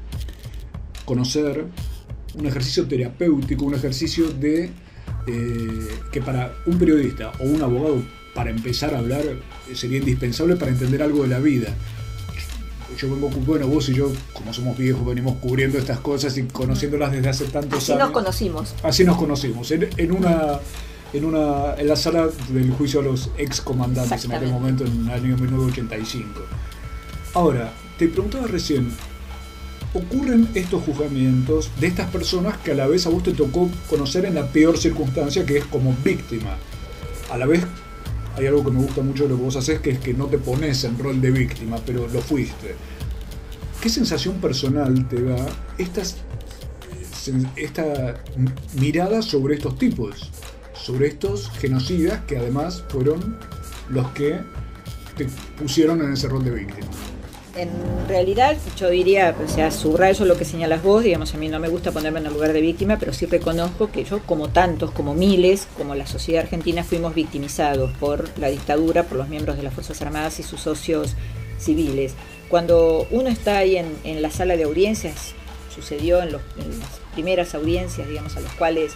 conocer, 1.05 1.65
un 2.37 2.45
ejercicio 2.45 2.87
terapéutico, 2.87 3.65
un 3.65 3.73
ejercicio 3.73 4.29
de 4.29 4.65
eh, 4.65 5.87
que 6.11 6.21
para 6.21 6.53
un 6.65 6.77
periodista 6.77 7.31
o 7.39 7.43
un 7.43 7.61
abogado, 7.61 8.03
para 8.33 8.51
empezar 8.51 8.93
a 8.93 8.99
hablar, 8.99 9.23
sería 9.73 9.97
indispensable 9.97 10.55
para 10.55 10.71
entender 10.71 11.01
algo 11.01 11.23
de 11.23 11.29
la 11.29 11.39
vida 11.39 11.75
yo 12.97 13.09
vengo, 13.09 13.29
bueno, 13.29 13.67
vos 13.67 13.87
y 13.89 13.93
yo, 13.93 14.11
como 14.33 14.53
somos 14.53 14.77
viejos, 14.77 15.05
venimos 15.05 15.35
cubriendo 15.37 15.77
estas 15.77 15.99
cosas 15.99 16.37
y 16.37 16.43
conociéndolas 16.43 17.11
desde 17.11 17.29
hace 17.29 17.45
tantos 17.45 17.73
años. 17.73 17.89
Así 17.89 17.95
nos 17.95 18.11
conocimos. 18.11 18.75
Así 18.83 19.03
nos 19.03 19.17
conocimos, 19.17 19.71
en, 19.71 20.11
una 20.11 20.59
en, 21.13 21.25
una, 21.25 21.75
en 21.77 21.87
la 21.87 21.95
sala 21.95 22.27
del 22.49 22.71
juicio 22.71 22.99
a 22.99 23.03
los 23.03 23.29
excomandantes 23.37 24.25
en 24.25 24.33
aquel 24.33 24.49
momento, 24.49 24.83
en 24.83 25.05
el 25.05 25.11
año 25.11 25.37
1985. 25.37 26.41
Ahora, 27.33 27.71
te 27.97 28.07
preguntaba 28.07 28.47
recién, 28.47 28.91
ocurren 29.93 30.49
estos 30.55 30.83
juzgamientos 30.83 31.69
de 31.79 31.87
estas 31.87 32.09
personas 32.09 32.57
que 32.57 32.71
a 32.71 32.75
la 32.75 32.87
vez 32.87 33.05
a 33.05 33.09
vos 33.09 33.23
te 33.23 33.33
tocó 33.33 33.69
conocer 33.89 34.25
en 34.25 34.35
la 34.35 34.47
peor 34.47 34.77
circunstancia, 34.77 35.45
que 35.45 35.57
es 35.57 35.65
como 35.65 35.95
víctima. 36.03 36.57
A 37.31 37.37
la 37.37 37.45
vez 37.45 37.63
hay 38.37 38.45
algo 38.45 38.63
que 38.63 38.71
me 38.71 38.81
gusta 38.81 39.01
mucho 39.01 39.23
de 39.23 39.29
lo 39.29 39.37
que 39.37 39.43
vos 39.43 39.55
haces, 39.55 39.79
que 39.79 39.91
es 39.91 39.99
que 39.99 40.13
no 40.13 40.27
te 40.27 40.37
pones 40.37 40.83
en 40.83 40.97
rol 40.99 41.19
de 41.19 41.31
víctima, 41.31 41.77
pero 41.85 42.07
lo 42.07 42.21
fuiste. 42.21 42.75
¿Qué 43.81 43.89
sensación 43.89 44.35
personal 44.35 45.07
te 45.07 45.23
da 45.23 45.45
estas, 45.77 46.17
esta 47.55 48.23
mirada 48.79 49.21
sobre 49.21 49.55
estos 49.55 49.77
tipos? 49.77 50.31
Sobre 50.73 51.07
estos 51.07 51.49
genocidas 51.51 52.21
que 52.25 52.37
además 52.37 52.83
fueron 52.89 53.37
los 53.89 54.07
que 54.11 54.39
te 55.17 55.27
pusieron 55.59 56.01
en 56.01 56.13
ese 56.13 56.27
rol 56.27 56.43
de 56.43 56.51
víctima 56.51 56.87
en 57.57 58.07
realidad 58.07 58.55
yo 58.77 58.89
diría, 58.89 59.35
o 59.43 59.47
sea, 59.47 59.71
subrayo 59.71 60.25
lo 60.25 60.37
que 60.37 60.45
señalas 60.45 60.83
vos, 60.83 61.03
digamos, 61.03 61.33
a 61.33 61.37
mí 61.37 61.49
no 61.49 61.59
me 61.59 61.67
gusta 61.67 61.91
ponerme 61.91 62.19
en 62.19 62.27
el 62.27 62.33
lugar 62.33 62.53
de 62.53 62.61
víctima, 62.61 62.97
pero 62.99 63.13
sí 63.13 63.25
reconozco 63.25 63.91
que 63.91 64.03
yo, 64.03 64.19
como 64.23 64.49
tantos, 64.49 64.91
como 64.91 65.13
miles, 65.13 65.67
como 65.77 65.95
la 65.95 66.05
sociedad 66.05 66.43
argentina, 66.43 66.83
fuimos 66.83 67.15
victimizados 67.15 67.91
por 67.93 68.29
la 68.37 68.49
dictadura, 68.49 69.03
por 69.03 69.17
los 69.17 69.29
miembros 69.29 69.57
de 69.57 69.63
las 69.63 69.73
Fuerzas 69.73 70.01
Armadas 70.01 70.39
y 70.39 70.43
sus 70.43 70.61
socios 70.61 71.15
civiles. 71.57 72.13
Cuando 72.49 73.07
uno 73.11 73.29
está 73.29 73.57
ahí 73.57 73.77
en, 73.77 74.21
la 74.21 74.29
sala 74.29 74.55
de 74.55 74.63
audiencias, 74.63 75.33
sucedió 75.73 76.21
en, 76.21 76.29
en 76.29 76.79
las 76.79 77.01
primeras 77.13 77.55
audiencias, 77.55 78.07
digamos, 78.07 78.37
a 78.37 78.39
las 78.39 78.53
cuales 78.53 78.93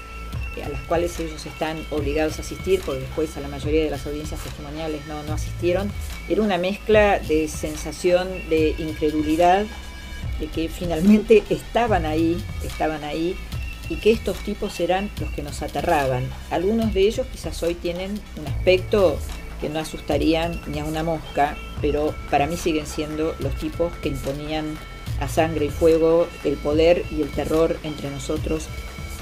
a 0.64 0.70
las 0.70 0.82
cuales 0.82 1.20
ellos 1.20 1.45
están 1.45 1.78
obligados 1.91 2.38
a 2.38 2.41
asistir, 2.41 2.82
porque 2.86 3.02
después 3.02 3.36
a 3.38 3.41
la 3.41 3.47
mayoría 3.47 3.84
de 3.84 3.89
las 3.89 4.06
audiencias 4.06 4.41
testimoniales 4.41 5.06
no, 5.08 5.24
no 5.24 5.34
asistieron, 5.34 5.91
era 6.28 6.41
una 6.41 6.58
mezcla 6.58 7.20
de 7.20 7.47
sensación 7.47 8.28
de 8.49 8.76
incredulidad, 8.78 9.66
de 10.39 10.47
que 10.47 10.68
finalmente 10.68 11.43
estaban 11.49 12.06
ahí, 12.06 12.43
estaban 12.64 13.04
ahí, 13.04 13.36
y 13.89 13.97
que 13.97 14.12
estos 14.12 14.38
tipos 14.38 14.80
eran 14.80 15.10
los 15.20 15.30
que 15.32 15.43
nos 15.43 15.62
aterraban. 15.62 16.24
Algunos 16.49 16.93
de 16.93 17.02
ellos 17.02 17.28
quizás 17.32 17.62
hoy 17.62 17.76
tienen 17.76 18.20
un 18.38 18.47
aspecto 18.47 19.20
que 19.60 19.70
no 19.70 19.80
asustarían 19.80 20.60
ni 20.68 20.80
a 20.80 20.86
una 20.86 21.04
mosca, 21.04 21.58
pero 21.82 22.16
para 22.30 22.47
mí 22.47 22.58
siguen 22.58 22.88
siendo 22.88 23.36
los 23.39 23.54
tipos 23.56 23.93
que 23.97 24.10
imponían 24.10 24.78
a 25.20 25.28
sangre 25.28 25.66
y 25.66 25.70
fuego 25.70 26.28
el 26.43 26.56
poder 26.58 27.04
y 27.12 27.22
el 27.22 27.30
terror 27.30 27.78
entre 27.84 28.10
nosotros 28.10 28.68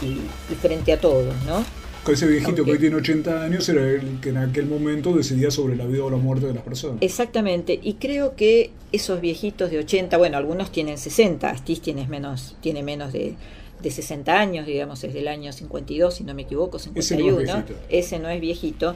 y, 0.01 0.55
frente 0.55 0.93
a 0.93 0.99
todos, 0.99 1.33
¿no? 1.45 1.63
Ese 2.11 2.25
viejito 2.25 2.65
que 2.65 2.71
hoy 2.71 2.79
tiene 2.79 2.95
80 2.95 3.43
años 3.43 3.69
era 3.69 3.87
el 3.87 4.19
que 4.19 4.29
en 4.29 4.37
aquel 4.37 4.65
momento 4.65 5.13
decidía 5.13 5.51
sobre 5.51 5.75
la 5.75 5.85
vida 5.85 6.05
o 6.05 6.09
la 6.09 6.17
muerte 6.17 6.47
de 6.47 6.55
las 6.55 6.63
personas. 6.63 6.97
Exactamente, 7.01 7.79
y 7.81 7.95
creo 7.95 8.35
que 8.35 8.71
esos 8.91 9.21
viejitos 9.21 9.69
de 9.69 9.77
80, 9.77 10.17
bueno, 10.17 10.37
algunos 10.37 10.71
tienen 10.71 10.97
60, 10.97 11.47
Astis 11.47 11.81
tiene 11.81 12.07
menos, 12.07 12.55
tiene 12.61 12.81
menos 12.81 13.13
de, 13.13 13.35
de 13.83 13.91
60 13.91 14.39
años, 14.39 14.65
digamos, 14.65 15.03
es 15.03 15.13
del 15.13 15.27
año 15.27 15.53
52, 15.53 16.15
si 16.15 16.23
no 16.23 16.33
me 16.33 16.43
equivoco, 16.43 16.79
51. 16.79 17.41
Ese 17.41 17.53
no 17.53 17.57
es, 17.59 17.65
Ese 17.89 18.19
no 18.19 18.29
es 18.29 18.41
viejito 18.41 18.95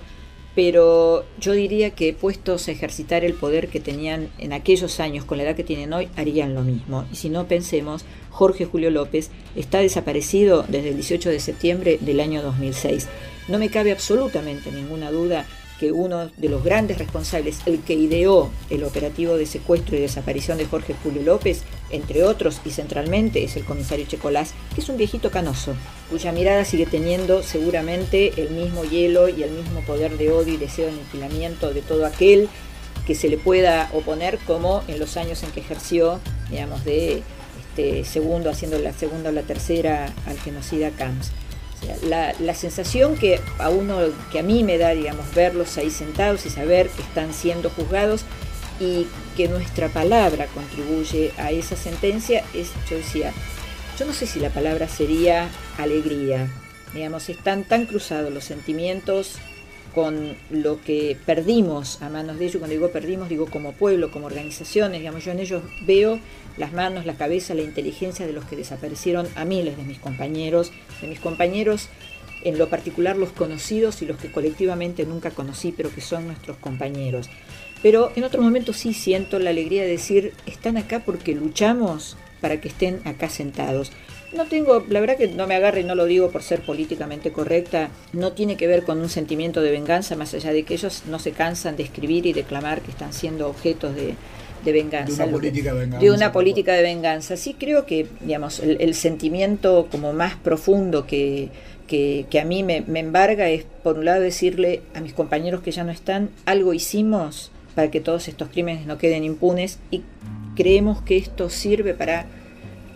pero 0.55 1.25
yo 1.39 1.53
diría 1.53 1.91
que 1.91 2.13
puestos 2.13 2.67
a 2.67 2.71
ejercitar 2.71 3.23
el 3.23 3.33
poder 3.33 3.69
que 3.69 3.79
tenían 3.79 4.29
en 4.37 4.53
aquellos 4.53 4.99
años 4.99 5.25
con 5.25 5.37
la 5.37 5.45
edad 5.45 5.55
que 5.55 5.63
tienen 5.63 5.93
hoy, 5.93 6.09
harían 6.15 6.53
lo 6.53 6.61
mismo. 6.61 7.05
Y 7.11 7.15
si 7.15 7.29
no 7.29 7.47
pensemos, 7.47 8.05
Jorge 8.33 8.65
Julio 8.65 8.89
López 8.89 9.29
está 9.55 9.79
desaparecido 9.79 10.65
desde 10.67 10.89
el 10.89 10.95
18 10.95 11.29
de 11.29 11.39
septiembre 11.39 11.99
del 12.01 12.19
año 12.19 12.41
2006. 12.41 13.07
No 13.47 13.59
me 13.59 13.69
cabe 13.69 13.91
absolutamente 13.91 14.71
ninguna 14.71 15.11
duda 15.11 15.45
que 15.79 15.91
uno 15.91 16.29
de 16.37 16.49
los 16.49 16.63
grandes 16.63 16.97
responsables, 16.97 17.59
el 17.65 17.79
que 17.79 17.93
ideó 17.93 18.49
el 18.69 18.83
operativo 18.83 19.37
de 19.37 19.45
secuestro 19.45 19.95
y 19.95 20.01
desaparición 20.01 20.57
de 20.57 20.65
Jorge 20.65 20.95
Julio 21.03 21.21
López, 21.23 21.63
entre 21.89 22.23
otros 22.23 22.61
y 22.65 22.71
centralmente, 22.71 23.43
es 23.43 23.55
el 23.55 23.65
comisario 23.65 24.05
Checolás, 24.07 24.53
que 24.73 24.81
es 24.81 24.89
un 24.89 24.97
viejito 24.97 25.29
canoso, 25.29 25.75
cuya 26.09 26.31
mirada 26.31 26.65
sigue 26.65 26.85
teniendo 26.85 27.43
seguramente 27.43 28.33
el 28.41 28.51
mismo 28.51 28.83
hielo 28.83 29.29
y 29.29 29.43
el 29.43 29.51
mismo 29.51 29.81
poder 29.81 30.17
de 30.17 30.31
odio 30.31 30.53
y 30.53 30.57
deseo 30.57 30.85
de 30.87 30.93
aniquilamiento 30.93 31.73
de 31.73 31.81
todo 31.81 32.05
aquel 32.05 32.49
que 33.05 33.15
se 33.15 33.29
le 33.29 33.37
pueda 33.37 33.89
oponer 33.93 34.39
como 34.47 34.83
en 34.87 34.99
los 34.99 35.17
años 35.17 35.43
en 35.43 35.51
que 35.51 35.59
ejerció, 35.59 36.19
digamos, 36.49 36.85
de 36.85 37.23
este, 37.75 38.05
segundo, 38.05 38.51
haciendo 38.51 38.77
la 38.77 38.93
segunda 38.93 39.29
o 39.29 39.31
la 39.31 39.41
tercera 39.41 40.13
al 40.27 40.37
genocida 40.37 40.91
Camps. 40.91 41.31
La, 42.07 42.53
sensación 42.53 43.17
que 43.17 43.41
a 43.57 43.69
uno, 43.69 43.97
que 44.31 44.39
a 44.39 44.43
mí 44.43 44.63
me 44.63 44.77
da, 44.77 44.91
digamos, 44.91 45.33
verlos 45.33 45.75
ahí 45.77 45.89
sentados 45.89 46.45
y 46.45 46.49
saber 46.51 46.87
que 46.89 47.01
están 47.01 47.33
siendo 47.33 47.71
juzgados 47.71 48.25
y 48.79 49.07
que 49.35 49.47
nuestra 49.47 49.89
palabra 49.89 50.45
contribuye 50.53 51.31
a 51.37 51.49
esa 51.49 51.75
sentencia 51.75 52.43
es, 52.53 52.69
yo 52.89 52.97
decía, 52.97 53.33
yo 53.97 54.05
no 54.05 54.13
sé 54.13 54.27
si 54.27 54.39
la 54.39 54.49
palabra 54.49 54.87
sería 54.87 55.49
alegría, 55.77 56.47
digamos, 56.93 57.27
están 57.27 57.63
tan 57.63 57.85
cruzados 57.85 58.31
los 58.31 58.45
sentimientos 58.45 59.39
con 59.93 60.35
lo 60.51 60.81
que 60.81 61.17
perdimos 61.25 62.01
a 62.01 62.09
manos 62.09 62.39
de 62.39 62.45
ellos, 62.45 62.57
cuando 62.59 62.73
digo 62.73 62.91
perdimos, 62.91 63.29
digo 63.29 63.47
como 63.47 63.73
pueblo, 63.73 64.11
como 64.11 64.27
organizaciones, 64.27 64.99
digamos, 64.99 65.25
yo 65.25 65.31
en 65.31 65.39
ellos 65.39 65.63
veo 65.85 66.19
las 66.57 66.73
manos, 66.73 67.05
la 67.05 67.15
cabeza, 67.15 67.53
la 67.53 67.61
inteligencia 67.61 68.27
de 68.27 68.33
los 68.33 68.45
que 68.45 68.55
desaparecieron 68.55 69.27
a 69.35 69.45
miles 69.45 69.77
de 69.77 69.83
mis 69.83 69.99
compañeros, 69.99 70.71
de 71.01 71.07
mis 71.07 71.19
compañeros 71.19 71.89
en 72.43 72.57
lo 72.57 72.69
particular 72.69 73.17
los 73.17 73.31
conocidos 73.31 74.01
y 74.01 74.05
los 74.05 74.17
que 74.17 74.31
colectivamente 74.31 75.05
nunca 75.05 75.31
conocí, 75.31 75.71
pero 75.71 75.93
que 75.93 76.01
son 76.01 76.27
nuestros 76.27 76.57
compañeros. 76.57 77.29
Pero 77.81 78.11
en 78.15 78.23
otro 78.23 78.41
momento 78.41 78.73
sí 78.73 78.93
siento 78.93 79.39
la 79.39 79.49
alegría 79.49 79.83
de 79.83 79.89
decir, 79.89 80.33
están 80.45 80.77
acá 80.77 81.03
porque 81.05 81.35
luchamos 81.35 82.17
para 82.41 82.59
que 82.59 82.69
estén 82.69 83.01
acá 83.05 83.29
sentados. 83.29 83.91
No 84.33 84.45
tengo, 84.45 84.83
la 84.89 84.99
verdad 84.99 85.17
que 85.17 85.27
no 85.27 85.47
me 85.47 85.55
agarre 85.55 85.81
y 85.81 85.83
no 85.83 85.93
lo 85.93 86.05
digo 86.05 86.31
por 86.31 86.41
ser 86.41 86.61
políticamente 86.61 87.31
correcta, 87.31 87.89
no 88.13 88.31
tiene 88.31 88.57
que 88.57 88.67
ver 88.67 88.83
con 88.83 88.99
un 88.99 89.09
sentimiento 89.09 89.61
de 89.61 89.71
venganza, 89.71 90.15
más 90.15 90.33
allá 90.33 90.51
de 90.51 90.63
que 90.63 90.73
ellos 90.73 91.03
no 91.07 91.19
se 91.19 91.33
cansan 91.33 91.75
de 91.75 91.83
escribir 91.83 92.25
y 92.25 92.33
declamar 92.33 92.81
que 92.81 92.91
están 92.91 93.13
siendo 93.13 93.47
objetos 93.47 93.95
de, 93.95 94.15
venganza. 94.71 95.23
De 95.23 95.29
una 95.29 95.31
política 95.31 95.73
de 95.73 95.79
venganza. 95.79 96.05
De 96.05 96.11
una 96.11 96.31
política 96.31 96.73
de 96.73 96.81
venganza. 96.81 97.37
Sí 97.37 97.55
creo 97.59 97.85
que, 97.85 98.07
digamos, 98.21 98.59
el, 98.59 98.93
sentimiento 98.95 99.87
como 99.91 100.13
más 100.13 100.35
profundo 100.35 101.05
que, 101.05 101.49
que, 101.87 102.39
a 102.39 102.45
mí 102.45 102.63
me, 102.63 102.81
me, 102.81 102.99
embarga 102.99 103.49
es, 103.49 103.65
por 103.83 103.99
un 103.99 104.05
lado, 104.05 104.21
decirle 104.21 104.81
a 104.95 105.01
mis 105.01 105.13
compañeros 105.13 105.61
que 105.61 105.71
ya 105.71 105.83
no 105.83 105.91
están, 105.91 106.29
algo 106.45 106.73
hicimos 106.73 107.51
para 107.75 107.91
que 107.91 107.99
todos 107.99 108.27
estos 108.27 108.49
crímenes 108.49 108.85
no 108.85 108.97
queden 108.97 109.23
impunes 109.23 109.79
y 109.91 110.03
creemos 110.55 111.01
que 111.01 111.17
esto 111.17 111.49
sirve 111.49 111.93
para 111.93 112.25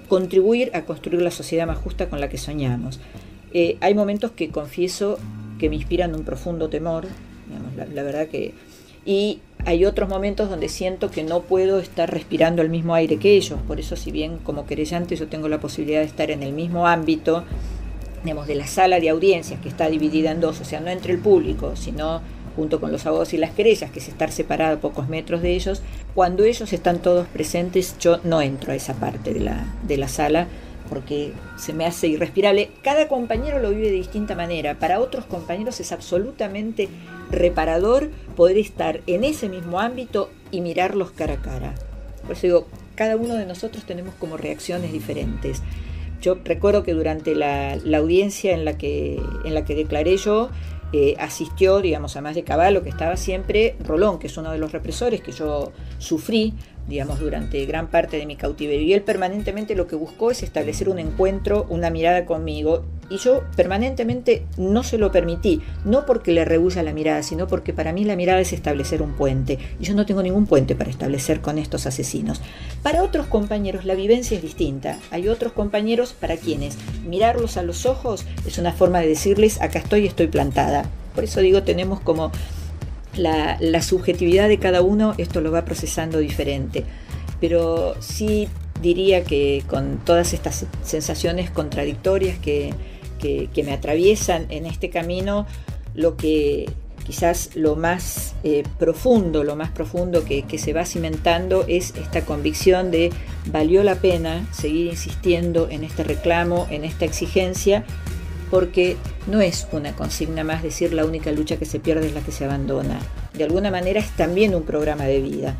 contribuir 0.07 0.71
a 0.73 0.83
construir 0.83 1.21
la 1.21 1.31
sociedad 1.31 1.67
más 1.67 1.77
justa 1.77 2.09
con 2.09 2.21
la 2.21 2.29
que 2.29 2.37
soñamos. 2.37 2.99
Eh, 3.53 3.77
hay 3.81 3.93
momentos 3.93 4.31
que 4.31 4.49
confieso 4.49 5.17
que 5.59 5.69
me 5.69 5.75
inspiran 5.75 6.15
un 6.15 6.23
profundo 6.23 6.69
temor, 6.69 7.07
la, 7.75 8.03
verdad 8.03 8.27
que... 8.27 8.53
Y 9.07 9.39
hay 9.65 9.85
otros 9.85 10.09
momentos 10.09 10.49
donde 10.49 10.67
siento 10.67 11.09
que 11.09 11.23
no 11.23 11.41
puedo 11.41 11.79
estar 11.79 12.11
respirando 12.11 12.61
el 12.61 12.69
mismo 12.69 12.93
aire 12.93 13.15
que 13.15 13.37
ellos, 13.37 13.57
por 13.65 13.79
eso 13.79 13.95
si 13.95 14.11
bien 14.11 14.37
como 14.37 14.65
querellante 14.65 15.15
yo 15.15 15.29
tengo 15.29 15.47
la 15.47 15.61
posibilidad 15.61 16.01
de 16.01 16.07
estar 16.07 16.29
en 16.29 16.43
el 16.43 16.51
mismo 16.51 16.87
ámbito, 16.87 17.45
digamos, 18.25 18.47
de 18.47 18.55
la 18.55 18.67
sala 18.67 18.99
de 18.99 19.07
audiencias 19.07 19.61
que 19.61 19.69
está 19.69 19.89
dividida 19.89 20.31
en 20.31 20.41
dos, 20.41 20.59
o 20.59 20.65
sea, 20.65 20.81
no 20.81 20.89
entre 20.89 21.13
el 21.13 21.19
público, 21.19 21.77
sino 21.77 22.19
junto 22.57 22.81
con 22.81 22.91
los 22.91 23.05
abogados 23.05 23.33
y 23.33 23.37
las 23.37 23.51
querellas, 23.51 23.91
que 23.91 23.99
es 23.99 24.09
estar 24.09 24.29
separado 24.29 24.75
a 24.75 24.81
pocos 24.81 25.07
metros 25.07 25.41
de 25.41 25.53
ellos, 25.53 25.81
cuando 26.13 26.43
ellos 26.43 26.73
están 26.73 26.99
todos 27.01 27.27
presentes, 27.27 27.95
yo 27.99 28.19
no 28.25 28.41
entro 28.41 28.73
a 28.73 28.75
esa 28.75 28.95
parte 28.95 29.33
de 29.33 29.39
la, 29.39 29.73
de 29.87 29.95
la 29.95 30.09
sala 30.09 30.47
porque 30.87 31.33
se 31.57 31.73
me 31.73 31.85
hace 31.85 32.07
irrespirable. 32.07 32.69
Cada 32.83 33.07
compañero 33.07 33.59
lo 33.59 33.69
vive 33.69 33.87
de 33.87 33.93
distinta 33.93 34.35
manera. 34.35 34.79
Para 34.79 34.99
otros 34.99 35.25
compañeros 35.25 35.79
es 35.79 35.91
absolutamente 35.91 36.89
reparador 37.29 38.09
poder 38.35 38.57
estar 38.57 39.01
en 39.07 39.23
ese 39.23 39.49
mismo 39.49 39.79
ámbito 39.79 40.29
y 40.51 40.61
mirarlos 40.61 41.11
cara 41.11 41.35
a 41.35 41.41
cara. 41.41 41.75
Por 42.23 42.33
eso 42.33 42.47
digo, 42.47 42.67
cada 42.95 43.15
uno 43.15 43.35
de 43.35 43.45
nosotros 43.45 43.85
tenemos 43.85 44.15
como 44.15 44.37
reacciones 44.37 44.91
diferentes. 44.91 45.61
Yo 46.21 46.37
recuerdo 46.43 46.83
que 46.83 46.93
durante 46.93 47.35
la, 47.35 47.73
audiencia 47.95 48.53
en 48.53 48.65
la, 48.65 48.77
que, 48.77 49.21
en 49.45 49.53
la 49.53 49.63
que 49.65 49.75
declaré 49.75 50.17
yo, 50.17 50.49
eh, 50.93 51.15
asistió, 51.19 51.81
digamos, 51.81 52.15
a 52.15 52.21
más 52.21 52.33
de 52.33 52.43
Caballo, 52.43 52.81
que 52.81 52.89
estaba 52.89 53.17
siempre 53.17 53.75
Rolón, 53.85 54.19
que 54.19 54.27
es 54.27 54.37
uno 54.37 54.51
de 54.51 54.57
los 54.57 54.71
represores 54.71 55.21
que 55.21 55.31
yo 55.31 55.73
sufrí, 55.99 56.53
digamos, 56.87 57.19
durante 57.19 57.65
gran 57.65 57.87
parte 57.87 58.17
de 58.17 58.25
mi 58.25 58.35
cautiverio. 58.35 58.85
Y 58.85 58.93
él 58.93 59.01
permanentemente 59.01 59.75
lo 59.75 59.87
que 59.87 59.95
buscó 59.95 60.31
es 60.31 60.43
establecer 60.43 60.89
un 60.89 60.99
encuentro, 60.99 61.65
una 61.69 61.89
mirada 61.89 62.25
conmigo. 62.25 62.85
Y 63.09 63.17
yo 63.17 63.43
permanentemente 63.55 64.45
no 64.57 64.83
se 64.83 64.97
lo 64.97 65.11
permití, 65.11 65.61
no 65.85 66.05
porque 66.05 66.31
le 66.31 66.43
rehuya 66.45 66.83
la 66.83 66.93
mirada, 66.93 67.23
sino 67.23 67.47
porque 67.47 67.73
para 67.73 67.93
mí 67.93 68.03
la 68.03 68.15
mirada 68.15 68.41
es 68.41 68.53
establecer 68.53 69.01
un 69.01 69.13
puente. 69.13 69.59
Y 69.79 69.85
yo 69.85 69.93
no 69.93 70.05
tengo 70.05 70.23
ningún 70.23 70.45
puente 70.45 70.75
para 70.75 70.89
establecer 70.89 71.41
con 71.41 71.57
estos 71.57 71.85
asesinos. 71.85 72.41
Para 72.83 73.03
otros 73.03 73.27
compañeros 73.27 73.85
la 73.85 73.95
vivencia 73.95 74.35
es 74.35 74.43
distinta. 74.43 74.99
Hay 75.11 75.29
otros 75.29 75.53
compañeros 75.53 76.13
para 76.13 76.37
quienes 76.37 76.77
mirarlos 77.07 77.57
a 77.57 77.63
los 77.63 77.85
ojos 77.85 78.25
es 78.45 78.57
una 78.57 78.73
forma 78.73 78.99
de 78.99 79.07
decirles, 79.07 79.61
acá 79.61 79.79
estoy, 79.79 80.05
estoy 80.05 80.27
plantada. 80.27 80.89
Por 81.15 81.23
eso 81.23 81.41
digo, 81.41 81.63
tenemos 81.63 81.99
como 81.99 82.31
la, 83.17 83.81
subjetividad 83.81 84.47
de 84.47 84.57
cada 84.57 84.81
uno, 84.81 85.13
esto 85.17 85.41
lo 85.41 85.51
va 85.51 85.65
procesando 85.65 86.19
diferente. 86.19 86.83
Pero 87.39 87.95
sí 87.99 88.47
diría 88.81 89.23
que 89.23 89.63
con 89.67 89.99
todas 90.03 90.33
estas 90.33 90.65
sensaciones 90.83 91.49
contradictorias 91.49 92.37
que, 92.39 92.73
que, 93.19 93.63
me 93.63 93.73
atraviesan 93.73 94.45
en 94.49 94.65
este 94.65 94.89
camino, 94.89 95.45
lo 95.93 96.15
que 96.15 96.69
quizás 97.05 97.51
lo 97.55 97.75
más 97.75 98.35
eh, 98.43 98.63
profundo, 98.77 99.43
lo 99.43 99.55
más 99.55 99.71
profundo 99.71 100.25
que, 100.25 100.43
que, 100.43 100.57
se 100.57 100.73
va 100.73 100.85
cimentando 100.85 101.65
es 101.67 101.93
esta 101.95 102.25
convicción 102.25 102.91
de 102.91 103.11
valió 103.45 103.83
la 103.83 103.95
pena 103.95 104.47
seguir 104.51 104.87
insistiendo 104.87 105.69
en 105.69 105.83
este 105.83 106.03
reclamo, 106.03 106.67
en 106.69 106.83
esta 106.83 107.05
exigencia, 107.05 107.85
porque 108.49 108.97
no 109.27 109.41
es 109.41 109.67
una 109.71 109.95
consigna 109.95 110.43
más 110.43 110.63
decir 110.63 110.93
la 110.93 111.05
única 111.05 111.31
lucha 111.31 111.57
que 111.57 111.65
se 111.65 111.79
pierde 111.79 112.07
es 112.07 112.13
la 112.13 112.21
que 112.21 112.31
se 112.31 112.45
abandona. 112.45 112.99
De 113.33 113.43
alguna 113.43 113.71
manera 113.71 113.99
es 113.99 114.09
también 114.11 114.55
un 114.55 114.63
programa 114.63 115.05
de 115.05 115.21
vida. 115.21 115.55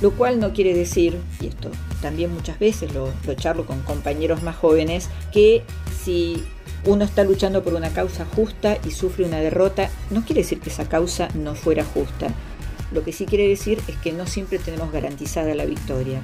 Lo 0.00 0.10
cual 0.12 0.40
no 0.40 0.52
quiere 0.52 0.74
decir, 0.74 1.16
y 1.40 1.46
esto 1.46 1.70
también 2.00 2.34
muchas 2.34 2.58
veces 2.58 2.92
lo, 2.92 3.08
lo 3.26 3.34
charlo 3.34 3.66
con 3.66 3.82
compañeros 3.82 4.42
más 4.42 4.56
jóvenes, 4.56 5.08
que 5.32 5.62
si 6.02 6.42
uno 6.84 7.04
está 7.04 7.22
luchando 7.22 7.62
por 7.62 7.74
una 7.74 7.90
causa 7.90 8.24
justa 8.24 8.76
y 8.84 8.90
sufre 8.90 9.24
una 9.24 9.38
derrota, 9.38 9.88
no 10.10 10.24
quiere 10.24 10.42
decir 10.42 10.58
que 10.58 10.70
esa 10.70 10.88
causa 10.88 11.28
no 11.34 11.54
fuera 11.54 11.84
justa. 11.84 12.34
Lo 12.92 13.04
que 13.04 13.12
sí 13.12 13.24
quiere 13.24 13.48
decir 13.48 13.80
es 13.86 13.96
que 13.96 14.12
no 14.12 14.26
siempre 14.26 14.58
tenemos 14.58 14.92
garantizada 14.92 15.54
la 15.54 15.64
victoria. 15.64 16.20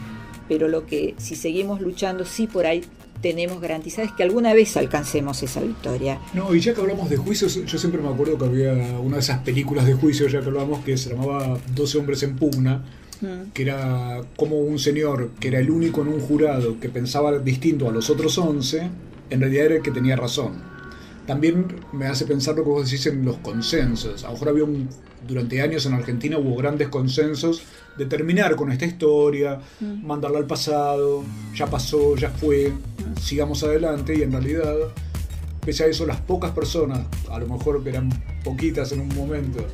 Pero 0.48 0.68
lo 0.68 0.86
que 0.86 1.14
si 1.18 1.36
seguimos 1.36 1.80
luchando, 1.80 2.24
sí 2.24 2.46
por 2.46 2.66
ahí 2.66 2.82
tenemos 3.20 3.60
garantizada 3.60 4.06
es 4.06 4.12
que 4.12 4.22
alguna 4.22 4.54
vez 4.54 4.76
alcancemos 4.76 5.42
esa 5.42 5.60
victoria. 5.60 6.20
No, 6.34 6.54
y 6.54 6.60
ya 6.60 6.74
que 6.74 6.80
hablamos 6.80 7.10
de 7.10 7.16
juicios, 7.16 7.54
yo 7.64 7.78
siempre 7.78 8.00
me 8.00 8.08
acuerdo 8.08 8.38
que 8.38 8.44
había 8.44 8.72
una 9.00 9.16
de 9.16 9.20
esas 9.20 9.40
películas 9.40 9.86
de 9.86 9.94
juicios, 9.94 10.30
ya 10.32 10.40
que 10.40 10.46
hablamos, 10.46 10.84
que 10.84 10.96
se 10.96 11.10
llamaba 11.10 11.58
12 11.74 11.98
hombres 11.98 12.22
en 12.22 12.36
pugna, 12.36 12.84
que 13.52 13.62
era 13.62 14.20
como 14.36 14.60
un 14.60 14.78
señor 14.78 15.32
que 15.40 15.48
era 15.48 15.58
el 15.58 15.70
único 15.70 16.02
en 16.02 16.08
un 16.08 16.20
jurado 16.20 16.78
que 16.78 16.88
pensaba 16.88 17.36
distinto 17.38 17.88
a 17.88 17.92
los 17.92 18.10
otros 18.10 18.38
11, 18.38 18.88
en 19.30 19.40
realidad 19.40 19.66
era 19.66 19.76
el 19.76 19.82
que 19.82 19.90
tenía 19.90 20.14
razón. 20.14 20.77
También 21.28 21.66
me 21.92 22.06
hace 22.06 22.24
pensar 22.24 22.56
lo 22.56 22.64
que 22.64 22.70
vos 22.70 22.90
decís 22.90 23.04
en 23.04 23.22
los 23.22 23.36
consensos. 23.36 24.24
A 24.24 24.28
lo 24.28 24.32
mejor 24.32 24.48
había 24.48 24.64
un, 24.64 24.88
durante 25.26 25.60
años 25.60 25.84
en 25.84 25.92
Argentina 25.92 26.38
hubo 26.38 26.56
grandes 26.56 26.88
consensos 26.88 27.64
de 27.98 28.06
terminar 28.06 28.56
con 28.56 28.72
esta 28.72 28.86
historia, 28.86 29.60
mandarla 29.78 30.38
al 30.38 30.46
pasado, 30.46 31.22
ya 31.54 31.66
pasó, 31.66 32.16
ya 32.16 32.30
fue, 32.30 32.72
sigamos 33.20 33.62
adelante 33.62 34.16
y 34.16 34.22
en 34.22 34.32
realidad, 34.32 34.74
pese 35.66 35.84
a 35.84 35.86
eso, 35.88 36.06
las 36.06 36.18
pocas 36.22 36.52
personas, 36.52 37.00
a 37.30 37.38
lo 37.38 37.46
mejor 37.46 37.82
eran 37.84 38.08
poquitas 38.42 38.92
en 38.92 39.02
un 39.02 39.14
momento, 39.14 39.66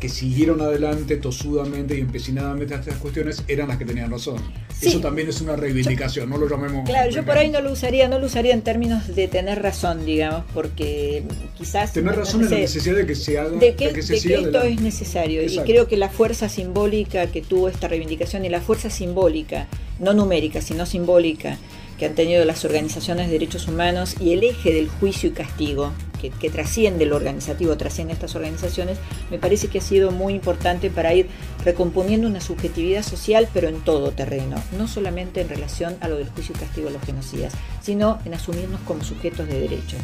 que 0.00 0.08
siguieron 0.08 0.62
adelante 0.62 1.18
tosudamente 1.18 1.94
y 1.94 2.00
empecinadamente 2.00 2.72
a 2.72 2.78
estas 2.78 2.96
cuestiones 2.96 3.44
eran 3.48 3.68
las 3.68 3.76
que 3.76 3.84
tenían 3.84 4.10
razón. 4.10 4.38
Eso 4.82 5.00
también 5.00 5.28
es 5.28 5.40
una 5.40 5.56
reivindicación, 5.56 6.28
no 6.28 6.36
lo 6.36 6.48
llamemos. 6.48 6.88
Claro, 6.88 7.10
yo 7.10 7.24
por 7.24 7.38
ahí 7.38 7.50
no 7.50 7.60
lo 7.60 7.72
usaría, 7.72 8.08
no 8.08 8.18
lo 8.18 8.26
usaría 8.26 8.52
en 8.52 8.62
términos 8.62 9.14
de 9.14 9.28
tener 9.28 9.62
razón, 9.62 10.04
digamos, 10.04 10.44
porque 10.52 11.22
quizás. 11.56 11.92
Tener 11.92 12.16
razón 12.16 12.42
en 12.44 12.50
la 12.50 12.58
necesidad 12.58 12.96
de 12.96 13.06
que 13.06 13.14
se 13.14 13.38
haga. 13.38 13.50
De 13.50 13.74
que, 13.74 13.86
esto 13.86 14.62
es 14.62 14.80
necesario. 14.80 15.42
Y 15.42 15.58
creo 15.58 15.88
que 15.88 15.96
la 15.96 16.08
fuerza 16.08 16.48
simbólica 16.48 17.26
que 17.26 17.42
tuvo 17.42 17.68
esta 17.68 17.88
reivindicación 17.88 18.44
y 18.44 18.48
la 18.48 18.60
fuerza 18.60 18.90
simbólica, 18.90 19.68
no 19.98 20.12
numérica, 20.14 20.60
sino 20.60 20.86
simbólica, 20.86 21.58
que 22.02 22.06
han 22.06 22.14
tenido 22.16 22.44
las 22.44 22.64
organizaciones 22.64 23.28
de 23.28 23.34
derechos 23.34 23.68
humanos 23.68 24.16
y 24.18 24.32
el 24.32 24.42
eje 24.42 24.72
del 24.72 24.88
juicio 24.88 25.28
y 25.28 25.32
castigo, 25.32 25.92
que, 26.20 26.50
trasciende 26.50 27.06
lo 27.06 27.14
organizativo, 27.14 27.76
trasciende 27.76 28.12
estas 28.12 28.34
organizaciones, 28.34 28.98
me 29.30 29.38
parece 29.38 29.68
que 29.68 29.78
ha 29.78 29.82
sido 29.82 30.10
muy 30.10 30.34
importante 30.34 30.90
para 30.90 31.14
ir 31.14 31.28
recomponiendo 31.64 32.26
una 32.26 32.40
subjetividad 32.40 33.04
social, 33.04 33.48
pero 33.54 33.68
en 33.68 33.82
todo 33.82 34.10
terreno, 34.10 34.56
no 34.76 34.88
solamente 34.88 35.42
en 35.42 35.48
relación 35.48 35.96
a 36.00 36.08
lo 36.08 36.16
del 36.16 36.28
juicio 36.30 36.56
y 36.56 36.58
castigo 36.58 36.88
de 36.88 36.94
los 36.94 37.04
genocidas, 37.04 37.52
sino 37.80 38.18
en 38.24 38.34
asumirnos 38.34 38.80
como 38.80 39.04
sujetos 39.04 39.46
de 39.46 39.60
derechos. 39.60 40.00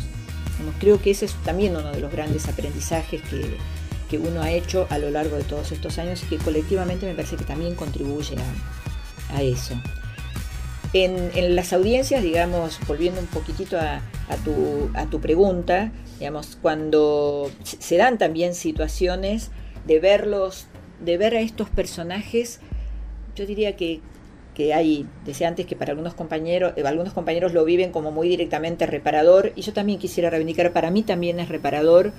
creo 0.78 1.02
que 1.02 1.10
ese 1.10 1.24
es 1.24 1.34
también 1.42 1.74
uno 1.74 1.90
de 1.90 1.98
los 1.98 2.12
grandes 2.12 2.46
aprendizajes 2.46 3.22
que, 3.22 3.56
que 4.08 4.18
uno 4.18 4.40
ha 4.40 4.52
hecho 4.52 4.86
a 4.90 4.98
lo 4.98 5.10
largo 5.10 5.34
de 5.34 5.42
todos 5.42 5.72
estos 5.72 5.98
años 5.98 6.22
y 6.22 6.26
que 6.26 6.38
colectivamente 6.38 7.06
me 7.06 7.16
parece 7.16 7.34
que 7.34 7.44
también 7.44 7.74
contribuye 7.74 8.36
a, 8.36 9.36
a 9.36 9.42
eso. 9.42 9.74
En, 10.92 11.54
las 11.54 11.72
audiencias, 11.72 12.22
digamos, 12.22 12.78
volviendo 12.86 13.20
un 13.20 13.26
poquitito 13.26 13.78
a, 13.78 14.00
tu, 14.44 14.90
a 14.94 15.06
tu 15.06 15.20
pregunta, 15.20 15.92
digamos, 16.18 16.56
cuando 16.60 17.50
se 17.62 17.96
dan 17.96 18.16
también 18.16 18.54
situaciones 18.54 19.50
de 19.86 20.00
verlos, 20.00 20.66
de 21.04 21.18
ver 21.18 21.36
a 21.36 21.40
estos 21.40 21.68
personajes, 21.68 22.60
yo 23.36 23.44
diría 23.46 23.76
que, 23.76 24.00
que 24.54 24.72
hay, 24.72 25.06
decía 25.26 25.48
antes 25.48 25.66
que 25.66 25.76
para 25.76 25.92
algunos 25.92 26.14
compañeros, 26.14 26.72
eh, 26.76 26.82
algunos 26.86 27.12
compañeros 27.12 27.52
lo 27.52 27.64
viven 27.64 27.92
como 27.92 28.10
muy 28.10 28.28
directamente 28.28 28.86
reparador, 28.86 29.52
y 29.56 29.62
yo 29.62 29.72
también 29.74 29.98
quisiera 29.98 30.30
reivindicar, 30.30 30.72
para 30.72 30.90
mí 30.90 31.02
también 31.02 31.38
es 31.38 31.48
reparador 31.48 32.12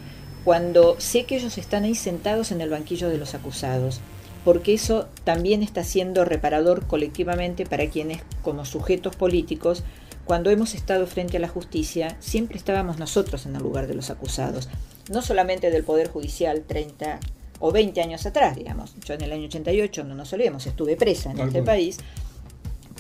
cuando 0.46 0.96
sé 1.00 1.26
que 1.26 1.36
ellos 1.36 1.58
están 1.58 1.84
ahí 1.84 1.96
sentados 1.96 2.52
en 2.52 2.62
el 2.62 2.70
banquillo 2.70 3.10
de 3.10 3.18
los 3.18 3.36
acusados 3.36 4.00
porque 4.46 4.74
eso 4.74 5.08
también 5.24 5.64
está 5.64 5.84
siendo 5.84 6.26
reparador 6.26 6.86
colectivamente 6.88 7.66
para 7.66 7.90
quienes, 7.90 8.22
como 8.42 8.66
sujetos 8.66 9.16
políticos, 9.16 9.84
cuando 10.26 10.52
hemos 10.52 10.76
estado 10.76 11.08
frente 11.08 11.38
a 11.38 11.40
la 11.40 11.48
justicia, 11.48 12.16
siempre 12.20 12.58
estábamos 12.58 13.00
nosotros 13.00 13.46
en 13.46 13.56
el 13.56 13.64
lugar 13.64 13.88
de 13.88 13.96
los 13.96 14.10
acusados, 14.10 14.70
no 15.10 15.22
solamente 15.22 15.72
del 15.72 15.84
Poder 15.84 16.10
Judicial 16.10 16.64
30 16.68 17.20
o 17.60 17.72
20 17.72 18.02
años 18.02 18.26
atrás, 18.26 18.56
digamos. 18.56 18.96
Yo 19.06 19.16
en 19.16 19.22
el 19.22 19.32
año 19.32 19.46
88, 19.46 20.04
no 20.04 20.16
nos 20.16 20.32
olvidemos, 20.32 20.66
estuve 20.68 20.96
presa 20.96 21.32
en 21.32 21.40
este 21.40 21.64
país, 21.64 21.98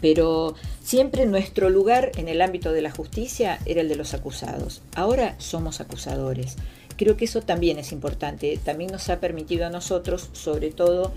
pero 0.02 0.56
siempre 0.84 1.26
nuestro 1.26 1.70
lugar 1.70 2.12
en 2.18 2.30
el 2.30 2.42
ámbito 2.42 2.72
de 2.72 2.82
la 2.82 2.92
justicia 2.92 3.60
era 3.66 3.82
el 3.82 3.90
de 3.90 3.96
los 3.96 4.14
acusados. 4.14 4.82
Ahora 4.96 5.36
somos 5.38 5.82
acusadores. 5.82 6.56
Creo 7.00 7.16
que 7.16 7.24
eso 7.24 7.40
también 7.40 7.80
es 7.80 7.94
importante. 7.94 8.60
También 8.62 8.92
nos 8.92 9.08
ha 9.08 9.22
permitido 9.22 9.66
a 9.66 9.70
nosotros, 9.70 10.30
sobre 10.34 10.70
todo, 10.70 11.14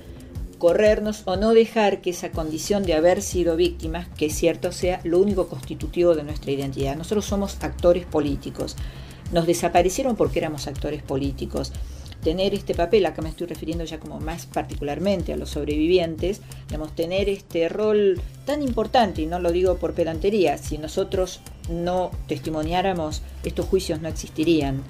corrernos 0.59 1.23
o 1.25 1.35
no 1.35 1.55
dejar 1.55 2.01
que 2.01 2.11
esa 2.11 2.31
condición 2.31 2.85
de 2.85 2.95
haber 2.95 3.21
sido 3.21 3.57
víctimas, 3.57 4.07
que 4.17 4.27
es 4.27 4.35
cierto, 4.37 4.71
sea 4.71 5.01
lo 5.03 5.19
único 5.19 5.49
constitutivo 5.49 6.15
de 6.15 6.23
nuestra 6.23 6.53
identidad. 6.53 6.95
Nosotros 6.95 7.25
somos 7.25 7.57
actores 7.65 8.07
políticos. 8.07 8.77
Nos 9.33 9.49
desaparecieron 9.49 10.15
porque 10.15 10.39
éramos 10.39 10.69
actores 10.69 11.03
políticos. 11.03 11.73
Tener 12.23 12.55
este 12.55 12.77
papel, 12.77 13.05
acá 13.05 13.21
me 13.21 13.31
estoy 13.31 13.49
refiriendo 13.49 13.83
ya 13.83 13.99
como 13.99 14.21
más 14.21 14.47
particularmente 14.47 15.33
a 15.33 15.37
los 15.37 15.51
sobrevivientes, 15.51 16.43
digamos, 16.69 16.95
tener 16.95 17.29
este 17.29 17.69
rol 17.69 18.21
tan 18.47 18.63
importante, 18.63 19.23
y 19.23 19.27
no 19.27 19.41
lo 19.41 19.51
digo 19.51 19.79
por 19.79 19.95
pedantería, 19.95 20.59
si 20.59 20.79
nosotros 20.79 21.41
no 21.69 22.13
testimoniáramos, 22.29 23.23
estos 23.43 23.67
juicios 23.67 24.01
no 24.01 24.07
existirían 24.07 24.85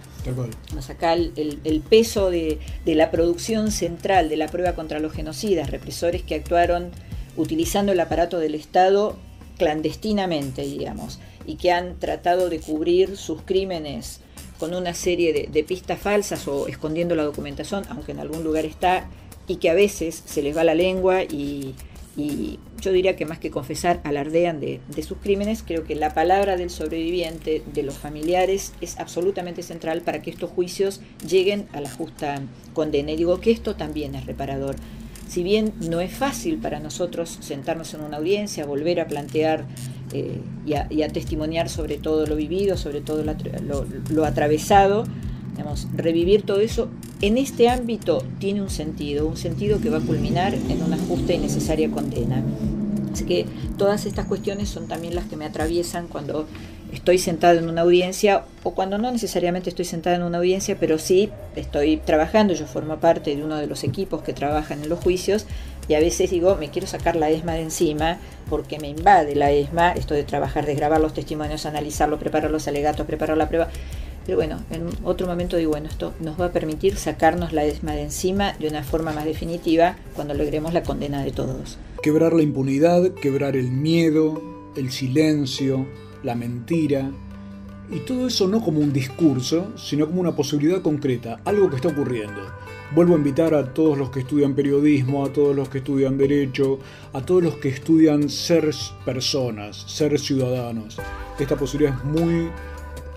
acá 0.90 1.14
el, 1.14 1.82
peso 1.88 2.30
de, 2.30 2.58
la 2.84 3.10
producción 3.10 3.70
central 3.70 4.28
de 4.28 4.36
la 4.36 4.48
prueba 4.48 4.74
contra 4.74 5.00
los 5.00 5.12
genocidas, 5.12 5.70
represores 5.70 6.22
que 6.22 6.34
actuaron 6.34 6.90
utilizando 7.36 7.92
el 7.92 8.00
aparato 8.00 8.38
del 8.38 8.54
Estado 8.54 9.16
clandestinamente, 9.58 10.62
digamos, 10.62 11.18
y 11.46 11.56
que 11.56 11.72
han 11.72 11.98
tratado 11.98 12.48
de 12.48 12.60
cubrir 12.60 13.16
sus 13.16 13.42
crímenes 13.42 14.20
con 14.58 14.74
una 14.74 14.94
serie 14.94 15.48
de 15.50 15.64
pistas 15.64 15.98
falsas 15.98 16.46
o 16.46 16.68
escondiendo 16.68 17.14
la 17.14 17.24
documentación, 17.24 17.84
aunque 17.88 18.12
en 18.12 18.20
algún 18.20 18.44
lugar 18.44 18.64
está, 18.64 19.08
y 19.48 19.56
que 19.56 19.70
a 19.70 19.74
veces 19.74 20.22
se 20.24 20.42
les 20.42 20.56
va 20.56 20.64
la 20.64 20.74
lengua 20.74 21.22
y 21.24 21.74
y 22.16 22.58
yo 22.80 22.92
diría 22.92 23.16
que 23.16 23.24
más 23.24 23.38
que 23.38 23.50
confesar, 23.50 24.00
alardean 24.04 24.60
de, 24.60 24.80
sus 25.02 25.18
crímenes, 25.18 25.62
creo 25.62 25.84
que 25.84 25.94
la 25.94 26.12
palabra 26.12 26.56
del 26.56 26.68
sobreviviente, 26.68 27.62
de 27.72 27.82
los 27.82 27.96
familiares, 27.96 28.74
es 28.80 28.98
absolutamente 28.98 29.62
central 29.62 30.02
para 30.02 30.20
que 30.20 30.30
estos 30.30 30.50
juicios 30.50 31.00
lleguen 31.26 31.66
a 31.72 31.80
la 31.80 31.90
justa 31.90 32.42
condena. 32.74 33.12
Y 33.12 33.16
digo 33.16 33.40
que 33.40 33.50
esto 33.50 33.76
también 33.76 34.14
es 34.14 34.26
reparador. 34.26 34.76
Si 35.28 35.42
bien 35.42 35.72
no 35.80 36.00
es 36.00 36.12
fácil 36.12 36.58
para 36.58 36.80
nosotros 36.80 37.38
sentarnos 37.40 37.94
en 37.94 38.02
una 38.02 38.18
audiencia, 38.18 38.66
volver 38.66 39.00
a 39.00 39.06
plantear 39.06 39.64
eh, 40.12 40.40
y, 40.66 41.02
a, 41.02 41.08
testimoniar 41.08 41.70
sobre 41.70 41.96
todo 41.96 42.26
lo 42.26 42.36
vivido, 42.36 42.76
sobre 42.76 43.00
todo 43.00 43.24
lo 43.24 44.24
atravesado, 44.26 45.04
revivir 45.94 46.42
todo 46.42 46.60
eso 46.60 46.88
en 47.20 47.38
este 47.38 47.68
ámbito 47.68 48.24
tiene 48.38 48.62
un 48.62 48.70
sentido, 48.70 49.26
un 49.26 49.36
sentido 49.36 49.80
que 49.80 49.90
va 49.90 49.98
a 49.98 50.00
culminar 50.00 50.54
en 50.54 50.82
una 50.82 50.98
justa 50.98 51.32
y 51.32 51.38
necesaria 51.38 51.90
condena. 51.90 52.42
Así 53.12 53.24
que 53.24 53.46
todas 53.76 54.06
estas 54.06 54.26
cuestiones 54.26 54.68
son 54.68 54.88
también 54.88 55.14
las 55.14 55.26
que 55.26 55.36
me 55.36 55.44
atraviesan 55.44 56.08
cuando 56.08 56.46
estoy 56.92 57.18
sentada 57.18 57.54
en 57.54 57.68
una 57.68 57.82
audiencia 57.82 58.44
o 58.62 58.74
cuando 58.74 58.98
no 58.98 59.10
necesariamente 59.10 59.70
estoy 59.70 59.84
sentada 59.84 60.16
en 60.16 60.22
una 60.22 60.38
audiencia, 60.38 60.76
pero 60.78 60.98
sí 60.98 61.30
estoy 61.56 61.96
trabajando, 61.96 62.54
yo 62.54 62.66
formo 62.66 62.98
parte 62.98 63.34
de 63.34 63.42
uno 63.42 63.56
de 63.56 63.66
los 63.66 63.82
equipos 63.82 64.22
que 64.22 64.32
trabajan 64.32 64.82
en 64.82 64.88
los 64.88 64.98
juicios 65.00 65.46
y 65.88 65.94
a 65.94 66.00
veces 66.00 66.30
digo, 66.30 66.56
me 66.56 66.68
quiero 66.68 66.86
sacar 66.86 67.16
la 67.16 67.30
ESMA 67.30 67.54
de 67.54 67.62
encima 67.62 68.18
porque 68.48 68.78
me 68.78 68.88
invade 68.88 69.34
la 69.34 69.50
ESMA, 69.50 69.92
esto 69.92 70.14
de 70.14 70.22
trabajar, 70.22 70.66
de 70.66 70.74
grabar 70.74 71.00
los 71.00 71.14
testimonios, 71.14 71.66
analizarlos, 71.66 72.20
preparar 72.20 72.50
los 72.50 72.68
alegatos, 72.68 73.06
preparar 73.06 73.36
la 73.36 73.48
prueba. 73.48 73.68
Pero 74.24 74.38
bueno, 74.38 74.62
en 74.70 74.88
otro 75.04 75.26
momento 75.26 75.56
digo, 75.56 75.70
bueno, 75.70 75.88
esto 75.88 76.14
nos 76.20 76.40
va 76.40 76.46
a 76.46 76.52
permitir 76.52 76.96
sacarnos 76.96 77.52
la 77.52 77.64
ESMA 77.64 77.92
de 77.92 78.02
encima 78.02 78.52
de 78.54 78.68
una 78.68 78.84
forma 78.84 79.12
más 79.12 79.24
definitiva 79.24 79.96
cuando 80.14 80.34
logremos 80.34 80.72
la 80.72 80.82
condena 80.82 81.22
de 81.22 81.32
todos. 81.32 81.78
Quebrar 82.02 82.32
la 82.32 82.42
impunidad, 82.42 83.14
quebrar 83.14 83.56
el 83.56 83.70
miedo, 83.70 84.42
el 84.76 84.90
silencio, 84.90 85.86
la 86.22 86.34
mentira, 86.34 87.10
y 87.90 87.98
todo 88.00 88.26
eso 88.26 88.48
no 88.48 88.62
como 88.62 88.80
un 88.80 88.92
discurso, 88.92 89.72
sino 89.76 90.06
como 90.06 90.20
una 90.20 90.34
posibilidad 90.34 90.80
concreta, 90.80 91.40
algo 91.44 91.68
que 91.68 91.76
está 91.76 91.88
ocurriendo. 91.88 92.40
Vuelvo 92.94 93.14
a 93.14 93.18
invitar 93.18 93.54
a 93.54 93.74
todos 93.74 93.98
los 93.98 94.10
que 94.10 94.20
estudian 94.20 94.54
periodismo, 94.54 95.24
a 95.24 95.32
todos 95.32 95.54
los 95.54 95.68
que 95.68 95.78
estudian 95.78 96.16
derecho, 96.16 96.78
a 97.12 97.20
todos 97.20 97.42
los 97.42 97.56
que 97.56 97.68
estudian 97.68 98.28
ser 98.30 98.70
personas, 99.04 99.84
ser 99.86 100.18
ciudadanos. 100.18 100.98
Esta 101.38 101.56
posibilidad 101.56 101.98
es 101.98 102.04
muy 102.04 102.50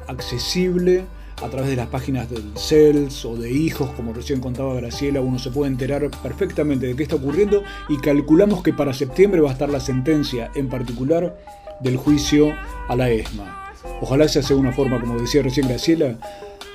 accesible 0.07 1.05
a 1.43 1.49
través 1.49 1.69
de 1.69 1.75
las 1.75 1.87
páginas 1.87 2.29
del 2.29 2.57
CELS 2.57 3.25
o 3.25 3.35
de 3.35 3.51
hijos, 3.51 3.89
como 3.91 4.13
recién 4.13 4.39
contaba 4.39 4.73
Graciela, 4.75 5.21
uno 5.21 5.37
se 5.37 5.51
puede 5.51 5.71
enterar 5.71 6.09
perfectamente 6.23 6.87
de 6.87 6.95
qué 6.95 7.03
está 7.03 7.15
ocurriendo 7.15 7.63
y 7.89 7.97
calculamos 7.97 8.63
que 8.63 8.73
para 8.73 8.93
septiembre 8.93 9.41
va 9.41 9.49
a 9.49 9.53
estar 9.53 9.69
la 9.69 9.79
sentencia 9.79 10.49
en 10.55 10.69
particular 10.69 11.37
del 11.81 11.97
juicio 11.97 12.53
a 12.87 12.95
la 12.95 13.09
ESMA. 13.09 13.73
Ojalá 14.01 14.27
sea 14.27 14.55
una 14.55 14.71
forma, 14.71 14.99
como 14.99 15.19
decía 15.19 15.43
recién 15.43 15.67
Graciela, 15.67 16.17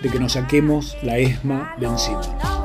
de 0.03 0.09
que 0.09 0.19
nos 0.19 0.33
saquemos 0.33 0.97
la 1.03 1.19
ESMA 1.19 1.75
de 1.79 1.87
encima. 1.87 2.60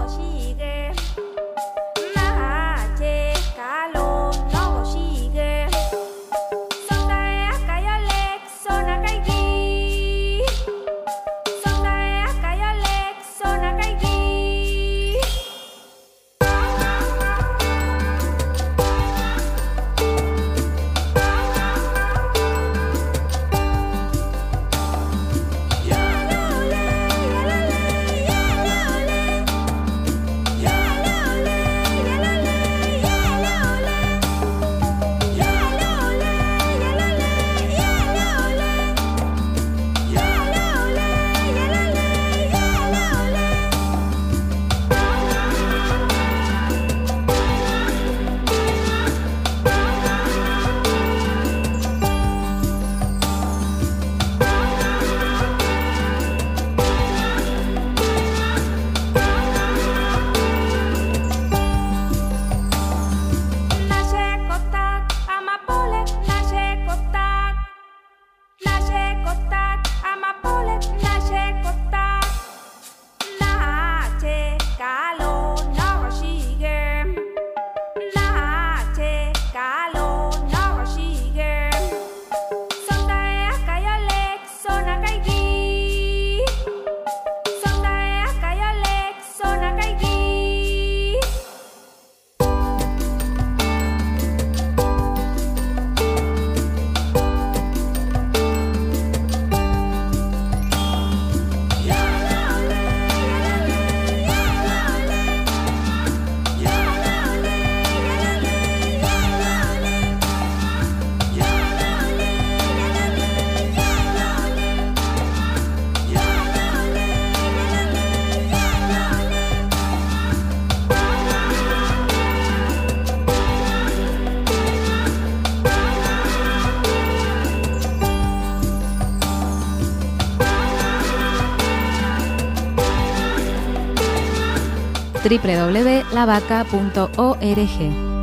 www.lavaca.org. 135.25 138.14